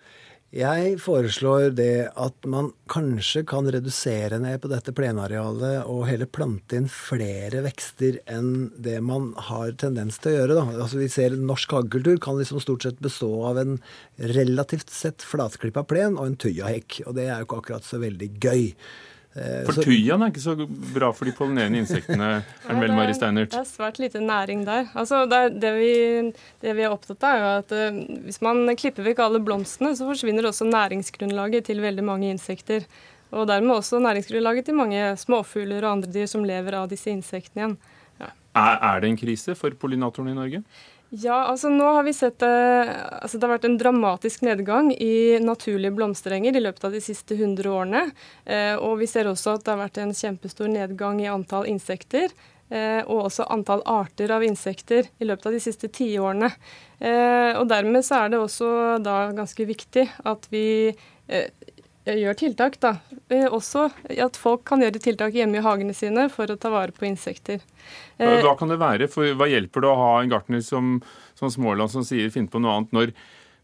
Jeg 0.54 1.00
foreslår 1.02 1.72
det 1.74 2.12
at 2.14 2.46
man 2.46 2.68
kanskje 2.92 3.40
kan 3.50 3.66
redusere 3.74 4.36
ned 4.38 4.60
på 4.62 4.68
dette 4.70 4.92
plenarealet 4.94 5.88
og 5.90 6.04
heller 6.06 6.30
plante 6.30 6.78
inn 6.78 6.86
flere 6.86 7.64
vekster 7.64 8.20
enn 8.30 8.68
det 8.78 9.00
man 9.02 9.32
har 9.48 9.72
tendens 9.82 10.20
til 10.22 10.30
å 10.30 10.36
gjøre. 10.36 10.58
Da. 10.60 10.66
Altså 10.84 11.00
vi 11.00 11.08
ser 11.10 11.34
Norsk 11.34 11.74
hagekultur 11.74 12.20
kan 12.22 12.38
liksom 12.38 12.62
stort 12.62 12.86
sett 12.86 13.02
bestå 13.02 13.32
av 13.48 13.58
en 13.64 13.80
relativt 14.36 14.94
sett 14.94 15.26
flatklippa 15.26 15.82
plen 15.90 16.14
og 16.14 16.28
en 16.28 16.38
tøyahekk. 16.46 17.00
Og 17.08 17.18
det 17.18 17.26
er 17.26 17.42
jo 17.42 17.48
ikke 17.48 17.60
akkurat 17.64 17.90
så 17.90 17.98
veldig 18.04 18.30
gøy. 18.38 18.68
Eh, 19.34 19.64
for 19.66 19.82
tøyen 19.82 20.22
er 20.22 20.30
ikke 20.30 20.42
så 20.44 20.52
bra 20.94 21.08
for 21.14 21.26
de 21.26 21.32
pollinerende 21.34 21.80
insektene? 21.82 22.28
er 22.70 22.78
vel, 22.78 22.92
Mari 22.94 23.16
Steinert? 23.16 23.50
Det 23.50 23.62
er 23.64 23.66
svært 23.66 23.98
lite 23.98 24.22
næring 24.22 24.62
der. 24.66 24.86
Altså, 24.94 25.24
det, 25.30 25.40
det, 25.62 25.72
vi, 25.74 25.94
det, 26.62 26.76
vi, 26.78 26.84
er 26.84 26.94
opptatt 26.94 27.26
av, 27.26 27.34
er 27.34 27.42
jo 27.42 27.48
at 27.64 27.74
uh, 27.74 28.20
hvis 28.28 28.38
man 28.46 28.62
klipper 28.78 29.06
vekk 29.08 29.24
alle 29.24 29.42
blomstene, 29.42 29.90
så 29.98 30.06
forsvinner 30.06 30.46
også 30.50 30.68
næringsgrunnlaget 30.70 31.66
til 31.66 31.82
veldig 31.82 32.06
mange 32.06 32.30
insekter. 32.30 32.86
Og 33.34 33.48
dermed 33.50 33.74
også 33.74 33.98
næringsgrunnlaget 34.04 34.70
til 34.70 34.78
mange 34.78 35.02
småfugler 35.18 35.82
og 35.82 35.96
andre 35.96 36.14
dyr 36.14 36.30
som 36.30 36.46
lever 36.46 36.78
av 36.78 36.86
disse 36.92 37.10
insektene 37.10 37.64
igjen. 37.64 37.78
Ja. 38.22 38.30
Er, 38.54 38.76
er 38.92 39.02
det 39.02 39.10
en 39.10 39.18
krise 39.18 39.58
for 39.58 39.74
pollinatorene 39.74 40.30
i 40.30 40.38
Norge? 40.38 40.62
Ja, 41.14 41.34
altså 41.46 41.68
nå 41.70 41.86
har 41.94 42.02
vi 42.02 42.12
sett 42.16 42.42
eh, 42.42 42.88
altså 43.22 43.38
Det 43.38 43.46
har 43.46 43.52
vært 43.52 43.66
en 43.68 43.76
dramatisk 43.78 44.42
nedgang 44.42 44.88
i 44.92 45.38
naturlige 45.38 45.94
blomsterenger 45.94 46.56
i 46.56 46.62
løpet 46.64 46.88
av 46.88 46.96
de 46.96 47.02
siste 47.04 47.36
100 47.36 47.70
årene. 47.70 48.00
Eh, 48.42 48.74
og 48.74 48.98
vi 48.98 49.06
ser 49.10 49.30
også 49.30 49.54
at 49.54 49.62
det 49.62 49.70
har 49.70 49.82
vært 49.84 50.00
en 50.02 50.14
kjempestor 50.16 50.72
nedgang 50.72 51.20
i 51.22 51.30
antall 51.30 51.68
insekter. 51.70 52.34
Eh, 52.66 53.04
og 53.04 53.28
også 53.28 53.46
antall 53.54 53.84
arter 53.86 54.32
av 54.34 54.42
insekter 54.42 55.06
i 55.22 55.28
løpet 55.28 55.46
av 55.46 55.54
de 55.54 55.62
siste 55.62 55.92
tiårene. 55.92 56.50
Og 57.04 57.66
dermed 57.68 58.06
så 58.06 58.22
er 58.22 58.30
det 58.32 58.38
også 58.40 58.68
da 59.04 59.28
ganske 59.36 59.66
viktig 59.68 60.06
at 60.24 60.46
vi 60.48 60.64
gjør 62.04 62.36
tiltak, 62.36 62.76
da. 62.82 62.96
Eh, 63.32 63.46
også 63.48 63.86
at 64.20 64.36
folk 64.36 64.64
kan 64.68 64.82
gjøre 64.84 65.00
tiltak 65.02 65.36
hjemme 65.36 65.60
i 65.60 65.64
hagene 65.64 65.94
sine 65.96 66.26
for 66.32 66.50
å 66.52 66.58
ta 66.60 66.72
vare 66.72 66.92
på 66.92 67.06
insekter. 67.08 67.64
Eh, 68.18 68.40
hva 68.44 68.54
kan 68.60 68.72
det 68.72 68.80
være? 68.82 69.08
For 69.12 69.32
hva 69.38 69.48
hjelper 69.48 69.84
det 69.84 69.90
å 69.90 70.00
ha 70.00 70.12
en 70.20 70.32
gartner 70.32 70.60
som, 70.64 70.98
som 71.38 71.52
Småland 71.52 71.92
som 71.92 72.04
sier 72.06 72.32
finn 72.34 72.50
på 72.50 72.60
noe 72.60 72.76
annet, 72.76 72.94
når, 72.96 73.14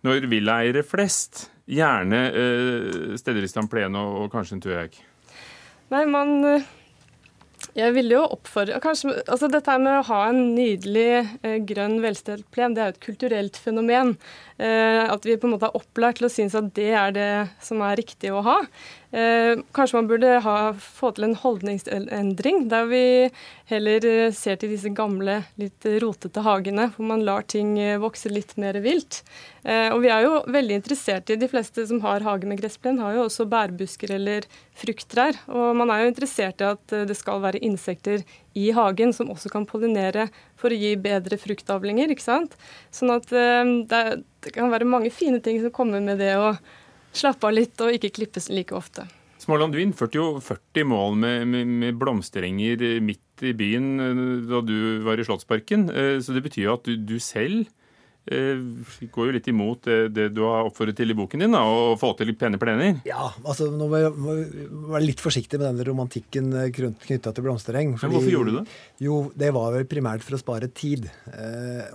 når 0.09 0.29
villaeiere 0.33 0.85
flest 0.87 1.49
gjerne 1.71 2.25
eh, 2.33 3.15
steller 3.21 3.47
i 3.47 3.53
stand 3.53 3.71
plen 3.71 3.99
og, 3.99 4.25
og 4.25 4.33
kanskje 4.33 4.57
en 4.57 4.65
tøyhaug? 4.65 5.01
Nei, 5.91 6.05
man 6.09 6.37
eh, 6.47 6.69
jeg 7.77 7.95
ville 7.95 8.17
jo 8.17 8.23
oppfordre 8.35 8.81
kanskje, 8.83 9.13
altså 9.31 9.49
Dette 9.51 9.77
med 9.83 10.01
å 10.01 10.07
ha 10.09 10.21
en 10.31 10.41
nydelig 10.57 11.11
eh, 11.47 11.59
grønn, 11.67 12.01
velstelt 12.03 12.47
plen, 12.55 12.75
det 12.75 12.83
er 12.83 12.91
jo 12.91 12.97
et 12.97 13.05
kulturelt 13.05 13.59
fenomen. 13.61 14.17
Eh, 14.61 15.03
at 15.09 15.25
vi 15.25 15.39
på 15.41 15.49
en 15.49 15.55
måte 15.55 15.71
er 15.71 15.77
opplært 15.79 16.19
til 16.21 16.27
å 16.29 16.33
synes 16.33 16.57
at 16.59 16.67
det 16.77 16.91
er 16.93 17.15
det 17.17 17.31
som 17.65 17.81
er 17.87 17.97
riktig 17.97 18.33
å 18.35 18.43
ha. 18.45 18.59
Eh, 19.11 19.63
kanskje 19.75 19.97
man 19.97 20.11
burde 20.11 20.35
ha, 20.45 20.57
få 20.77 21.15
til 21.17 21.31
en 21.31 21.37
holdningsendring, 21.41 22.67
der 22.71 22.91
vi 22.91 23.05
heller 23.73 24.05
eh, 24.07 24.35
ser 24.37 24.61
til 24.61 24.75
disse 24.75 24.93
gamle, 24.93 25.39
litt 25.61 25.89
rotete 26.05 26.45
hagene, 26.45 26.91
hvor 26.93 27.09
man 27.09 27.25
lar 27.25 27.47
ting 27.49 27.73
vokse 28.03 28.29
litt 28.33 28.53
mer 28.61 28.77
vilt. 28.85 29.23
Og 29.61 29.99
vi 30.01 30.09
er 30.09 30.25
jo 30.25 30.39
veldig 30.49 30.79
interessert 30.79 31.29
i, 31.29 31.35
De 31.37 31.49
fleste 31.49 31.83
som 31.85 31.99
har 32.01 32.25
hage 32.25 32.49
med 32.49 32.57
gressplen, 32.63 32.97
har 33.03 33.13
jo 33.13 33.27
også 33.27 33.45
bærbusker 33.51 34.15
eller 34.17 34.47
frukttrær. 34.81 35.37
Og 35.53 35.77
man 35.77 35.93
er 35.93 36.01
jo 36.01 36.13
interessert 36.15 36.65
i 36.65 36.71
at 36.71 36.95
det 37.11 37.17
skal 37.19 37.43
være 37.45 37.61
insekter 37.69 38.25
i 38.59 38.71
hagen 38.75 39.15
som 39.15 39.31
også 39.31 39.53
kan 39.53 39.67
pollinere 39.69 40.29
for 40.59 40.73
å 40.73 40.79
gi 40.79 40.97
bedre 41.01 41.39
fruktavlinger. 41.39 42.11
ikke 42.11 42.27
sant? 42.27 42.57
Sånn 42.95 43.15
at 43.15 43.31
det, 43.31 44.03
det 44.43 44.55
kan 44.57 44.73
være 44.73 44.89
mange 44.89 45.13
fine 45.15 45.39
ting 45.45 45.61
som 45.63 45.75
kommer 45.75 46.03
med 46.03 46.19
det 46.19 46.35
å 46.41 46.55
slappe 47.13 47.47
av 47.47 47.57
litt 47.57 47.81
og 47.83 47.95
ikke 47.95 48.13
klippes 48.21 48.51
like 48.51 48.75
ofte. 48.77 49.07
Småland, 49.41 49.73
du 49.73 49.81
innførte 49.81 50.19
jo 50.19 50.27
40 50.45 50.85
mål 50.85 51.15
med, 51.23 51.47
med, 51.49 51.69
med 51.81 51.99
blomsterenger 52.01 53.01
midt 53.01 53.45
i 53.47 53.55
byen 53.57 53.87
eh, 54.05 54.25
da 54.51 54.61
du 54.61 55.01
var 55.07 55.21
i 55.21 55.25
Slottsparken. 55.25 55.89
Eh, 55.89 56.17
så 56.21 56.37
det 56.37 56.45
betyr 56.45 56.67
jo 56.67 56.75
at 56.77 56.85
du, 56.85 56.93
du 57.09 57.17
selv 57.25 57.63
eh, 57.65 57.80
går 58.29 59.31
jo 59.31 59.35
litt 59.35 59.49
imot 59.51 59.87
det, 59.89 59.99
det, 60.15 60.27
du 60.37 60.43
har 60.45 60.69
oppfordret 60.69 60.99
til 61.01 61.11
i 61.11 61.17
boken 61.19 61.45
din, 61.45 61.55
da, 61.57 61.63
å 61.65 61.97
få 61.99 62.13
til 62.19 62.33
pene 62.39 62.61
plener? 62.61 63.01
Ja, 63.09 63.31
altså 63.43 63.71
nå 63.73 63.89
må 63.91 64.01
jeg 64.03 64.13
være 64.93 65.05
litt 65.07 65.23
forsiktig 65.25 65.59
med 65.59 65.71
denne 65.71 65.87
romantikken 65.89 66.53
knytta 66.75 67.33
til 67.35 67.47
blomstereng. 67.47 67.97
Fordi, 67.97 68.07
Men 68.11 68.19
hvorfor 68.19 68.35
gjorde 68.37 68.53
du 68.53 68.59
det? 68.61 68.79
Jo, 69.07 69.21
det 69.35 69.53
var 69.57 69.75
vel 69.79 69.89
primært 69.91 70.27
for 70.27 70.37
å 70.37 70.43
spare 70.43 70.71
tid. 70.71 71.09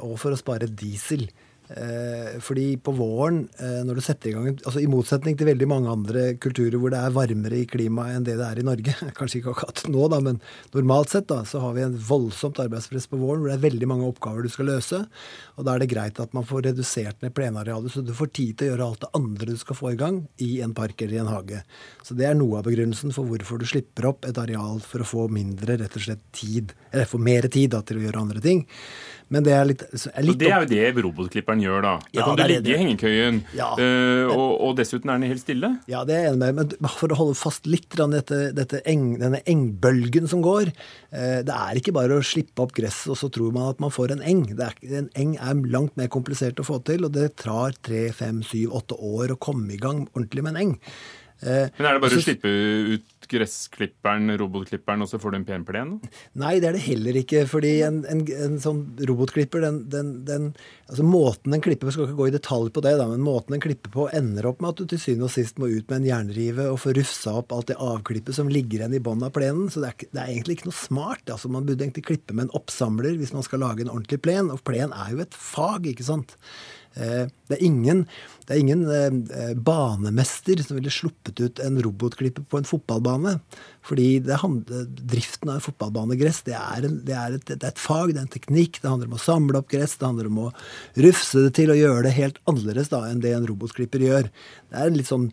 Og 0.03 0.15
for 0.21 0.35
å 0.35 0.39
spare 0.39 0.67
diesel. 0.71 1.27
Eh, 1.69 2.39
fordi 2.45 2.77
på 2.77 2.91
våren, 2.93 3.39
eh, 3.57 3.81
når 3.85 3.97
du 3.97 4.01
setter 4.05 4.29
i 4.29 4.33
gang 4.35 4.51
altså 4.53 4.83
I 4.83 4.85
motsetning 4.85 5.33
til 5.33 5.47
veldig 5.49 5.65
mange 5.65 5.89
andre 5.89 6.25
kulturer 6.37 6.77
hvor 6.77 6.91
det 6.93 6.99
er 7.01 7.15
varmere 7.15 7.57
i 7.57 7.65
klimaet 7.65 8.19
enn 8.19 8.27
det 8.27 8.35
det 8.37 8.45
er 8.45 8.61
i 8.61 8.65
Norge, 8.67 8.93
kanskje 9.17 9.39
ikke 9.39 9.55
akkurat 9.55 9.81
nå, 9.89 10.03
da, 10.13 10.19
men 10.21 10.37
normalt 10.75 11.15
sett 11.15 11.25
da, 11.31 11.39
så 11.41 11.63
har 11.63 11.73
vi 11.73 11.81
en 11.87 11.95
voldsomt 11.97 12.61
arbeidspress 12.61 13.09
på 13.09 13.17
våren 13.17 13.41
hvor 13.41 13.49
det 13.49 13.55
er 13.57 13.63
veldig 13.65 13.89
mange 13.89 14.11
oppgaver 14.11 14.45
du 14.45 14.53
skal 14.53 14.69
løse. 14.69 14.99
Og 15.57 15.65
da 15.65 15.73
er 15.73 15.81
det 15.81 15.89
greit 15.95 16.21
at 16.21 16.37
man 16.37 16.45
får 16.45 16.67
redusert 16.67 17.25
ned 17.25 17.33
plenarealet, 17.33 17.95
så 17.95 18.05
du 18.05 18.13
får 18.13 18.29
tid 18.37 18.59
til 18.59 18.69
å 18.69 18.71
gjøre 18.75 18.91
alt 18.91 19.01
det 19.07 19.11
andre 19.17 19.49
du 19.49 19.57
skal 19.57 19.79
få 19.81 19.95
i 19.95 19.99
gang 20.03 20.21
i 20.45 20.51
en 20.61 20.77
park 20.77 21.01
eller 21.01 21.17
i 21.17 21.23
en 21.23 21.33
hage. 21.33 21.63
Så 22.05 22.13
det 22.19 22.29
er 22.29 22.37
noe 22.37 22.61
av 22.61 22.69
begrunnelsen 22.69 23.15
for 23.15 23.25
hvorfor 23.25 23.57
du 23.57 23.65
slipper 23.65 24.11
opp 24.11 24.29
et 24.29 24.37
areal 24.37 24.83
for 24.85 25.01
å 25.01 25.09
få 25.15 25.25
mindre, 25.33 25.79
rett 25.81 25.97
og 25.97 26.05
slett 26.05 26.21
tid, 26.35 26.77
eller 26.91 27.09
få 27.09 27.17
mer 27.17 27.49
tid 27.49 27.73
da, 27.73 27.81
til 27.81 28.03
å 28.03 28.05
gjøre 28.05 28.21
andre 28.27 28.45
ting. 28.45 28.67
Men 29.33 29.45
det 29.45 29.53
er 29.57 29.65
litt, 29.65 29.81
er 29.81 30.25
litt 30.25 30.37
Det 30.37 30.49
er 30.51 30.63
jo 30.63 30.69
det 30.69 31.03
robotklipperen 31.05 31.61
gjør, 31.63 31.79
da. 31.81 31.93
Da 32.03 32.13
ja, 32.13 32.25
kan 32.27 32.37
du 32.37 32.43
ligge 32.51 32.73
i 32.75 32.77
hengekøyen, 32.77 33.39
ja, 33.57 33.71
men, 33.79 34.29
og, 34.29 34.51
og, 34.67 34.75
dessuten 34.77 35.09
er 35.09 35.17
den 35.17 35.31
helt 35.31 35.41
stille. 35.41 35.71
Ja, 35.89 36.03
det 36.05 36.13
er 36.13 36.27
jeg 36.27 36.35
enig 36.35 36.51
med. 36.59 36.75
Men 36.77 36.93
for 36.93 37.09
å 37.09 37.17
holde 37.17 37.37
fast 37.39 37.65
litt 37.69 37.89
dette, 37.95 38.39
dette 38.53 38.83
eng, 38.85 39.15
denne 39.21 39.41
engbølgen 39.49 40.29
som 40.29 40.43
går 40.45 40.69
uh, 40.69 41.41
Det 41.45 41.55
er 41.55 41.79
ikke 41.79 41.95
bare 41.95 42.19
å 42.19 42.25
slippe 42.25 42.61
opp 42.61 42.75
gresset, 42.77 43.09
og 43.15 43.19
så 43.19 43.31
tror 43.33 43.55
man 43.55 43.71
at 43.73 43.81
man 43.81 43.93
får 43.93 44.13
en 44.15 44.23
eng. 44.25 44.45
Er, 44.53 44.77
en 45.01 45.09
eng 45.17 45.35
er 45.41 45.65
langt 45.73 45.97
mer 45.97 46.11
komplisert 46.13 46.61
å 46.61 46.67
få 46.67 46.81
til, 46.85 47.07
og 47.07 47.15
det 47.17 47.31
tar 47.41 47.77
tre, 47.85 48.07
fem, 48.15 48.43
syv, 48.45 48.75
åtte 48.77 48.99
år 48.99 49.33
å 49.33 49.41
komme 49.41 49.73
i 49.73 49.81
gang 49.81 50.05
ordentlig 50.13 50.45
med 50.45 50.53
en 50.55 50.63
eng. 50.67 50.75
Uh, 51.41 51.65
Men 51.75 51.89
er 51.89 51.97
det 51.97 52.05
bare 52.05 52.21
å 52.21 52.23
slippe 52.23 52.51
ut 52.93 53.09
gressklipperen, 53.31 54.29
robotklipperen, 54.39 55.03
og 55.03 55.09
så 55.11 55.19
får 55.21 55.33
du 55.33 55.37
en 55.39 55.47
pen 55.47 55.65
plen? 55.67 55.93
Nei, 56.37 56.55
det 56.61 56.69
er 56.69 56.77
det 56.77 56.83
heller 56.85 57.19
ikke. 57.19 57.45
fordi 57.49 57.73
en, 57.87 58.01
en, 58.11 58.23
en 58.45 58.57
sånn 58.61 58.81
robotklipper, 59.09 59.63
den, 59.65 59.81
den, 59.91 60.11
den, 60.27 60.51
altså 60.89 61.05
Måten 61.05 61.55
den 61.55 61.63
klipper 61.63 61.89
på, 61.89 61.95
skal 61.95 62.07
ikke 62.09 62.19
gå 62.19 62.29
i 62.29 62.35
detalj 62.35 62.71
på 62.75 62.83
det, 62.85 62.95
da, 63.01 63.07
men 63.11 63.25
måten 63.25 63.55
den 63.55 63.63
klipper 63.63 63.93
på, 63.93 64.07
ender 64.15 64.49
opp 64.49 64.63
med 64.63 64.73
at 64.73 64.81
du 64.81 64.93
til 64.93 65.01
syvende 65.01 65.29
og 65.29 65.35
sist 65.35 65.59
må 65.61 65.69
ut 65.71 65.89
med 65.89 66.01
en 66.01 66.09
jernrive 66.09 66.69
og 66.71 66.79
få 66.83 66.95
rufsa 66.97 67.35
opp 67.41 67.55
alt 67.55 67.71
det 67.71 67.79
avklippet 67.81 68.37
som 68.37 68.51
ligger 68.51 68.81
igjen 68.81 68.97
i 68.97 69.03
bånn 69.03 69.25
av 69.25 69.33
plenen. 69.35 69.69
Så 69.71 69.83
det 69.83 69.91
er, 69.91 70.07
det 70.09 70.21
er, 70.21 70.31
egentlig 70.31 70.59
ikke 70.59 70.69
noe 70.71 70.79
smart. 70.79 71.25
altså 71.29 71.51
Man 71.51 71.67
burde 71.67 71.85
egentlig 71.85 72.07
klippe 72.09 72.35
med 72.35 72.47
en 72.47 72.55
oppsamler 72.57 73.19
hvis 73.19 73.35
man 73.35 73.45
skal 73.45 73.63
lage 73.63 73.85
en 73.85 73.93
ordentlig 73.93 74.21
plen. 74.25 74.51
Og 74.53 74.63
plen 74.67 74.95
er 74.95 75.13
jo 75.13 75.23
et 75.25 75.37
fag, 75.37 75.87
ikke 75.91 76.07
sant. 76.07 76.37
Eh, 76.95 77.25
det 77.49 77.57
er 77.57 77.63
ingen, 77.65 78.03
det 78.47 78.55
er 78.55 78.61
ingen 78.61 78.83
eh, 78.91 79.53
banemester 79.55 80.61
som 80.63 80.77
ville 80.77 80.93
sluppet 80.93 81.41
ut 81.41 81.61
en 81.63 81.79
robotklipper 81.83 82.45
på 82.47 82.61
en 82.61 82.67
fotballbane. 82.67 83.37
Fordi 83.85 84.07
handler, 84.41 84.85
driften 85.13 85.51
av 85.53 85.65
fotballbanegress 85.65 86.43
det 86.47 86.55
er, 86.57 86.87
en, 86.87 87.01
det, 87.07 87.17
er 87.19 87.39
et, 87.39 87.47
det 87.49 87.59
er, 87.59 87.73
et, 87.73 87.81
fag, 87.81 88.13
det 88.13 88.21
er 88.21 88.27
en 88.27 88.35
teknikk. 88.37 88.79
Det 88.81 88.91
handler 88.91 89.11
om 89.11 89.17
å 89.19 89.25
samle 89.25 89.59
opp 89.59 89.71
gress, 89.73 89.97
det 89.99 90.07
handler 90.07 90.31
om 90.31 90.45
å 90.47 90.51
rufse 91.07 91.47
det 91.47 91.55
til 91.59 91.73
og 91.73 91.81
gjøre 91.81 92.07
det 92.07 92.15
helt 92.19 92.39
annerledes 92.49 92.93
da 92.93 93.03
enn 93.09 93.23
det 93.23 93.35
en 93.35 93.49
robotklipper 93.51 94.07
gjør. 94.07 94.31
Det 94.71 94.85
er 94.85 94.95
litt 94.95 95.11
sånn 95.11 95.29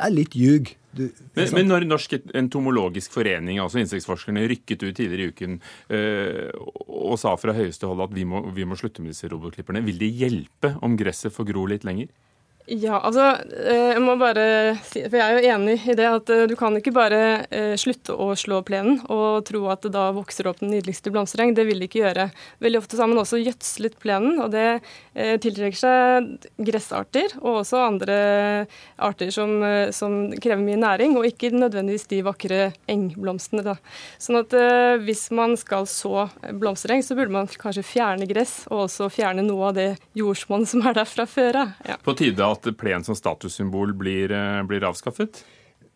det 0.00 0.06
er 0.06 0.14
litt 0.14 0.36
ljug. 0.38 0.70
Du, 0.96 1.04
men, 1.36 1.50
men, 1.54 1.68
når 1.70 1.84
Norsk 1.86 2.16
entomologisk 2.34 3.14
forening, 3.14 3.60
altså 3.62 3.78
insektforskerne, 3.78 4.42
rykket 4.50 4.82
ut 4.82 4.96
tidligere 4.98 5.28
i 5.28 5.34
uken 5.34 5.60
øh, 5.94 6.48
og 6.88 7.14
sa 7.22 7.36
fra 7.38 7.54
høyeste 7.54 7.86
hold 7.86 8.02
at 8.08 8.16
vi 8.16 8.24
må, 8.26 8.42
vi 8.56 8.66
må 8.66 8.78
slutte 8.78 9.04
med 9.04 9.14
disse 9.14 9.30
robotklipperne, 9.30 9.84
vil 9.86 10.00
det 10.02 10.10
hjelpe 10.18 10.74
om 10.82 10.98
gresset 10.98 11.34
får 11.34 11.52
gro 11.52 11.68
litt 11.70 11.86
lenger? 11.86 12.10
Ja, 12.68 13.00
altså 13.00 13.24
eh, 13.64 13.96
jeg 13.96 14.02
må 14.04 14.12
bare 14.20 14.76
si, 14.86 15.00
For 15.08 15.16
jeg 15.18 15.24
er 15.24 15.38
jo 15.40 15.54
enig 15.56 15.74
i 15.90 15.94
det 15.98 16.06
at 16.06 16.30
eh, 16.30 16.44
du 16.46 16.52
kan 16.58 16.76
ikke 16.78 16.92
bare 16.94 17.20
eh, 17.48 17.72
slutte 17.80 18.14
å 18.14 18.28
slå 18.38 18.60
plenen 18.66 19.00
og 19.10 19.46
tro 19.48 19.64
at 19.72 19.82
det 19.82 19.90
da 19.94 20.10
vokser 20.14 20.46
opp 20.46 20.60
den 20.60 20.70
nydeligste 20.74 21.10
blomstereng. 21.10 21.54
Det 21.56 21.64
vil 21.66 21.80
det 21.80 21.88
ikke 21.88 22.04
gjøre. 22.04 22.28
Veldig 22.62 22.82
ofte 22.82 22.94
så 22.94 23.02
har 23.02 23.10
man 23.10 23.22
også 23.22 23.40
gjødslet 23.40 23.96
plenen, 24.02 24.38
og 24.44 24.52
det 24.52 24.82
tiltrekker 25.42 25.76
seg 25.76 26.28
gressarter 26.62 27.32
og 27.40 27.60
også 27.62 27.80
andre 27.82 28.16
arter 29.02 29.32
som, 29.34 29.52
som, 29.94 30.14
krever 30.40 30.62
mye 30.62 30.78
næring, 30.80 31.16
og 31.18 31.26
ikke 31.28 31.50
nødvendigvis 31.52 32.06
de 32.12 32.20
vakre 32.24 32.60
engblomstene. 32.90 33.64
Da. 33.66 33.76
Sånn 34.22 34.40
at 34.40 34.54
hvis 35.04 35.26
man 35.36 35.56
skal 35.60 35.88
så 35.90 36.28
blomstereng, 36.60 37.02
så 37.04 37.16
burde 37.18 37.34
man 37.34 37.50
kanskje 37.50 37.84
fjerne 37.86 38.28
gress, 38.30 38.62
og 38.70 38.86
også 38.86 39.10
fjerne 39.12 39.44
noe 39.46 39.72
av 39.72 39.76
det 39.80 39.88
jordsmonnet 40.18 40.72
som 40.72 40.86
er 40.86 40.96
der 41.00 41.10
fra 41.10 41.26
før 41.30 41.62
av. 41.64 41.74
Ja. 41.88 41.98
Plen 42.78 43.04
som 43.06 43.16
statussymbol 43.18 43.94
blir, 43.98 44.32
eh, 44.32 44.62
blir 44.68 44.84
avskaffet? 44.86 45.42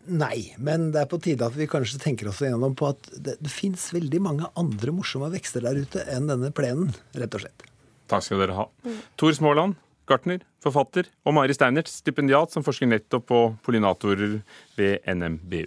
Nei, 0.04 0.52
men 0.60 0.90
det 0.92 1.00
er 1.00 1.08
på 1.08 1.20
tide 1.22 1.46
at 1.46 1.54
vi 1.56 1.68
kanskje 1.70 2.00
tenker 2.02 2.28
oss 2.28 2.42
igjennom 2.44 2.74
på 2.76 2.90
at 2.92 3.06
det, 3.16 3.38
det 3.40 3.52
fins 3.52 3.86
veldig 3.94 4.20
mange 4.20 4.50
andre 4.60 4.92
morsomme 4.92 5.30
vekster 5.32 5.64
der 5.64 5.80
ute 5.80 6.04
enn 6.12 6.28
denne 6.28 6.50
plenen, 6.52 6.92
rett 7.16 7.36
og 7.36 7.44
slett. 7.46 7.64
Takk 8.12 8.26
skal 8.26 8.42
dere 8.42 8.58
ha. 8.58 8.66
Mm. 8.84 8.98
Tor 9.20 9.32
Småland, 9.32 9.78
gartner, 10.10 10.42
forfatter, 10.64 11.08
og 11.24 11.36
Mari 11.38 11.56
Steinert, 11.56 11.88
stipendiat 11.88 12.52
som 12.52 12.66
forsker 12.66 12.90
nettopp 12.90 13.24
på 13.30 13.40
pollinatorer 13.64 14.42
ved 14.76 15.08
NMBU. 15.08 15.64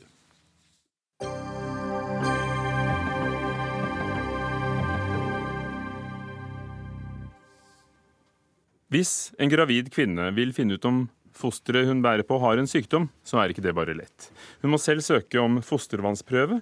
Hvis 8.93 9.33
en 9.35 9.51
gravid 9.51 9.89
kvinne 9.91 10.29
vil 10.35 10.53
finne 10.55 10.77
ut 10.77 10.85
om 10.88 11.01
fosteret 11.38 11.89
hun 11.89 11.99
bærer 12.01 12.23
på 12.27 12.38
har 12.39 12.57
en 12.57 12.69
sykdom, 12.69 13.09
så 13.27 13.41
er 13.41 13.51
ikke 13.51 13.65
det 13.65 13.75
bare 13.75 13.95
lett. 13.97 14.29
Hun 14.63 14.71
må 14.73 14.79
selv 14.81 15.03
søke 15.05 15.41
om 15.41 15.59
fostervannsprøve, 15.65 16.61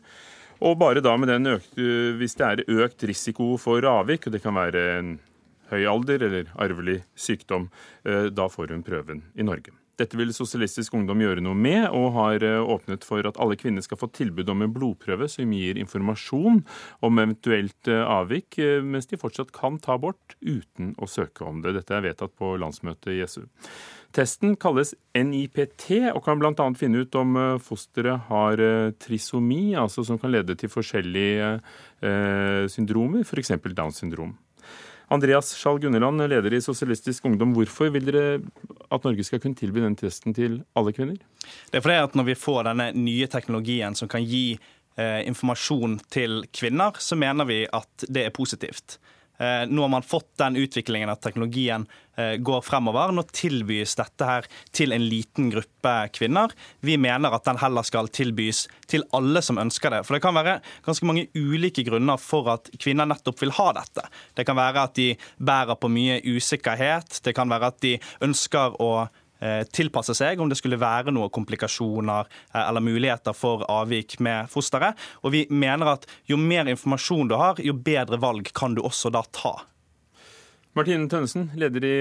og 0.65 0.79
bare 0.81 1.03
da 1.05 1.13
med 1.19 1.29
den 1.29 1.51
økte, 1.53 1.85
hvis 2.17 2.35
det 2.39 2.47
er 2.47 2.81
økt 2.81 3.05
risiko 3.05 3.53
for 3.61 3.85
avvik, 3.85 4.25
og 4.25 4.35
det 4.35 4.41
kan 4.43 4.57
være 4.57 4.85
en 4.97 5.15
høy 5.69 5.85
alder 5.89 6.25
eller 6.27 6.51
arvelig 6.61 6.99
sykdom, 7.13 7.69
eh, 8.05 8.29
da 8.33 8.49
får 8.49 8.73
hun 8.73 8.85
prøven 8.85 9.21
i 9.35 9.45
Norge. 9.45 9.73
Dette 9.99 10.17
vil 10.19 10.33
Sosialistisk 10.35 10.95
Ungdom 10.97 11.21
gjøre 11.23 11.43
noe 11.43 11.55
med, 11.55 11.87
og 11.95 12.11
har 12.17 12.43
eh, 12.43 12.59
åpnet 12.59 13.05
for 13.07 13.23
at 13.27 13.39
alle 13.41 13.55
kvinner 13.59 13.83
skal 13.85 13.99
få 13.99 14.09
tilbud 14.15 14.49
om 14.51 14.65
en 14.65 14.73
blodprøve 14.75 15.29
som 15.31 15.53
gir 15.55 15.79
informasjon 15.79 16.61
om 17.05 17.21
eventuelt 17.23 17.91
eh, 17.91 18.03
avvik, 18.03 18.59
eh, 18.59 18.83
mens 18.83 19.07
de 19.11 19.19
fortsatt 19.19 19.53
kan 19.55 19.79
ta 19.79 19.95
abort 19.95 20.35
uten 20.41 20.93
å 20.99 21.07
søke 21.07 21.47
om 21.47 21.63
det. 21.63 21.77
Dette 21.77 21.95
er 21.95 22.03
vedtatt 22.09 22.35
på 22.35 22.55
landsmøtet 22.59 23.13
i 23.15 23.21
SU. 23.23 23.45
Testen 24.15 24.55
kalles 24.59 24.93
NIPT 25.15 25.89
og 26.13 26.21
kan 26.23 26.39
bl.a. 26.39 26.67
finne 26.79 27.03
ut 27.03 27.15
om 27.19 27.35
fosteret 27.59 28.29
har 28.29 28.61
trisomi, 29.03 29.75
altså 29.75 30.05
som 30.07 30.19
kan 30.21 30.31
lede 30.31 30.55
til 30.55 30.71
forskjellige 30.71 31.49
eh, 31.55 32.63
syndromer, 32.71 33.27
f.eks. 33.27 33.51
Downs 33.75 33.99
syndrom. 33.99 34.37
Andreas 35.13 35.53
Schall 35.57 35.79
Gunneland, 35.79 36.23
leder 36.29 36.53
i 36.53 36.61
Sosialistisk 36.61 37.25
Ungdom. 37.25 37.53
Hvorfor 37.53 37.91
vil 37.93 38.07
dere 38.09 38.39
at 38.89 39.05
Norge 39.05 39.25
skal 39.27 39.41
kunne 39.43 39.57
tilby 39.57 39.83
den 39.83 39.97
testen 39.99 40.33
til 40.33 40.61
alle 40.77 40.93
kvinner? 40.95 41.19
Det 41.69 41.79
er 41.79 41.85
fordi 41.85 41.99
at 42.01 42.15
når 42.17 42.29
vi 42.31 42.37
får 42.39 42.63
denne 42.69 42.89
nye 42.97 43.27
teknologien 43.29 43.97
som 43.97 44.09
kan 44.11 44.25
gi 44.25 44.57
eh, 44.97 45.21
informasjon 45.27 45.99
til 46.13 46.43
kvinner, 46.55 46.97
så 46.97 47.17
mener 47.19 47.49
vi 47.49 47.63
at 47.69 48.07
det 48.09 48.25
er 48.25 48.35
positivt. 48.35 48.97
Eh, 49.37 49.67
nå 49.67 49.81
har 49.81 49.89
man 49.89 50.05
fått 50.05 50.37
den 50.37 50.55
utviklingen 50.55 51.09
at 51.11 51.21
teknologien 51.21 51.87
eh, 52.17 52.35
går 52.39 52.61
fremover. 52.61 53.11
Nå 53.11 53.25
tilbys 53.35 53.97
dette 53.99 54.29
her 54.29 54.47
til 54.75 54.95
en 54.95 55.07
liten 55.09 55.49
gruppe 55.51 55.95
kvinner. 56.15 56.53
Vi 56.79 56.97
mener 57.01 57.35
at 57.35 57.47
den 57.47 57.59
heller 57.59 57.87
skal 57.87 58.09
tilbys 58.15 58.65
til 58.91 59.05
alle 59.15 59.43
som 59.45 59.59
ønsker 59.61 59.91
det. 59.91 60.03
For 60.07 60.15
det 60.15 60.23
kan 60.23 60.37
være 60.37 60.59
ganske 60.85 61.09
mange 61.09 61.27
ulike 61.35 61.83
grunner 61.87 62.21
for 62.21 62.53
at 62.55 62.71
kvinner 62.79 63.09
nettopp 63.09 63.43
vil 63.43 63.55
ha 63.59 63.69
dette. 63.81 64.07
Det 64.37 64.47
kan 64.47 64.59
være 64.59 64.87
at 64.87 64.95
de 64.99 65.11
bærer 65.37 65.79
på 65.79 65.91
mye 65.91 66.21
usikkerhet. 66.23 67.19
Det 67.25 67.35
kan 67.35 67.51
være 67.51 67.73
at 67.73 67.83
de 67.83 67.97
ønsker 68.25 68.79
å 68.81 68.91
tilpasse 69.75 70.15
seg 70.17 70.41
om 70.41 70.49
det 70.51 70.57
skulle 70.59 70.79
være 70.81 71.13
noen 71.15 71.31
komplikasjoner 71.33 72.27
eh, 72.27 72.61
eller 72.63 72.83
muligheter 72.85 73.35
for 73.37 73.65
avvik 73.71 74.17
med 74.25 74.51
fosteret. 74.51 74.99
Og 75.23 75.35
vi 75.35 75.45
mener 75.49 75.95
at 75.95 76.09
jo 76.29 76.39
mer 76.41 76.69
informasjon 76.71 77.31
du 77.31 77.37
har, 77.39 77.61
jo 77.63 77.75
bedre 77.75 78.19
valg 78.21 78.51
kan 78.55 78.77
du 78.77 78.83
også 78.85 79.13
da 79.13 79.25
ta. 79.35 79.57
Martine 80.75 81.07
Tønnesen, 81.07 81.49
leder 81.55 81.85
i 81.87 81.97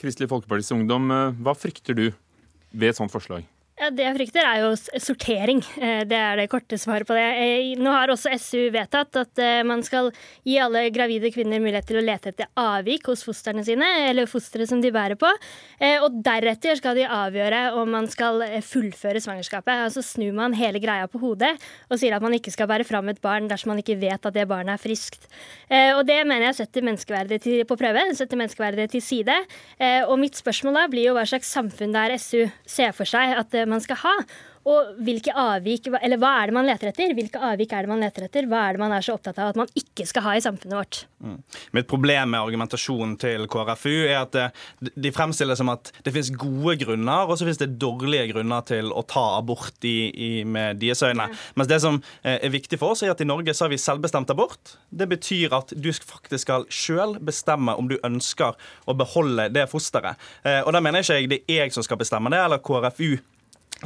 Kristelig 0.00 0.28
Folkepartis 0.28 0.72
Ungdom. 0.74 1.10
Eh, 1.10 1.38
hva 1.44 1.56
frykter 1.56 1.96
du 1.96 2.08
ved 2.72 2.92
et 2.92 2.98
sånt 3.00 3.14
forslag? 3.14 3.46
Ja, 3.78 3.92
Det 3.94 4.02
jeg 4.02 4.14
frykter, 4.16 4.42
er 4.42 4.64
jo 4.64 4.98
sortering. 4.98 5.60
Eh, 5.78 6.00
det 6.02 6.16
er 6.18 6.40
det 6.40 6.48
korte 6.50 6.74
svaret 6.80 7.06
på 7.06 7.14
det. 7.14 7.26
Eh, 7.38 7.76
nå 7.78 7.92
har 7.94 8.10
også 8.10 8.32
SU 8.34 8.72
vedtatt 8.74 9.14
at 9.20 9.38
eh, 9.38 9.60
man 9.62 9.84
skal 9.86 10.08
gi 10.42 10.56
alle 10.58 10.88
gravide 10.90 11.30
kvinner 11.30 11.62
mulighet 11.62 11.86
til 11.86 12.00
å 12.00 12.02
lete 12.02 12.32
etter 12.32 12.48
avvik 12.58 13.06
hos 13.06 13.22
fostrene 13.22 13.62
sine, 13.62 13.86
eller 14.08 14.26
fostre 14.26 14.66
som 14.66 14.82
de 14.82 14.90
bærer 14.90 15.14
på. 15.18 15.30
Og 16.02 16.16
deretter 16.26 16.74
skal 16.80 16.96
de 16.98 17.04
avgjøre 17.06 17.60
om 17.78 17.90
man 17.94 18.08
skal 18.10 18.42
fullføre 18.66 19.20
svangerskapet. 19.22 19.84
Altså 19.86 20.02
snur 20.02 20.34
man 20.34 20.56
hele 20.58 20.80
greia 20.82 21.06
på 21.10 21.20
hodet 21.22 21.52
og 21.86 22.00
sier 22.00 22.16
at 22.16 22.24
man 22.24 22.34
ikke 22.34 22.50
skal 22.50 22.66
bære 22.70 22.86
fram 22.88 23.06
et 23.12 23.20
barn 23.22 23.46
dersom 23.50 23.70
man 23.72 23.82
ikke 23.82 23.98
vet 24.00 24.26
at 24.26 24.34
det 24.34 24.48
barnet 24.50 24.74
er 24.74 24.82
friskt. 24.82 25.28
Og 25.70 26.02
det 26.08 26.18
mener 26.26 26.48
jeg 26.48 26.58
setter 26.62 26.86
menneskeverdet 26.88 27.46
på 27.68 27.78
prøve, 27.78 28.04
setter 28.18 28.40
menneskeverdet 28.40 28.88
til 28.94 29.04
side. 29.04 29.36
Og 30.08 30.16
mitt 30.20 30.38
spørsmål 30.40 30.80
da 30.80 30.86
blir 30.90 31.10
jo 31.10 31.16
hva 31.18 31.26
slags 31.28 31.52
samfunn 31.54 31.94
der 31.94 32.16
SU 32.18 32.48
ser 32.66 32.94
for 32.96 33.08
seg 33.08 33.36
at 33.38 33.54
man 33.70 33.84
skal 33.84 34.00
ha. 34.04 34.14
Og 34.68 34.98
hvilke 35.04 35.32
avvik, 35.32 35.86
eller 35.88 36.20
hva 36.20 36.32
er 36.42 36.50
det 36.50 36.56
man 36.56 36.66
leter 36.68 36.90
etter? 36.90 37.12
Hvilke 37.16 37.40
avvik 37.50 37.72
er 37.72 37.86
det 37.86 37.90
man 37.90 38.02
leter 38.02 38.26
etter? 38.26 38.48
Hva 38.50 38.66
er 38.66 38.76
det 38.76 38.82
man 38.82 38.92
er 38.92 39.04
så 39.04 39.14
opptatt 39.16 39.38
av 39.40 39.52
at 39.52 39.60
man 39.60 39.70
ikke 39.78 40.04
skal 40.08 40.24
ha 40.26 40.34
i 40.36 40.42
samfunnet 40.44 40.76
vårt? 40.76 40.98
Mm. 41.24 41.38
Mitt 41.78 41.88
problem 41.88 42.34
med 42.34 42.42
argumentasjonen 42.42 43.14
til 43.20 43.46
KrFU 43.50 43.94
er 43.94 44.18
at 44.20 44.36
de 44.78 45.12
fremstiller 45.14 45.54
det 45.54 45.62
som 45.62 45.72
at 45.72 45.92
det 46.04 46.12
finnes 46.12 46.32
gode 46.36 46.76
grunner, 46.82 47.30
og 47.30 47.38
så 47.38 47.46
finnes 47.46 47.62
det 47.62 47.78
dårlige 47.80 48.26
grunner 48.34 48.66
til 48.68 48.92
å 48.92 49.04
ta 49.08 49.24
abort 49.38 49.88
i, 49.88 50.10
i, 50.12 50.30
med 50.44 50.82
deres 50.82 51.02
øyne. 51.06 51.30
Ja. 51.30 51.40
Mens 51.56 51.70
det 51.70 51.80
som 51.84 52.02
eh, 52.20 52.36
er 52.36 52.52
viktig 52.52 52.80
for 52.80 52.92
oss, 52.92 53.04
er 53.06 53.14
at 53.14 53.24
i 53.24 53.28
Norge 53.28 53.54
så 53.56 53.66
har 53.66 53.72
vi 53.72 53.80
selvbestemt 53.80 54.34
abort. 54.34 54.76
Det 54.90 55.08
betyr 55.08 55.56
at 55.56 55.72
du 55.72 55.90
faktisk 55.96 56.44
skal 56.44 56.68
sjøl 56.72 57.16
bestemme 57.24 57.72
om 57.78 57.88
du 57.88 57.96
ønsker 58.04 58.58
å 58.84 58.98
beholde 58.98 59.48
det 59.54 59.64
fosteret. 59.72 60.20
Eh, 60.44 60.60
og 60.60 60.74
da 60.76 60.84
mener 60.84 61.00
jeg 61.00 61.24
ikke 61.24 61.34
det 61.38 61.42
er 61.48 61.64
jeg 61.64 61.76
som 61.78 61.86
skal 61.86 62.00
bestemme 62.00 62.30
det, 62.34 62.44
eller 62.44 62.60
KrFU 62.62 63.16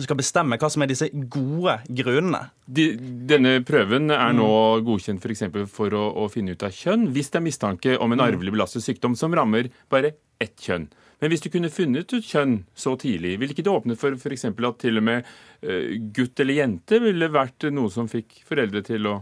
skal 0.01 0.17
bestemme 0.17 0.57
hva 0.57 0.71
som 0.73 0.85
er 0.85 0.89
disse 0.89 1.09
gode 1.13 1.75
grunnene. 1.93 2.47
De, 2.65 2.87
denne 3.29 3.59
prøven 3.69 4.13
er 4.15 4.33
nå 4.37 4.49
godkjent 4.87 5.21
f.eks. 5.21 5.25
For, 5.25 5.35
eksempel 5.35 5.67
for 5.69 5.97
å, 5.97 6.05
å, 6.23 6.29
finne 6.33 6.57
ut 6.57 6.65
av 6.65 6.73
kjønn 6.73 7.11
hvis 7.13 7.33
det 7.33 7.41
er 7.41 7.45
mistanke 7.45 7.97
om 7.99 8.15
en 8.15 8.23
mm. 8.23 8.27
arvelig 8.31 8.55
belastet 8.55 8.87
sykdom 8.87 9.17
som 9.19 9.37
rammer 9.37 9.69
bare 9.93 10.15
ett 10.43 10.57
kjønn. 10.65 10.89
Men 11.23 11.31
hvis 11.31 11.45
du 11.45 11.51
kunne 11.55 11.71
funnet 11.71 12.11
ut 12.11 12.25
kjønn 12.25 12.63
så 12.75 12.97
tidlig, 12.99 13.37
ville 13.39 13.55
ikke 13.55 13.67
det 13.67 13.75
åpne 13.75 13.99
for 14.01 14.17
f.eks. 14.17 14.49
at 14.49 14.81
til 14.83 14.99
og 14.99 15.07
med 15.07 15.29
uh, 15.29 15.93
gutt 16.17 16.41
eller 16.43 16.63
jente 16.63 16.99
ville 17.03 17.29
vært 17.31 17.69
noe 17.71 17.93
som 17.93 18.09
fikk 18.11 18.41
foreldre 18.49 18.83
til 18.89 19.07
å 19.11 19.21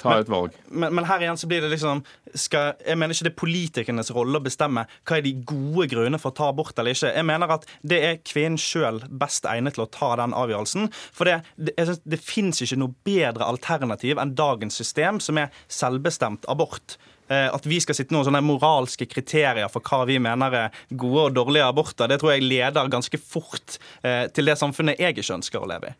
Ta 0.00 0.16
et 0.20 0.30
valg. 0.30 0.56
Men, 0.68 0.94
men, 0.96 1.06
her 1.08 1.24
igjen 1.24 1.38
så 1.40 1.48
blir 1.50 1.64
det 1.64 1.72
liksom 1.72 2.02
skal, 2.34 2.74
Jeg 2.86 2.98
mener 3.00 3.14
ikke 3.14 3.26
det 3.26 3.32
er 3.32 3.40
politikernes 3.40 4.12
rolle 4.14 4.40
å 4.40 4.44
bestemme 4.44 4.86
hva 5.08 5.18
er 5.18 5.24
de 5.26 5.34
gode 5.46 5.88
grunnene 5.92 6.20
for 6.20 6.32
å 6.32 6.38
ta 6.40 6.50
abort 6.52 6.78
eller 6.78 6.96
ikke. 6.96 7.12
Jeg 7.16 7.28
mener 7.28 7.54
at 7.56 7.66
det 7.82 8.00
er 8.06 8.20
kvinnen 8.24 8.60
sjøl 8.60 9.02
best 9.10 9.48
egnet 9.48 9.78
til 9.78 9.86
å 9.86 9.90
ta 9.92 10.12
den 10.20 10.36
avgjørelsen. 10.36 10.90
For 11.16 11.28
det, 11.28 11.40
det, 11.56 11.76
synes, 11.78 12.02
det 12.04 12.20
fins 12.22 12.62
ikke 12.64 12.80
noe 12.80 12.96
bedre 13.06 13.48
alternativ 13.48 14.20
enn 14.20 14.36
dagens 14.38 14.78
system, 14.80 15.20
som 15.22 15.40
er 15.40 15.54
selvbestemt 15.70 16.46
abort 16.50 16.98
eh, 17.30 17.48
at 17.48 17.66
vi 17.68 17.80
skal 17.82 17.96
sitte 17.98 18.14
noen 18.14 18.28
sånne 18.28 18.44
moralske 18.44 19.08
kriterier 19.10 19.70
for 19.72 19.84
hva 19.86 20.04
vi 20.08 20.20
mener 20.22 20.58
er 20.66 20.84
gode 20.90 21.30
og 21.30 21.38
dårlige 21.38 21.70
aborter, 21.70 22.10
det 22.10 22.20
tror 22.22 22.34
jeg 22.34 22.46
leder 22.46 22.92
ganske 22.92 23.22
fort 23.22 23.78
eh, 24.02 24.26
til 24.34 24.50
det 24.50 24.58
samfunnet 24.60 25.00
jeg 25.00 25.18
ikke 25.18 25.40
ønsker 25.40 25.62
å 25.62 25.70
leve 25.70 25.92
i. 25.92 25.98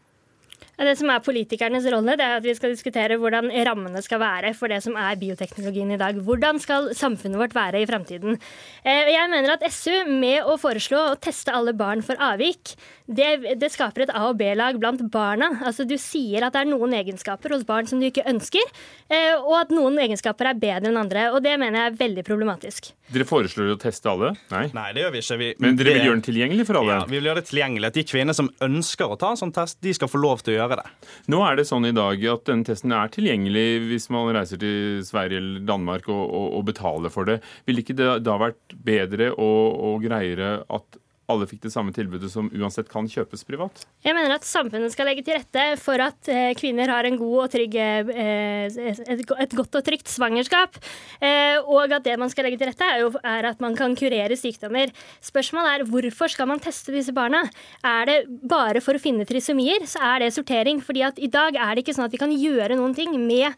Det 0.80 0.94
som 0.96 1.10
er 1.12 1.20
politikernes 1.20 1.84
rolle, 1.92 2.14
det 2.16 2.24
er 2.24 2.38
at 2.38 2.46
vi 2.46 2.54
skal 2.56 2.72
diskutere 2.72 3.18
hvordan 3.20 3.50
rammene 3.68 4.00
skal 4.00 4.20
være 4.22 4.54
for 4.56 4.72
det 4.72 4.78
som 4.84 4.94
er 4.96 5.18
bioteknologien 5.20 5.90
i 5.92 5.98
dag. 6.00 6.16
Hvordan 6.24 6.60
skal 6.62 6.88
samfunnet 6.96 7.36
vårt 7.36 7.56
være 7.56 7.82
i 7.82 7.88
framtiden? 7.88 8.38
Eh, 8.80 9.10
jeg 9.12 9.28
mener 9.28 9.52
at 9.58 9.66
SU, 9.68 9.92
med 10.08 10.40
å 10.48 10.56
foreslå 10.60 11.02
å 11.10 11.18
teste 11.20 11.52
alle 11.52 11.74
barn 11.76 12.00
for 12.06 12.16
avvik, 12.16 12.72
det, 13.10 13.58
det 13.58 13.68
skaper 13.74 14.06
et 14.06 14.12
A- 14.14 14.28
og 14.30 14.38
B-lag 14.38 14.78
blant 14.80 15.02
barna. 15.12 15.50
Altså 15.66 15.84
Du 15.84 15.96
sier 16.00 16.46
at 16.46 16.54
det 16.54 16.62
er 16.62 16.70
noen 16.70 16.94
egenskaper 16.94 17.52
hos 17.56 17.64
barn 17.68 17.88
som 17.90 18.00
du 18.00 18.06
ikke 18.08 18.24
ønsker, 18.30 18.64
eh, 19.10 19.34
og 19.36 19.56
at 19.64 19.74
noen 19.74 19.98
egenskaper 20.00 20.48
er 20.52 20.60
bedre 20.62 20.88
enn 20.92 21.00
andre. 21.00 21.28
Og 21.34 21.42
det 21.44 21.56
mener 21.60 21.76
jeg 21.82 21.92
er 21.92 22.00
veldig 22.06 22.24
problematisk. 22.24 22.92
Dere 23.10 23.26
foreslår 23.26 23.74
å 23.74 23.78
teste 23.82 24.06
alle? 24.08 24.32
Nei. 24.52 24.68
Nei, 24.72 24.88
det 24.94 25.02
gjør 25.04 25.12
vi 25.16 25.22
ikke. 25.24 25.38
Vi, 25.40 25.48
Men 25.58 25.76
dere 25.76 25.90
vil 25.90 25.98
det- 25.98 26.06
gjøre 26.06 26.18
den 26.20 26.26
tilgjengelig 26.30 26.66
for 26.70 26.80
alle? 26.80 27.00
Ja, 27.00 27.04
vi 27.04 27.18
vil 27.18 27.28
gjøre 27.28 27.42
det 27.42 27.48
tilgjengelig. 27.50 27.86
At 27.90 27.98
de 27.98 28.04
kvinner 28.06 28.34
som 28.38 28.48
ønsker 28.62 29.10
å 29.10 29.18
ta 29.18 29.30
en 29.34 29.40
sånn 29.42 29.52
test, 29.52 29.80
de 29.82 29.92
skal 29.92 30.08
få 30.08 30.22
lov 30.22 30.42
til 30.46 30.54
å 30.54 30.58
gjøre 30.60 30.69
det. 30.78 30.86
Nå 31.32 31.42
er 31.46 31.58
det 31.58 31.66
sånn 31.68 31.88
i 31.88 31.94
dag 31.96 32.22
at 32.32 32.46
denne 32.46 32.66
testen 32.68 32.94
er 32.94 33.10
tilgjengelig 33.12 33.66
hvis 33.88 34.08
man 34.14 34.30
reiser 34.36 34.60
til 34.62 35.00
Sverige 35.06 35.42
eller 35.42 35.66
Danmark 35.66 36.08
og, 36.12 36.22
og, 36.22 36.48
og 36.60 36.66
betaler 36.70 37.12
for 37.12 37.28
det. 37.28 37.40
Ville 37.66 37.82
ikke 37.82 37.98
det 37.98 38.10
da 38.26 38.38
vært 38.40 38.76
bedre 38.86 39.32
og, 39.34 39.64
og 39.90 40.04
greiere 40.06 40.60
at 40.70 40.99
alle 41.30 41.46
fikk 41.48 41.62
det 41.64 41.72
samme 41.72 41.92
tilbudet 41.94 42.30
som 42.32 42.48
uansett 42.52 42.88
kan 42.90 43.08
kjøpes 43.10 43.44
privat? 43.48 43.84
Jeg 44.04 44.16
mener 44.16 44.34
at 44.34 44.46
samfunnet 44.46 44.92
skal 44.92 45.08
legge 45.08 45.24
til 45.26 45.38
rette 45.38 45.64
for 45.80 46.02
at 46.02 46.30
eh, 46.30 46.52
kvinner 46.58 46.90
har 46.92 47.08
god 47.20 47.52
trygg, 47.52 47.76
eh, 47.80 48.78
et, 49.14 49.54
godt 49.56 49.78
og 49.80 49.86
trygt 49.86 50.10
svangerskap. 50.10 50.78
Eh, 51.22 51.58
og 51.60 51.92
at 51.96 52.06
det 52.06 52.16
man 52.20 52.32
skal 52.32 52.48
legge 52.48 52.60
til 52.60 52.70
rette, 52.70 52.90
er, 53.22 53.50
at 53.50 53.60
man 53.62 53.76
kan 53.78 53.96
kurere 53.98 54.36
sykdommer. 54.38 54.92
Spørsmålet 55.24 55.80
er 55.80 55.88
hvorfor 55.90 56.32
skal 56.32 56.50
man 56.50 56.62
teste 56.62 56.94
disse 56.94 57.14
barna? 57.16 57.44
Er 57.86 58.08
det 58.10 58.18
bare 58.28 58.82
for 58.84 58.96
å 58.96 59.02
finne 59.02 59.28
trisomier, 59.28 59.86
så 59.90 60.02
er 60.14 60.24
det 60.24 60.34
sortering. 60.36 60.80
fordi 60.80 61.02
at 61.06 61.18
i 61.18 61.28
dag 61.30 61.56
er 61.56 61.74
det 61.74 61.84
ikke 61.84 61.96
sånn 61.96 62.08
at 62.08 62.14
vi 62.14 62.20
kan 62.20 62.32
gjøre 62.32 62.76
noen 62.78 62.94
ting 62.94 63.14
med 63.26 63.54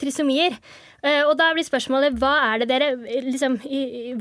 trisomier. 0.00 0.56
Eh, 1.06 1.22
Og 1.26 1.36
da 1.38 1.52
blir 1.54 1.66
spørsmålet 1.66 2.16
hva 2.18 2.32
er, 2.50 2.62
det 2.62 2.68
dere, 2.70 2.88
liksom, 3.28 3.56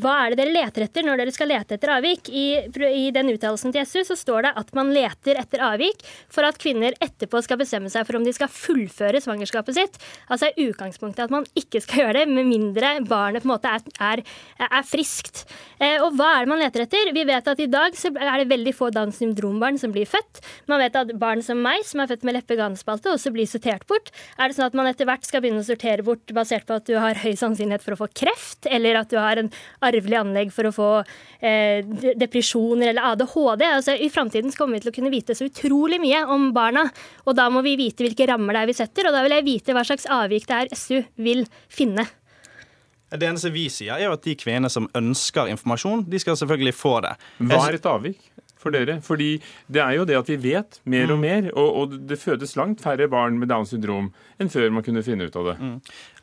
hva 0.02 0.14
er 0.26 0.34
det 0.34 0.40
dere 0.44 0.54
leter 0.54 0.86
etter 0.86 1.06
når 1.08 1.22
dere 1.22 1.34
skal 1.34 1.50
lete 1.50 1.78
etter 1.78 1.92
avvik? 1.96 2.30
I, 2.30 2.46
I 2.70 3.06
den 3.16 3.32
uttalelsen 3.34 3.74
til 3.74 3.82
Jesus 3.82 4.12
så 4.12 4.18
står 4.20 4.46
det 4.48 4.52
at 4.62 4.74
man 4.78 4.92
leter 4.94 5.40
etter 5.42 5.64
avvik 5.66 6.04
for 6.32 6.46
at 6.48 6.60
kvinner 6.62 6.94
etterpå 7.02 7.42
skal 7.46 7.60
bestemme 7.62 7.90
seg 7.90 8.06
for 8.06 8.20
om 8.20 8.26
de 8.28 8.34
skal 8.36 8.52
fullføre 8.52 9.22
svangerskapet 9.24 9.78
sitt. 9.80 9.98
Altså 10.30 10.52
i 10.54 10.68
utgangspunktet 10.70 11.26
at 11.26 11.34
man 11.34 11.48
ikke 11.58 11.82
skal 11.84 12.04
gjøre 12.06 12.22
det 12.22 12.36
med 12.36 12.50
mindre 12.52 12.94
barnet 13.08 13.42
på 13.44 13.50
en 13.50 13.56
måte 13.56 13.72
er, 13.72 13.88
er, 14.12 14.24
er 14.70 14.86
friskt. 14.86 15.46
Eh, 15.80 15.98
Og 16.06 16.14
hva 16.20 16.36
er 16.36 16.46
det 16.46 16.54
man 16.54 16.62
leter 16.62 16.86
etter? 16.86 17.14
Vi 17.16 17.26
vet 17.32 17.50
at 17.50 17.64
i 17.66 17.70
dag 17.72 17.98
så 17.98 18.12
er 18.14 18.44
det 18.44 18.50
veldig 18.52 18.76
få 18.78 18.92
Downs 18.94 19.18
syndrom-barn 19.24 19.80
som 19.82 19.96
blir 19.96 20.06
født. 20.10 20.44
Man 20.70 20.84
vet 20.84 21.00
at 21.02 21.16
barn 21.22 21.42
som 21.46 21.60
meg, 21.66 21.82
som 21.88 22.04
er 22.04 22.12
født 22.12 22.28
med 22.28 22.38
leppe-ganespalte, 22.38 23.16
også 23.16 23.34
blir 23.34 23.50
sortert 23.50 23.88
bort. 23.90 24.12
Er 24.38 24.52
det 24.52 24.60
sånn 24.60 24.70
at 24.70 24.78
man 24.78 24.92
etter 24.92 25.10
hvert 25.10 25.26
skal 25.26 25.42
begynne 25.44 25.64
å 25.64 25.68
sortere 25.68 26.06
bort 26.06 26.36
basert 26.36 26.68
på 26.68 26.75
at 26.78 26.88
du 26.90 26.96
har 27.00 27.20
høy 27.22 27.34
sannsynlighet 27.40 27.84
for 27.86 27.96
å 27.96 28.00
få 28.04 28.10
kreft, 28.16 28.68
eller 28.70 29.00
at 29.00 29.12
du 29.12 29.18
har 29.20 29.42
en 29.42 29.52
arvelig 29.86 30.20
anlegg 30.20 30.54
for 30.56 30.70
å 30.70 30.74
få 30.76 30.90
eh, 31.40 31.86
depresjoner 32.18 32.92
eller 32.92 33.14
ADHD? 33.14 33.66
Altså, 33.70 33.96
I 33.96 34.12
framtiden 34.14 34.54
kommer 34.56 34.78
vi 34.78 34.86
til 34.86 34.94
å 34.94 34.98
kunne 35.00 35.14
vite 35.14 35.38
så 35.38 35.48
utrolig 35.50 36.02
mye 36.04 36.26
om 36.36 36.52
barna, 36.56 36.88
og 37.26 37.38
da 37.40 37.48
må 37.54 37.64
vi 37.66 37.78
vite 37.80 38.06
hvilke 38.06 38.30
rammer 38.30 38.56
det 38.56 38.66
er 38.66 38.72
vi 38.72 38.78
setter, 38.78 39.10
og 39.10 39.18
da 39.18 39.24
vil 39.26 39.38
jeg 39.38 39.48
vite 39.48 39.76
hva 39.78 39.86
slags 39.88 40.08
avvik 40.12 40.48
det 40.50 40.62
er 40.62 40.78
SU 40.78 41.02
vil 41.22 41.46
finne. 41.72 42.08
Det 43.16 43.28
eneste 43.28 43.52
vi 43.54 43.68
sier, 43.72 43.96
er 43.96 44.10
jo 44.10 44.16
at 44.16 44.26
de 44.26 44.34
kvinnene 44.36 44.72
som 44.72 44.88
ønsker 44.98 45.52
informasjon, 45.54 46.04
de 46.10 46.20
skal 46.20 46.38
selvfølgelig 46.40 46.74
få 46.76 46.98
det. 47.06 47.14
Hva 47.48 47.62
er 47.70 47.78
et 47.78 47.88
avvik 47.88 48.32
for 48.66 48.76
dere? 48.76 49.00
Fordi 49.06 49.36
det 49.72 49.84
er 49.84 49.96
jo 50.00 50.08
det 50.10 50.18
at 50.20 50.30
vi 50.32 50.40
vet 50.50 50.80
mer 50.90 51.14
og 51.14 51.22
mer, 51.22 51.50
og, 51.54 51.70
og 51.82 51.98
det 52.10 52.20
fødes 52.22 52.58
langt 52.60 52.84
færre 52.84 53.08
barn 53.12 53.40
med 53.42 53.52
Downs 53.54 53.74
syndrom 53.74 54.12
enn 54.42 54.52
før 54.52 54.72
man 54.74 54.84
kunne 54.84 55.04
finne 55.06 55.30
ut 55.30 55.36
av 55.40 55.48
det. 55.48 55.56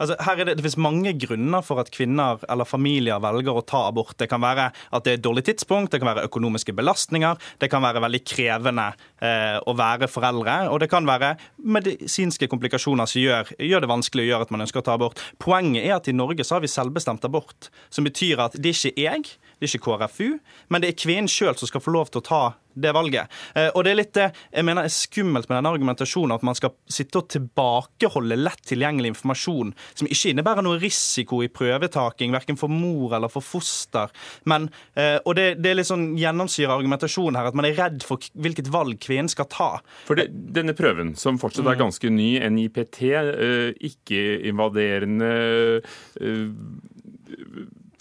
Altså, 0.03 0.16
her 0.26 0.43
er 0.43 0.49
det, 0.51 0.57
det 0.59 0.64
finnes 0.66 0.80
mange 0.84 1.14
grunner 1.22 1.64
for 1.64 1.80
at 1.80 1.90
kvinner 1.95 2.43
eller 2.51 2.68
familier 2.68 3.22
velger 3.22 3.57
å 3.57 3.64
ta 3.64 3.86
abort. 3.88 4.16
Det 4.20 4.28
kan 4.28 4.43
være 4.43 4.68
at 4.72 5.07
det 5.07 5.14
er 5.14 5.20
et 5.20 5.24
dårlig 5.24 5.47
tidspunkt, 5.49 5.95
det 5.95 6.03
kan 6.03 6.11
være 6.11 6.26
økonomiske 6.28 6.74
belastninger, 6.76 7.40
det 7.62 7.70
kan 7.72 7.84
være 7.84 8.03
veldig 8.05 8.22
krevende 8.28 8.88
eh, 9.22 9.57
å 9.64 9.76
være 9.78 10.11
foreldre, 10.12 10.59
og 10.72 10.82
det 10.82 10.90
kan 10.93 11.09
være 11.09 11.34
medisinske 11.62 12.51
komplikasjoner 12.53 13.09
som 13.09 13.22
gjør, 13.22 13.55
gjør 13.57 13.84
det 13.84 13.93
vanskelig 13.95 14.26
å 14.26 14.30
gjøre 14.32 14.49
at 14.49 14.55
man 14.55 14.66
ønsker 14.66 14.82
å 14.82 14.86
ta 14.90 14.99
abort. 14.99 15.22
Poenget 15.43 15.86
er 15.86 15.97
at 15.97 16.11
i 16.11 16.16
Norge 16.16 16.45
så 16.45 16.59
har 16.59 16.64
vi 16.64 16.72
selvbestemt 16.72 17.24
abort, 17.28 17.70
som 17.93 18.05
betyr 18.05 18.45
at 18.45 18.59
det 18.59 18.74
er 18.74 18.78
ikke 18.78 19.07
jeg, 19.07 19.32
det 19.62 19.68
er 19.68 19.72
ikke 19.72 19.86
KrFU, 19.86 20.28
men 20.72 20.82
det 20.82 20.93
er 20.93 20.99
kvinnen 20.99 21.30
sjøl 21.30 21.55
som 21.57 21.70
skal 21.70 21.82
få 21.84 21.93
lov 21.95 22.11
til 22.11 22.20
å 22.20 22.26
ta 22.26 22.32
det 22.74 22.93
valget. 22.93 23.28
Eh, 23.55 23.68
og 23.74 23.85
det 23.85 23.93
er 23.93 23.99
litt 23.99 24.14
det 24.16 24.28
jeg 24.33 24.64
mener 24.66 24.87
er 24.87 24.93
skummelt 24.93 25.49
med 25.49 25.59
denne 25.59 25.72
argumentasjonen, 25.74 26.35
at 26.37 26.47
man 26.47 26.57
skal 26.57 26.74
sitte 26.91 27.20
og 27.20 27.28
tilbakeholde 27.33 28.39
lett 28.41 28.62
tilgjengelig 28.68 29.12
informasjon 29.12 29.72
som 29.93 30.09
ikke 30.09 30.33
innebærer 30.33 30.64
noe 30.64 30.80
risiko 30.83 31.43
i 31.45 31.51
prøvetaking, 31.53 32.33
verken 32.35 32.59
for 32.61 32.72
mor 32.72 33.16
eller 33.16 33.33
for 33.33 33.45
foster. 33.45 34.12
Men, 34.49 34.70
eh, 34.97 35.18
og 35.20 35.37
det, 35.39 35.47
det 35.62 35.72
er 35.72 35.80
litt 35.80 35.91
sånn 35.91 36.12
gjennomsyrer 36.20 36.74
argumentasjon 36.76 37.39
her, 37.39 37.51
at 37.51 37.59
man 37.59 37.68
er 37.68 37.78
redd 37.78 38.07
for 38.07 38.22
hvilket 38.33 38.72
valg 38.72 39.01
kvinnen 39.03 39.30
skal 39.33 39.51
ta. 39.53 39.70
For 40.09 40.18
det, 40.18 40.30
denne 40.57 40.76
prøven, 40.78 41.14
som 41.20 41.41
fortsatt 41.43 41.68
er 41.68 41.80
ganske 41.80 42.12
ny, 42.12 42.35
NIPT, 42.53 43.03
eh, 43.12 43.68
ikke-invaderende 43.93 45.33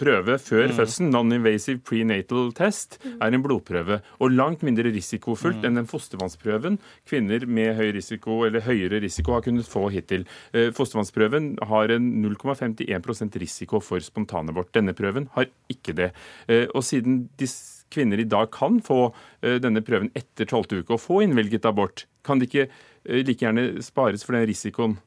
prøve 0.01 0.35
før 0.41 0.67
Mm. 0.67 0.75
fødselen, 0.79 1.11
non-invasive 1.13 1.81
prenatal 1.85 2.51
test, 2.57 2.97
er 3.21 3.29
en 3.33 3.43
blodprøve. 3.43 3.99
Og 4.19 4.31
langt 4.33 4.63
mindre 4.65 4.89
risikofullt 4.91 5.61
Mm. 5.61 5.65
enn 5.69 5.75
den 5.81 5.85
fostervannsprøven 5.91 6.79
kvinner 7.05 7.45
med 7.47 7.75
høy 7.77 7.91
risiko 7.93 8.41
eller 8.47 8.61
høyere 8.65 9.01
risiko 9.01 9.33
har 9.37 9.41
kunnet 9.45 9.69
få 9.69 9.91
hittil. 9.91 10.25
Eh, 10.53 10.71
Fostervannsprøven 10.71 11.57
har 11.67 11.91
en 11.91 12.09
0,51% 12.23 13.35
risiko 13.39 13.79
for 13.79 13.99
spontanabort. 13.99 14.71
Denne 14.73 14.93
prøven 14.97 15.29
har 15.35 15.45
ikke 15.69 15.93
det. 15.95 16.11
Eh, 16.49 16.65
Og 16.73 16.83
siden 16.83 17.29
kvinner 17.91 18.19
i 18.19 18.23
dag 18.23 18.49
kan 18.51 18.79
få 18.81 19.13
eh, 19.43 19.59
denne 19.59 19.81
prøven 19.83 20.09
etter 20.15 20.45
tolvte 20.47 20.79
uke 20.79 20.91
og 20.95 20.99
få 21.01 21.21
innvilget 21.25 21.65
abort, 21.65 22.05
kan 22.23 22.39
det 22.39 22.49
ikke 22.49 22.69
like 23.05 23.39
gjerne 23.41 23.81
spares 23.83 24.23
for 24.23 24.33
den 24.33 24.47
risikoen? 24.47 24.97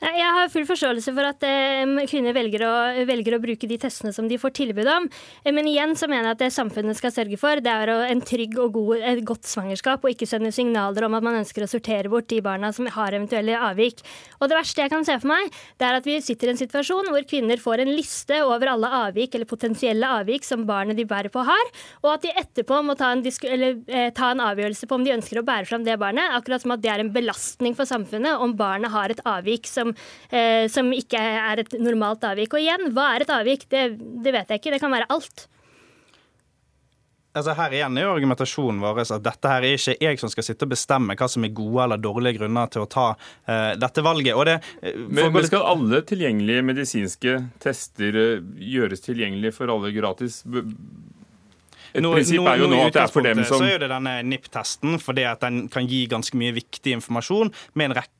Jeg 0.00 0.32
har 0.32 0.48
full 0.48 0.64
forståelse 0.64 1.12
for 1.12 1.28
at 1.28 1.42
eh, 1.44 1.90
kvinner 2.08 2.32
velger 2.32 2.62
å, 2.64 2.72
velger 3.04 3.34
å 3.36 3.40
bruke 3.42 3.68
de 3.68 3.76
testene 3.82 4.14
som 4.16 4.24
de 4.30 4.38
får 4.40 4.54
tilbud 4.56 4.88
om. 4.88 5.08
Eh, 5.44 5.52
Men 5.52 5.66
igjen 5.68 5.92
så 5.98 6.08
mener 6.08 6.30
jeg 6.30 6.36
at 6.38 6.44
det 6.46 6.48
samfunnet 6.54 6.96
skal 6.96 7.12
sørge 7.12 7.36
for, 7.36 7.60
det 7.60 7.68
er 7.68 7.92
en 8.06 8.22
trygg 8.24 8.56
og 8.62 8.72
god, 8.78 9.02
et 9.10 9.20
godt 9.28 9.44
svangerskap, 9.50 10.00
og 10.00 10.14
ikke 10.14 10.28
sende 10.30 10.54
signaler 10.56 11.04
om 11.04 11.18
at 11.18 11.26
man 11.26 11.36
ønsker 11.42 11.66
å 11.66 11.68
sortere 11.68 12.08
bort 12.08 12.30
de 12.32 12.38
barna 12.40 12.70
som 12.72 12.88
har 12.94 13.12
eventuelle 13.12 13.58
avvik. 13.60 14.00
Og 14.40 14.48
det 14.48 14.56
verste 14.56 14.86
jeg 14.86 14.92
kan 14.94 15.04
se 15.04 15.18
for 15.20 15.34
meg, 15.34 15.52
det 15.76 15.88
er 15.90 15.98
at 15.98 16.08
vi 16.08 16.16
sitter 16.24 16.48
i 16.48 16.54
en 16.54 16.62
situasjon 16.62 17.12
hvor 17.12 17.28
kvinner 17.28 17.60
får 17.60 17.84
en 17.84 17.92
liste 17.92 18.40
over 18.46 18.72
alle 18.72 18.88
avvik 19.02 19.36
eller 19.36 19.50
potensielle 19.52 20.14
avvik 20.20 20.48
som 20.48 20.64
barnet 20.64 20.96
de 20.96 21.04
bærer 21.04 21.28
på 21.34 21.44
har, 21.44 21.72
og 22.00 22.14
at 22.14 22.24
de 22.24 22.32
etterpå 22.40 22.80
må 22.88 22.96
ta 22.96 23.12
en, 23.12 23.20
eller, 23.52 23.76
eh, 23.92 24.08
ta 24.16 24.32
en 24.32 24.44
avgjørelse 24.48 24.88
på 24.88 24.96
om 24.96 25.04
de 25.04 25.12
ønsker 25.18 25.42
å 25.42 25.44
bære 25.44 25.68
fram 25.68 25.84
det 25.84 26.00
barnet, 26.00 26.32
akkurat 26.40 26.64
som 26.64 26.72
at 26.72 26.80
det 26.80 26.94
er 26.94 27.04
en 27.04 27.12
belastning 27.12 27.76
for 27.76 27.84
samfunnet 27.84 28.40
om 28.40 28.56
barnet 28.56 28.96
har 28.96 29.12
et 29.12 29.24
avvik 29.28 29.68
som, 29.68 29.89
eh, 30.30 30.66
som 30.72 30.90
ikke 30.94 31.20
er 31.20 31.64
et 31.64 31.78
normalt 31.80 32.24
avvik. 32.26 32.54
Og 32.56 32.64
igjen, 32.64 32.90
hva 32.96 33.14
er 33.14 33.26
et 33.26 33.32
avvik? 33.34 33.68
Det, 33.70 33.86
det 34.24 34.34
vet 34.36 34.52
jeg 34.52 34.62
ikke. 34.62 34.76
Det 34.76 34.82
kan 34.82 34.94
være 34.94 35.10
alt. 35.12 35.48
Altså 37.30 37.52
her 37.54 37.74
igjen 37.76 37.94
er 37.94 38.08
jo 38.08 38.14
argumentasjonen 38.16 38.80
vår 38.82 39.04
at 39.04 39.22
dette 39.22 39.50
her 39.52 39.62
er 39.62 39.76
ikke 39.76 39.94
jeg 40.02 40.18
som 40.18 40.32
skal 40.32 40.46
sitte 40.48 40.66
og 40.66 40.72
bestemme 40.72 41.14
hva 41.14 41.28
som 41.30 41.44
er 41.46 41.52
gode 41.54 41.84
eller 41.84 42.00
dårlige 42.02 42.40
grunner 42.40 42.72
til 42.74 42.82
å 42.82 42.88
ta 42.90 43.04
uh, 43.14 43.76
dette 43.78 44.02
valget. 44.02 44.34
Og 44.34 44.48
det, 44.48 44.56
uh, 44.82 45.04
Men, 45.06 45.30
men 45.36 45.46
skal 45.46 45.68
alle 45.76 46.02
tilgjengelige 46.10 46.64
medisinske 46.66 47.36
tester 47.62 48.18
uh, 48.18 48.50
gjøres 48.58 49.06
tilgjengelig 49.06 49.54
for 49.60 49.70
alle 49.70 49.94
gratis? 49.94 50.42
Et 51.94 52.02
Nå- 52.02 52.12
prinsipp 52.16 52.46
er 52.50 52.58
jo 52.58 52.66
nå 52.70 52.74
nå 52.74 52.82
at 52.88 52.98
det 52.98 53.02
er 53.02 53.14
for 53.14 53.26
dem 53.26 53.44
som 53.44 53.62
Så 53.62 53.70
er 53.76 53.80
det 53.82 53.90
denne 53.90 54.16
NIP-testen 54.26 54.98
fordi 55.02 55.26
at 55.30 55.42
den 55.46 55.64
kan 55.70 55.86
gi 55.90 56.04
ganske 56.10 56.38
mye 56.38 56.54
viktig 56.58 56.98
informasjon 56.98 57.50
med 57.78 57.90
en 57.90 57.96
rekke 57.98 58.19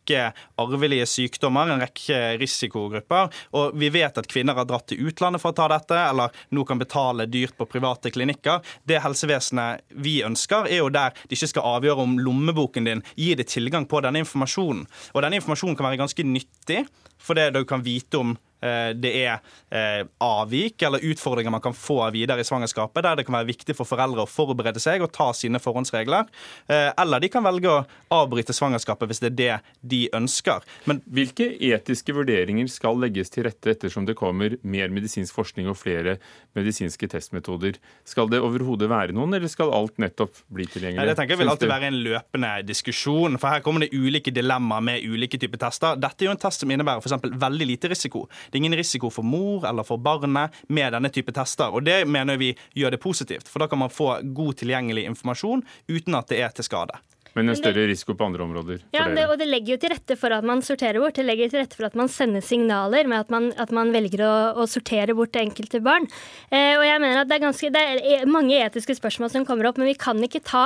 arvelige 0.61 1.07
sykdommer, 1.09 1.71
en 1.71 1.83
rekke 1.85 2.21
risikogrupper. 2.41 3.31
Og 3.59 3.77
vi 3.79 3.91
vet 3.95 4.19
at 4.19 4.29
kvinner 4.31 4.59
har 4.59 4.69
dratt 4.69 4.89
til 4.91 5.11
utlandet 5.11 5.43
for 5.43 5.53
å 5.53 5.59
ta 5.61 5.69
dette, 5.73 5.99
eller 6.11 6.35
nå 6.55 6.65
kan 6.69 6.81
betale 6.81 7.29
dyrt 7.31 7.57
på 7.59 7.69
private 7.71 8.13
klinikker. 8.15 8.65
Det 8.85 9.01
helsevesenet 9.05 9.87
vi 10.03 10.21
ønsker, 10.27 10.69
er 10.71 10.83
jo 10.83 10.93
der 10.93 11.17
de 11.27 11.39
ikke 11.39 11.53
skal 11.55 11.77
avgjøre 11.77 12.07
om 12.07 12.19
lommeboken 12.21 12.89
din 12.89 13.05
gir 13.17 13.39
deg 13.41 13.49
tilgang 13.51 13.89
på 13.89 14.03
denne 14.05 14.23
informasjonen. 14.25 14.87
Og 15.15 15.25
denne 15.25 15.41
informasjonen 15.41 15.79
kan 15.79 15.91
være 15.91 16.03
ganske 16.03 16.27
nyttig, 16.27 16.85
for 17.21 17.37
det 17.37 17.51
du 17.55 17.65
kan 17.69 17.83
vite 17.85 18.17
om 18.17 18.33
eh, 18.65 18.93
det 18.97 19.11
er 19.21 19.41
eh, 19.69 20.07
avvik 20.25 20.83
eller 20.87 21.05
utfordringer 21.11 21.53
man 21.53 21.63
kan 21.65 21.77
få 21.77 21.99
videre 22.15 22.41
i 22.41 22.49
svangerskapet, 22.49 23.05
der 23.05 23.19
det 23.19 23.27
kan 23.29 23.37
være 23.37 23.51
viktig 23.51 23.77
for 23.77 23.89
foreldre 23.89 24.25
å 24.25 24.31
forberede 24.31 24.81
seg 24.83 25.05
og 25.05 25.13
ta 25.13 25.31
sine 25.37 25.61
forhåndsregler. 25.61 26.31
Eh, 26.71 26.89
Eller 26.97 27.21
de 27.21 27.33
kan 27.33 27.45
velge 27.45 27.69
å 27.69 27.83
avbryte 28.23 28.57
svangerskapet 28.57 29.11
hvis 29.11 29.23
det 29.25 29.33
er 29.33 29.39
det 29.41 29.59
de 29.93 30.00
ønsker. 30.17 30.65
Men 30.91 31.03
hvilke 31.11 31.47
etiske 31.71 32.15
vurderinger 32.17 32.69
skal 32.71 32.99
legges 33.03 33.33
til 33.33 33.47
rette 33.49 33.75
ettersom 33.75 34.07
det 34.09 34.17
kommer 34.19 34.57
mer 34.63 34.93
medisinsk 34.93 35.35
forskning 35.37 35.69
og 35.71 35.79
flere 35.81 36.17
medisinske 36.59 37.09
testmetoder? 37.11 37.79
Skal 38.09 38.31
det 38.33 38.41
overhodet 38.45 38.91
være 38.91 39.17
noen, 39.17 39.35
eller 39.37 39.51
skal 39.53 39.73
alt 39.75 40.01
nettopp 40.03 40.43
bli 40.53 40.67
tilgjengelig? 40.71 41.11
Det 41.11 41.17
tenker 41.19 41.37
jeg 41.37 41.43
vil 41.43 41.53
alltid 41.53 41.73
være 41.73 41.91
en 41.91 42.01
løpende 42.07 42.53
diskusjon, 42.69 43.39
for 43.41 43.53
her 43.53 43.65
kommer 43.65 43.85
det 43.85 43.93
ulike 43.95 44.35
dilemmaer 44.35 44.87
med 44.87 45.07
ulike 45.07 45.41
typer 45.41 45.61
tester. 45.67 45.99
Dette 46.01 46.25
er 46.25 46.31
jo 46.31 46.35
en 46.37 46.43
test 46.43 46.65
som 46.65 46.73
innebærer 46.73 47.05
f.eks. 47.05 47.29
veldig 47.45 47.71
lite 47.73 47.93
risiko. 47.93 48.27
Det 48.49 48.59
er 48.59 48.65
ingen 48.65 48.79
risiko 48.81 49.13
for 49.13 49.27
mor 49.27 49.67
eller 49.69 49.87
for 49.87 50.01
barnet 50.03 50.57
med 50.69 50.95
denne 50.97 51.13
type 51.13 51.35
tester, 51.37 51.73
og 51.73 51.87
det 51.87 52.03
mener 52.09 52.41
vi 52.41 52.53
gjør 52.79 52.97
det 52.97 53.03
positivt. 53.03 53.51
For 53.51 53.63
da 53.63 53.71
kan 53.71 53.83
man 53.83 53.93
få 53.93 54.13
god 54.37 54.61
tilgjengelig 54.63 55.07
informasjon 55.11 55.65
uten 55.91 56.19
at 56.19 56.31
det 56.31 56.43
er 56.45 56.55
til 56.55 56.67
skade. 56.67 56.99
Men 57.37 57.49
en 57.49 57.57
større 57.59 57.87
risiko 57.87 58.15
på 58.19 58.27
andre 58.27 58.43
områder? 58.43 58.81
Ja, 58.95 59.05
det, 59.15 59.27
og 59.31 59.37
det 59.39 59.47
legger 59.47 59.75
jo 59.75 59.81
til 59.83 59.93
rette 59.93 60.17
for 60.19 60.35
at 60.35 60.47
man 60.47 60.63
sorterer 60.67 60.99
bort. 61.03 61.15
Det 61.19 61.27
legger 61.27 61.51
til 61.53 61.63
rette 61.63 61.79
for 61.79 61.87
at 61.87 61.97
man 61.99 62.11
sender 62.11 62.43
signaler 62.45 63.07
med 63.11 63.23
at 63.25 63.31
man, 63.33 63.51
at 63.61 63.75
man 63.75 63.93
velger 63.95 64.25
å, 64.27 64.33
å, 64.59 64.67
sortere 64.71 65.15
bort 65.19 65.33
det 65.37 65.45
enkelte 65.47 65.83
barn. 65.85 66.09
Eh, 66.51 66.75
og 66.79 66.85
jeg 66.87 67.03
mener 67.03 67.23
at 67.23 67.31
det 67.31 67.39
er, 67.39 67.45
ganske, 67.45 67.71
det 67.75 67.85
er 68.17 68.27
mange 68.31 68.59
etiske 68.59 68.97
spørsmål 68.99 69.31
som 69.35 69.47
kommer 69.49 69.71
opp, 69.71 69.79
men 69.81 69.93
vi 69.93 69.99
kan 70.01 70.19
ikke 70.27 70.43
ta 70.47 70.65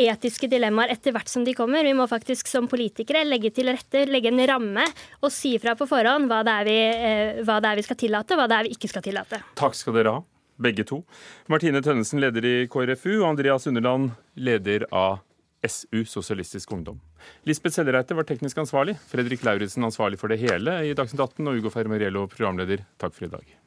etiske 0.00 0.50
dilemmaer 0.50 0.94
etter 0.94 1.14
hvert 1.14 1.30
som 1.30 1.46
de 1.46 1.56
kommer. 1.58 1.86
Vi 1.86 1.96
må 1.98 2.06
faktisk 2.10 2.50
som 2.50 2.70
politikere 2.70 3.26
legge 3.26 3.50
til 3.54 3.72
rette, 3.72 4.06
legge 4.10 4.30
en 4.30 4.44
ramme 4.50 4.86
og 5.20 5.34
si 5.34 5.56
fra 5.62 5.74
på 5.78 5.88
forhånd 5.90 6.30
hva 6.30 6.44
det 6.46 6.54
er 6.60 6.70
vi, 6.70 6.78
eh, 6.94 7.42
hva 7.42 7.58
det 7.62 7.72
er 7.72 7.82
vi 7.82 7.88
skal 7.88 8.00
tillate, 8.06 8.36
og 8.36 8.42
hva 8.42 8.48
det 8.50 8.60
er 8.60 8.68
vi 8.70 8.78
ikke 8.78 8.92
skal 8.94 9.04
tillate. 9.06 9.42
Takk 9.58 9.78
skal 9.78 9.98
dere 9.98 10.16
ha 10.18 10.24
begge 10.62 10.84
to. 10.86 11.02
Martine 11.50 11.82
Tønnesen, 11.82 12.20
leder 12.22 12.44
i 12.46 12.56
KrFU, 12.70 13.16
og 13.24 13.32
Andreas 13.32 13.66
Underland, 13.66 14.12
leder 14.38 14.86
av 14.94 15.18
SU, 15.64 16.04
Sosialistisk 16.04 16.72
Ungdom. 16.76 17.00
Lisbeth 17.48 17.78
Sellereite 17.78 18.16
var 18.16 18.28
teknisk 18.28 18.60
ansvarlig, 18.60 18.98
Fredrik 19.10 19.44
Lauritzen 19.46 19.86
ansvarlig 19.86 20.20
for 20.20 20.32
det 20.32 20.42
hele 20.44 20.80
i 20.84 20.94
Dagsnytt 20.96 21.24
18, 21.24 21.48
og 21.48 21.60
Ugo 21.60 21.72
Fermariello 21.72 22.26
programleder. 22.30 22.84
Takk 23.00 23.16
for 23.16 23.28
i 23.28 23.32
dag. 23.32 23.63